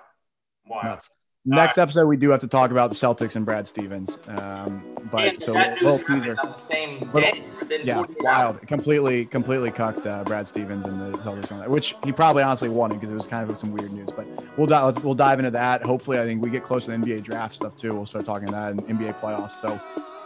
Wild. 0.66 0.84
Nuts. 0.84 1.10
Next 1.44 1.78
episode, 1.78 2.06
we 2.08 2.16
do 2.18 2.30
have 2.30 2.40
to 2.40 2.48
talk 2.48 2.70
about 2.72 2.90
the 2.90 2.96
Celtics 2.96 3.34
and 3.36 3.46
Brad 3.46 3.66
Stevens. 3.66 4.18
Um, 4.26 4.84
but 5.10 5.24
and 5.24 5.42
so 5.42 5.54
that 5.54 5.80
little 5.80 5.92
news 5.92 5.96
happened 6.06 6.22
teaser. 6.22 6.36
on 6.42 6.50
the 6.50 6.56
same 6.56 7.00
Little- 7.12 7.20
day. 7.20 7.44
Within 7.58 7.86
Yeah, 7.86 7.94
48 7.94 8.16
hours. 8.18 8.24
wild. 8.24 8.66
Completely, 8.66 9.24
completely 9.24 9.70
cucked 9.70 10.06
uh, 10.06 10.24
Brad 10.24 10.46
Stevens 10.46 10.84
and 10.84 11.00
the 11.00 11.16
Celtics 11.18 11.50
on 11.50 11.60
that, 11.60 11.70
which 11.70 11.94
he 12.04 12.12
probably 12.12 12.42
honestly 12.42 12.68
wanted 12.68 12.94
because 13.00 13.10
it 13.10 13.14
was 13.14 13.26
kind 13.26 13.48
of 13.50 13.58
some 13.58 13.72
weird 13.72 13.92
news. 13.92 14.08
But 14.14 14.26
we'll 14.58 14.66
dive, 14.66 14.84
let's, 14.84 14.98
we'll 15.00 15.14
dive 15.14 15.38
into 15.38 15.50
that. 15.52 15.82
Hopefully, 15.84 16.18
I 16.18 16.24
think 16.24 16.42
we 16.42 16.50
get 16.50 16.64
close 16.64 16.84
to 16.86 16.90
the 16.90 16.96
NBA 16.98 17.22
draft 17.24 17.54
stuff 17.54 17.76
too. 17.76 17.94
We'll 17.94 18.06
start 18.06 18.26
talking 18.26 18.50
that 18.50 18.72
and 18.72 18.82
NBA 18.86 19.14
playoffs. 19.20 19.52
So 19.52 19.80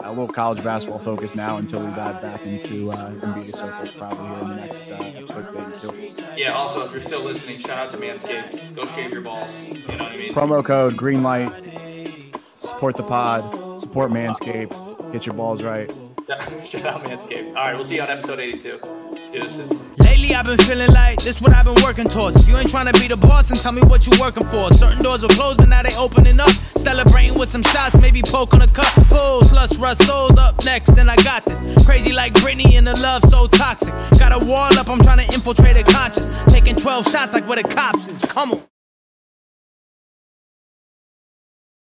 a 0.04 0.10
little 0.10 0.28
college 0.28 0.62
basketball 0.62 0.98
focus 0.98 1.34
now 1.34 1.56
until 1.56 1.80
we 1.80 1.90
dive 1.94 2.20
back 2.20 2.44
into 2.44 2.90
uh, 2.90 3.10
NBA 3.10 3.44
circles 3.44 3.90
probably 3.92 4.26
here 4.28 4.38
in 4.38 4.48
the 4.48 4.56
next 4.56 4.88
uh, 4.88 4.94
episode 4.94 5.46
of 5.56 6.06
82. 6.06 6.22
Yeah. 6.36 6.52
Also, 6.52 6.84
if 6.84 6.92
you're 6.92 7.00
still 7.00 7.22
listening, 7.22 7.58
shout 7.58 7.78
out 7.78 7.90
to 7.90 7.96
Manscaped. 7.96 8.74
Go 8.74 8.86
shave 8.86 9.10
your 9.10 9.22
balls. 9.22 9.64
You 9.64 9.74
know 9.74 9.80
what 9.94 10.02
I 10.02 10.16
mean? 10.16 10.34
Promo 10.34 10.64
code 10.64 10.96
Greenlight. 10.96 11.52
Support 12.56 12.96
the 12.96 13.02
pod. 13.02 13.80
Support 13.80 14.10
Manscaped. 14.10 15.12
Get 15.12 15.26
your 15.26 15.34
balls 15.34 15.62
right. 15.62 15.90
shout 16.64 16.84
out 16.86 17.04
Manscaped. 17.04 17.48
All 17.48 17.54
right. 17.54 17.74
We'll 17.74 17.82
see 17.82 17.96
you 17.96 18.02
on 18.02 18.10
episode 18.10 18.38
82. 18.38 18.80
Deuces. 19.32 19.82
Lately 19.98 20.34
I've 20.34 20.46
been 20.46 20.58
feeling 20.58 20.92
like 20.92 21.22
this 21.22 21.40
what 21.40 21.52
I've 21.52 21.64
been 21.64 21.82
working 21.82 22.08
towards. 22.08 22.36
If 22.36 22.48
you 22.48 22.56
ain't 22.56 22.70
trying 22.70 22.92
to 22.92 23.00
be 23.00 23.08
the 23.08 23.16
boss, 23.16 23.48
then 23.48 23.58
tell 23.58 23.72
me 23.72 23.82
what 23.82 24.06
you 24.06 24.12
working 24.20 24.44
for. 24.44 24.72
Certain 24.72 25.02
doors 25.02 25.22
were 25.22 25.28
closed, 25.28 25.58
but 25.58 25.68
now 25.68 25.82
they 25.82 25.94
opening 25.96 26.38
up. 26.38 26.50
Celebrating 26.76 27.38
with 27.38 27.48
some 27.48 27.62
shots, 27.62 27.96
maybe 27.96 28.22
poke 28.22 28.54
on 28.54 28.62
a 28.62 28.68
cup. 28.68 28.92
Pulls, 29.08 29.52
lust, 29.52 29.78
rust, 29.78 30.08
up 30.10 30.64
next, 30.64 30.98
and 30.98 31.10
I 31.10 31.16
got 31.16 31.44
this. 31.44 31.60
Crazy 31.84 32.12
like 32.12 32.34
Britney 32.34 32.74
and 32.74 32.86
the 32.86 32.98
love 33.00 33.22
so 33.24 33.46
toxic. 33.46 33.94
Got 34.18 34.32
a 34.32 34.44
wall 34.44 34.76
up, 34.78 34.88
I'm 34.88 35.00
trying 35.00 35.26
to 35.26 35.34
infiltrate 35.34 35.76
a 35.76 35.82
conscience. 35.82 36.28
Taking 36.48 36.76
12 36.76 37.10
shots 37.10 37.32
like 37.32 37.48
where 37.48 37.62
the 37.62 37.68
cops 37.68 38.08
is. 38.08 38.22
Come 38.22 38.52
on. 38.52 38.71